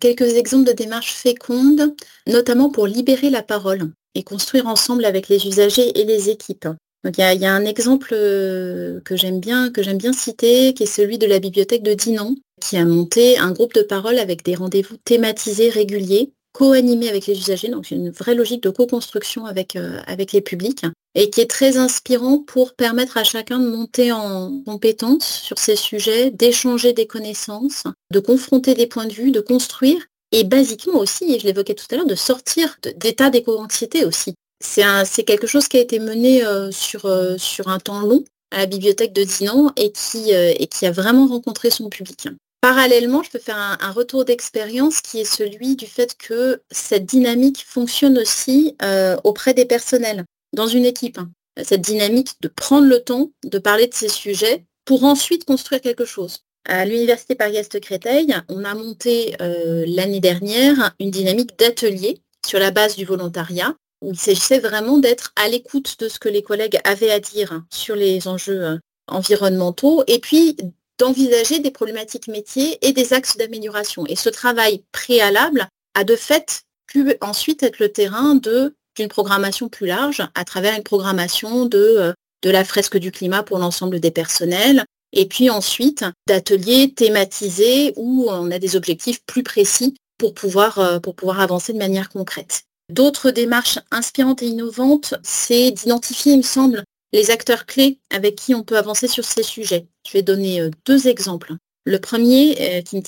quelques 0.00 0.34
exemples 0.34 0.68
de 0.68 0.72
démarches 0.72 1.14
fécondes, 1.14 1.94
notamment 2.28 2.70
pour 2.70 2.86
libérer 2.86 3.30
la 3.30 3.42
parole 3.42 3.90
et 4.14 4.22
construire 4.22 4.66
ensemble 4.66 5.04
avec 5.04 5.28
les 5.28 5.46
usagers 5.46 5.98
et 5.98 6.04
les 6.04 6.30
équipes. 6.30 6.68
Il 7.06 7.40
y, 7.40 7.46
a 7.46 7.52
un 7.52 7.64
exemple 7.64 8.10
euh, 8.12 9.00
que 9.04 9.16
j'aime 9.16 9.40
bien, 9.40 9.70
que 9.70 9.82
j'aime 9.82 9.98
bien 9.98 10.12
citer, 10.12 10.74
qui 10.74 10.82
est 10.84 10.86
celui 10.86 11.18
de 11.18 11.26
la 11.26 11.38
bibliothèque 11.38 11.82
de 11.82 11.94
Dinan, 11.94 12.34
qui 12.60 12.76
a 12.76 12.84
monté 12.84 13.38
un 13.38 13.52
groupe 13.52 13.74
de 13.74 13.82
parole 13.82 14.18
avec 14.18 14.44
des 14.44 14.54
rendez-vous 14.54 14.96
thématisés 15.04 15.68
réguliers 15.68 16.32
co-animé 16.56 17.10
avec 17.10 17.26
les 17.26 17.38
usagers, 17.38 17.68
donc 17.68 17.90
une 17.90 18.08
vraie 18.08 18.34
logique 18.34 18.62
de 18.62 18.70
co-construction 18.70 19.44
avec, 19.44 19.76
euh, 19.76 20.00
avec 20.06 20.32
les 20.32 20.40
publics, 20.40 20.86
et 21.14 21.28
qui 21.28 21.42
est 21.42 21.50
très 21.50 21.76
inspirant 21.76 22.38
pour 22.38 22.72
permettre 22.72 23.18
à 23.18 23.24
chacun 23.24 23.58
de 23.58 23.68
monter 23.68 24.10
en 24.10 24.62
compétence 24.64 25.42
sur 25.42 25.58
ces 25.58 25.76
sujets, 25.76 26.30
d'échanger 26.30 26.94
des 26.94 27.06
connaissances, 27.06 27.84
de 28.10 28.20
confronter 28.20 28.72
des 28.72 28.86
points 28.86 29.04
de 29.04 29.12
vue, 29.12 29.32
de 29.32 29.40
construire, 29.40 30.00
et 30.32 30.44
basiquement 30.44 30.98
aussi, 30.98 31.34
et 31.34 31.38
je 31.38 31.44
l'évoquais 31.44 31.74
tout 31.74 31.84
à 31.90 31.96
l'heure, 31.96 32.06
de 32.06 32.14
sortir 32.14 32.78
d'état 32.96 33.28
d'éco-anxiété 33.28 34.06
aussi. 34.06 34.34
C'est 34.60 35.24
quelque 35.24 35.46
chose 35.46 35.68
qui 35.68 35.76
a 35.76 35.80
été 35.80 35.98
mené 35.98 36.44
euh, 36.44 36.70
sur, 36.70 37.06
euh, 37.06 37.36
sur 37.38 37.68
un 37.68 37.78
temps 37.78 38.00
long 38.00 38.24
à 38.50 38.58
la 38.58 38.66
bibliothèque 38.66 39.12
de 39.12 39.24
Dinan 39.24 39.72
et 39.76 39.92
qui, 39.92 40.32
qui 40.70 40.86
a 40.86 40.90
vraiment 40.92 41.26
rencontré 41.26 41.68
son 41.70 41.88
public. 41.88 42.28
Parallèlement, 42.60 43.22
je 43.22 43.30
peux 43.30 43.38
faire 43.38 43.78
un, 43.80 43.92
retour 43.92 44.24
d'expérience 44.24 45.00
qui 45.00 45.20
est 45.20 45.24
celui 45.24 45.76
du 45.76 45.86
fait 45.86 46.16
que 46.16 46.60
cette 46.72 47.06
dynamique 47.06 47.64
fonctionne 47.64 48.18
aussi 48.18 48.74
euh, 48.82 49.16
auprès 49.22 49.54
des 49.54 49.66
personnels 49.66 50.24
dans 50.52 50.66
une 50.66 50.84
équipe. 50.84 51.20
Cette 51.62 51.82
dynamique 51.82 52.30
de 52.40 52.48
prendre 52.48 52.88
le 52.88 52.98
temps 53.04 53.30
de 53.44 53.58
parler 53.58 53.86
de 53.86 53.94
ces 53.94 54.08
sujets 54.08 54.64
pour 54.84 55.04
ensuite 55.04 55.44
construire 55.44 55.80
quelque 55.80 56.04
chose. 56.04 56.40
À 56.64 56.84
l'Université 56.84 57.36
Paris-Est-Créteil, 57.36 58.34
on 58.48 58.64
a 58.64 58.74
monté 58.74 59.36
euh, 59.40 59.84
l'année 59.86 60.18
dernière 60.18 60.92
une 60.98 61.12
dynamique 61.12 61.56
d'atelier 61.56 62.18
sur 62.44 62.58
la 62.58 62.72
base 62.72 62.96
du 62.96 63.04
volontariat, 63.04 63.76
il 64.02 64.18
s'agissait 64.18 64.58
vraiment 64.58 64.98
d'être 64.98 65.32
à 65.36 65.48
l'écoute 65.48 65.98
de 65.98 66.08
ce 66.08 66.18
que 66.18 66.28
les 66.28 66.42
collègues 66.42 66.78
avaient 66.84 67.10
à 67.10 67.20
dire 67.20 67.62
sur 67.70 67.96
les 67.96 68.28
enjeux 68.28 68.62
euh, 68.62 68.78
environnementaux, 69.08 70.02
et 70.06 70.18
puis 70.18 70.56
d'envisager 70.98 71.58
des 71.58 71.70
problématiques 71.70 72.28
métiers 72.28 72.78
et 72.86 72.92
des 72.92 73.12
axes 73.12 73.36
d'amélioration. 73.36 74.06
Et 74.06 74.16
ce 74.16 74.28
travail 74.28 74.82
préalable 74.92 75.68
a 75.94 76.04
de 76.04 76.16
fait 76.16 76.62
pu 76.86 77.14
ensuite 77.20 77.62
être 77.62 77.78
le 77.78 77.92
terrain 77.92 78.34
d'une 78.34 79.08
programmation 79.08 79.68
plus 79.68 79.86
large 79.86 80.22
à 80.34 80.44
travers 80.44 80.76
une 80.76 80.82
programmation 80.82 81.66
de, 81.66 81.78
euh, 81.78 82.12
de 82.42 82.50
la 82.50 82.64
fresque 82.64 82.98
du 82.98 83.12
climat 83.12 83.42
pour 83.42 83.58
l'ensemble 83.58 84.00
des 84.00 84.10
personnels, 84.10 84.84
et 85.12 85.26
puis 85.26 85.50
ensuite 85.50 86.04
d'ateliers 86.26 86.92
thématisés 86.94 87.92
où 87.96 88.26
on 88.28 88.50
a 88.50 88.58
des 88.58 88.76
objectifs 88.76 89.22
plus 89.24 89.42
précis 89.42 89.94
pour 90.18 90.34
pouvoir, 90.34 90.78
euh, 90.78 90.98
pour 90.98 91.14
pouvoir 91.14 91.40
avancer 91.40 91.72
de 91.72 91.78
manière 91.78 92.08
concrète. 92.08 92.64
D'autres 92.88 93.32
démarches 93.32 93.80
inspirantes 93.90 94.42
et 94.42 94.46
innovantes, 94.46 95.14
c'est 95.24 95.72
d'identifier, 95.72 96.32
il 96.32 96.38
me 96.38 96.42
semble, 96.42 96.84
les 97.12 97.30
acteurs 97.30 97.66
clés 97.66 97.98
avec 98.10 98.36
qui 98.36 98.54
on 98.54 98.62
peut 98.62 98.76
avancer 98.76 99.08
sur 99.08 99.24
ces 99.24 99.42
sujets. 99.42 99.86
Je 100.06 100.12
vais 100.12 100.22
donner 100.22 100.60
euh, 100.60 100.70
deux 100.84 101.08
exemples. 101.08 101.54
Le 101.84 101.98
premier 101.98 102.56
euh, 102.60 102.82
qui, 102.82 102.96
me 102.96 103.02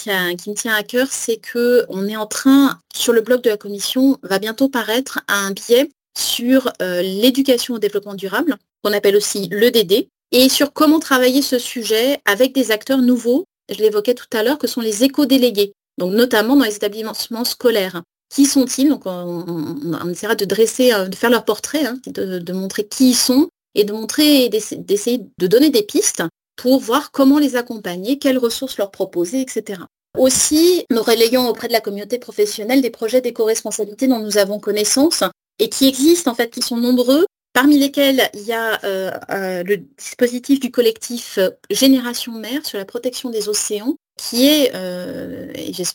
tient, 0.55 0.75
à 0.75 0.83
cœur, 0.83 1.09
c'est 1.11 1.41
qu'on 1.53 2.07
est 2.07 2.17
en 2.17 2.27
train, 2.27 2.79
sur 2.95 3.13
le 3.13 3.21
blog 3.21 3.41
de 3.43 3.51
la 3.51 3.57
commission, 3.57 4.19
va 4.23 4.39
bientôt 4.39 4.69
paraître 4.69 5.21
un 5.29 5.53
biais 5.53 5.89
sur 6.17 6.73
euh, 6.83 7.03
l'éducation 7.03 7.75
au 7.75 7.79
développement 7.79 8.15
durable, 8.15 8.57
qu'on 8.83 8.93
appelle 8.93 9.17
aussi 9.17 9.49
l'EDD, 9.51 10.09
et 10.33 10.49
sur 10.49 10.73
comment 10.73 10.99
travailler 10.99 11.43
ce 11.43 11.59
sujet 11.59 12.21
avec 12.25 12.53
des 12.53 12.71
acteurs 12.71 12.99
nouveaux, 12.99 13.45
je 13.69 13.79
l'évoquais 13.79 14.15
tout 14.15 14.27
à 14.33 14.43
l'heure, 14.43 14.59
que 14.59 14.67
sont 14.67 14.81
les 14.81 15.05
éco-délégués, 15.05 15.73
donc 15.99 16.15
notamment 16.15 16.57
dans 16.57 16.65
les 16.65 16.77
établissements 16.77 17.45
scolaires. 17.45 18.03
Qui 18.31 18.45
sont-ils 18.45 18.89
Donc 18.89 19.03
on, 19.07 20.11
essaiera 20.11 20.35
de 20.35 20.45
dresser, 20.45 20.93
de 21.09 21.15
faire 21.15 21.31
leur 21.31 21.45
portrait, 21.45 21.87
hein, 21.87 21.99
de, 22.07 22.53
montrer 22.53 22.87
qui 22.87 23.11
ils 23.11 23.15
sont, 23.15 23.49
et 23.75 23.85
de 23.85 23.93
montrer 23.93 24.45
et 24.45 24.49
d'essayer 24.49 25.21
de 25.39 25.47
donner 25.47 25.71
des 25.71 25.83
pistes 25.83 26.23
pour 26.57 26.81
voir 26.81 27.11
comment 27.11 27.39
les 27.39 27.57
accompagner, 27.57 28.19
quelles 28.19 28.39
ressources 28.39 28.77
leur 28.77 28.91
proposer, 28.91 29.41
etc. 29.41 29.81
Aussi, 30.19 30.85
nous 30.91 31.03
relayons 31.03 31.49
auprès 31.49 31.69
de 31.69 31.73
la 31.73 31.81
communauté 31.81 32.19
professionnelle 32.19 32.83
des 32.83 32.91
projets 32.91 33.21
d'éco-responsabilité 33.21 34.09
dont 34.09 34.19
nous 34.19 34.37
avons 34.37 34.59
connaissance 34.59 35.23
et 35.59 35.69
qui 35.69 35.87
existent, 35.87 36.31
en 36.31 36.35
fait, 36.35 36.51
qui 36.51 36.63
sont 36.63 36.77
nombreux, 36.77 37.25
parmi 37.59 37.77
lesquels 37.77 38.31
il 38.35 38.43
y 38.43 38.53
a 38.53 38.79
euh, 38.85 39.11
euh, 39.31 39.65
le 39.65 39.79
dispositif 39.79 40.61
du 40.61 40.71
collectif 40.71 41.39
euh, 41.39 41.51
Génération 41.71 42.31
Mère 42.31 42.65
sur 42.65 42.79
la 42.79 42.85
protection 42.85 43.31
des 43.31 43.49
océans, 43.49 43.97
qui 44.17 44.47
est, 44.47 44.71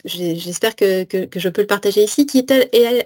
j'espère 0.03 0.75
que, 0.75 1.05
je 1.33 1.49
peux 1.49 1.61
le 1.61 1.67
partager 1.67 2.03
ici, 2.03 2.25
qui 2.25 2.39
est 2.39 2.51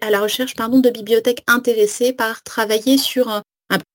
à, 0.02 0.10
la 0.10 0.20
recherche 0.20 0.56
pardon, 0.56 0.80
de 0.80 0.90
bibliothèques 0.90 1.44
intéressées 1.46 2.14
par 2.14 2.42
travailler 2.42 2.98
sur 2.98 3.30
un 3.30 3.44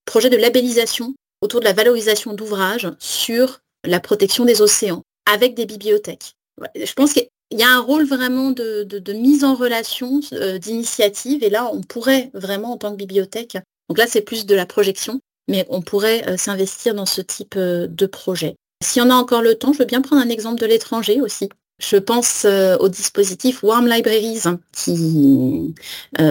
projet 0.05 0.31
de 0.31 0.37
labellisation 0.37 1.12
autour 1.40 1.59
de 1.59 1.64
la 1.64 1.72
valorisation 1.72 2.33
d'ouvrages 2.33 2.88
sur 3.01 3.62
la 3.85 3.98
protection 3.98 4.44
des 4.44 4.62
océans 4.62 5.03
avec 5.29 5.55
des 5.55 5.66
bibliothèques. 5.66 6.35
Je 6.77 6.92
pense 6.92 7.14
qu'il 7.14 7.27
y 7.51 7.64
a 7.64 7.68
un 7.68 7.81
rôle 7.81 8.05
vraiment 8.05 8.53
de, 8.53 9.12
mise 9.12 9.42
en 9.42 9.57
relation, 9.57 10.20
d'initiative, 10.61 11.42
et 11.42 11.51
là, 11.51 11.68
on 11.72 11.81
pourrait 11.81 12.31
vraiment, 12.33 12.72
en 12.72 12.77
tant 12.77 12.92
que 12.92 12.96
bibliothèque, 12.96 13.59
donc 13.92 13.98
là, 13.98 14.07
c'est 14.09 14.22
plus 14.22 14.46
de 14.46 14.55
la 14.55 14.64
projection, 14.64 15.20
mais 15.48 15.66
on 15.68 15.83
pourrait 15.83 16.26
euh, 16.26 16.38
s'investir 16.38 16.94
dans 16.94 17.05
ce 17.05 17.20
type 17.20 17.57
euh, 17.59 17.87
de 17.87 18.07
projet. 18.07 18.57
Si 18.83 19.02
on 19.02 19.11
a 19.11 19.14
encore 19.14 19.42
le 19.42 19.55
temps, 19.55 19.74
je 19.74 19.81
veux 19.81 19.85
bien 19.85 20.00
prendre 20.00 20.22
un 20.22 20.31
exemple 20.31 20.59
de 20.59 20.64
l'étranger 20.64 21.20
aussi. 21.20 21.50
Je 21.78 21.98
pense 21.98 22.46
au 22.46 22.88
dispositif 22.88 23.62
Warm 23.62 23.87
Libraries 23.87 24.44
qui 24.72 25.74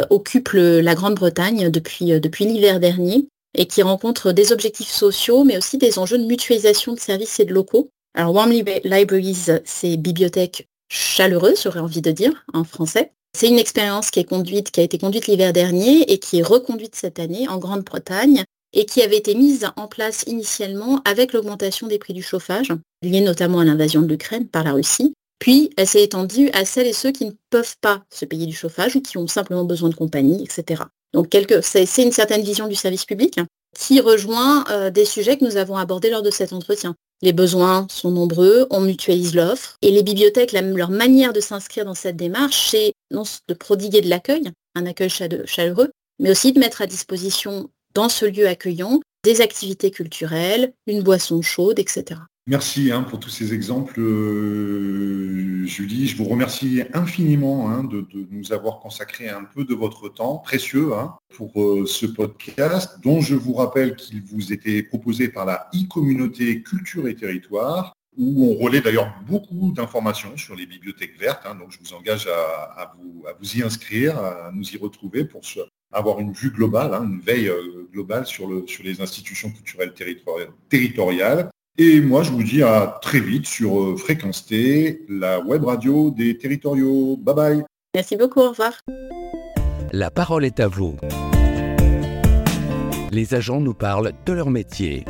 occupe 0.10 0.52
la 0.54 0.96
Grande-Bretagne 0.96 1.70
depuis, 1.70 2.20
depuis 2.20 2.46
l'hiver 2.46 2.80
dernier 2.80 3.28
et 3.56 3.68
qui 3.68 3.84
rencontre 3.84 4.32
des 4.32 4.54
objectifs 4.54 4.90
sociaux, 4.90 5.44
mais 5.44 5.58
aussi 5.58 5.78
des 5.78 6.00
enjeux 6.00 6.18
de 6.18 6.26
mutualisation 6.26 6.94
de 6.94 7.00
services 7.00 7.40
et 7.40 7.46
de 7.46 7.54
locaux. 7.54 7.90
Alors 8.16 8.34
Warm 8.34 8.52
Libraries, 8.52 9.48
c'est 9.66 9.98
bibliothèque 9.98 10.68
chaleureuse, 10.90 11.62
j'aurais 11.64 11.82
envie 11.82 12.02
de 12.02 12.12
dire 12.12 12.46
en 12.54 12.64
français. 12.64 13.12
C'est 13.38 13.48
une 13.48 13.60
expérience 13.60 14.12
qui 14.12 14.20
a 14.20 14.84
été 14.84 14.98
conduite 14.98 15.28
l'hiver 15.28 15.54
dernier 15.54 16.12
et 16.12 16.20
qui 16.20 16.40
est 16.40 16.44
reconduite 16.44 16.96
cette 16.96 17.20
année 17.20 17.48
en 17.48 17.58
Grande-Bretagne 17.58 18.44
et 18.74 18.86
qui 18.86 19.02
avait 19.02 19.18
été 19.18 19.36
mise 19.36 19.68
en 19.76 19.88
place 19.88 20.24
initialement 20.28 21.02
avec 21.06 21.34
l'augmentation 21.34 21.88
des 21.88 21.98
prix 21.98 22.14
du 22.14 22.24
chauffage, 22.24 22.72
liée 23.02 23.22
notamment 23.22 23.60
à 23.60 23.66
l'invasion 23.66 24.02
de 24.02 24.08
l'Ukraine 24.08 24.48
par 24.48 24.64
la 24.64 24.74
Russie. 24.74 25.14
Puis 25.40 25.72
elle 25.76 25.88
s'est 25.88 26.04
étendue 26.04 26.50
à 26.54 26.66
celles 26.66 26.88
et 26.88 26.94
ceux 26.94 27.12
qui 27.12 27.26
ne 27.26 27.32
peuvent 27.50 27.76
pas 27.82 28.04
se 28.10 28.26
payer 28.26 28.46
du 28.46 28.54
chauffage 28.54 28.96
ou 28.96 29.02
qui 29.02 29.18
ont 29.18 29.28
simplement 29.28 29.64
besoin 29.66 29.90
de 29.90 29.96
compagnie, 29.96 30.44
etc. 30.44 30.84
Donc 31.14 31.36
c'est 31.64 32.04
une 32.04 32.12
certaine 32.12 32.44
vision 32.44 32.68
du 32.68 32.76
service 32.76 33.06
public 33.06 33.40
qui 33.78 34.02
rejoint 34.02 34.66
euh, 34.70 34.90
des 34.92 35.06
sujets 35.06 35.38
que 35.38 35.46
nous 35.46 35.58
avons 35.58 35.78
abordés 35.78 36.10
lors 36.10 36.22
de 36.22 36.30
cet 36.30 36.54
entretien. 36.54 36.96
Les 37.24 37.34
besoins 37.34 37.86
sont 37.90 38.10
nombreux, 38.10 38.66
on 38.72 38.82
mutualise 38.82 39.36
l'offre 39.36 39.78
et 39.84 39.92
les 39.92 40.02
bibliothèques, 40.02 40.54
leur 40.54 40.90
manière 40.90 41.34
de 41.34 41.40
s'inscrire 41.40 41.86
dans 41.86 41.94
cette 41.94 42.16
démarche, 42.16 42.70
c'est 42.72 42.94
non 43.12 43.24
de 43.48 43.54
prodiguer 43.54 44.02
de 44.02 44.10
l'accueil, 44.10 44.52
un 44.74 44.88
accueil 44.88 45.10
chaleureux, 45.10 45.92
mais 46.20 46.32
aussi 46.32 46.52
de 46.52 46.60
mettre 46.60 46.82
à 46.82 46.88
disposition 46.88 47.70
dans 47.94 48.10
ce 48.10 48.26
lieu 48.26 48.48
accueillant 48.48 49.02
des 49.24 49.42
activités 49.42 49.92
culturelles, 49.92 50.74
une 50.88 51.04
boisson 51.04 51.44
chaude, 51.44 51.78
etc. 51.78 52.22
Merci 52.48 52.92
hein, 52.92 53.04
pour 53.04 53.20
tous 53.20 53.30
ces 53.30 53.54
exemples, 53.54 54.00
euh, 54.00 55.64
Julie. 55.68 56.08
Je 56.08 56.18
vous 56.18 56.26
remercie 56.26 56.82
infiniment 56.92 57.70
hein, 57.70 57.84
de, 57.84 58.04
nous 58.32 58.52
avoir 58.52 58.80
consacré 58.80 59.30
un 59.30 59.44
peu 59.44 59.64
de 59.64 59.76
votre 59.76 60.10
temps 60.10 60.40
précieux 60.40 60.92
hein, 60.96 61.16
pour 61.36 61.62
euh, 61.62 61.86
ce 61.86 62.08
podcast, 62.08 63.00
dont 63.04 63.22
je 63.22 63.36
vous 63.36 63.54
rappelle 63.54 63.96
qu'il 63.96 64.24
vous 64.24 64.52
était 64.52 64.82
proposé 64.82 65.28
par 65.28 65.46
la 65.46 65.70
e-communauté 65.76 66.64
Culture 66.64 67.08
et 67.08 67.16
Territoire, 67.16 67.94
où 68.18 68.48
on 68.48 68.56
relaie 68.56 68.82
d'ailleurs 68.82 69.14
beaucoup 69.28 69.72
d'informations 69.72 70.36
sur 70.36 70.56
les 70.56 70.66
bibliothèques 70.66 71.20
vertes. 71.20 71.46
donc 71.60 71.70
je 71.72 71.78
vous 71.78 71.94
engage 71.94 72.28
à, 72.28 72.92
vous, 72.98 73.56
y 73.56 73.62
inscrire, 73.62 74.18
à 74.18 74.52
nous 74.52 74.68
y 74.68 74.78
retrouver 74.78 75.26
pour 75.26 75.42
avoir 75.92 76.20
une 76.20 76.32
vue 76.32 76.50
globale, 76.50 76.94
une 76.94 77.20
veille 77.20 77.50
euh, 77.50 77.88
globale 77.94 78.26
sur, 78.26 78.48
le, 78.48 78.66
sur 78.66 78.84
les 78.84 79.00
institutions 79.00 79.52
culturelles 79.52 79.94
territoriales. 80.70 81.50
Et 81.78 82.02
moi, 82.02 82.24
je 82.24 82.32
vous 82.32 82.44
dis 82.44 82.62
à 82.64 83.00
très 83.02 83.20
vite 83.20 83.46
sur 83.46 83.82
euh, 83.82 83.96
Fréquence 83.98 84.46
T, 84.46 85.06
la 85.08 85.40
web 85.40 85.64
radio 85.64 86.12
des 86.12 86.38
territoriaux. 86.38 87.18
Bye 87.18 87.36
bye. 87.36 87.64
Merci 87.96 88.18
beaucoup, 88.18 88.42
au 88.42 88.50
revoir. 88.50 88.74
La 89.92 90.12
parole 90.12 90.46
est 90.46 90.60
à 90.60 90.68
vous. 90.68 90.98
Les 93.12 93.34
agents 93.34 93.60
nous 93.60 93.74
parlent 93.74 94.14
de 94.26 94.34
leur 94.34 94.50
métier. 94.50 95.06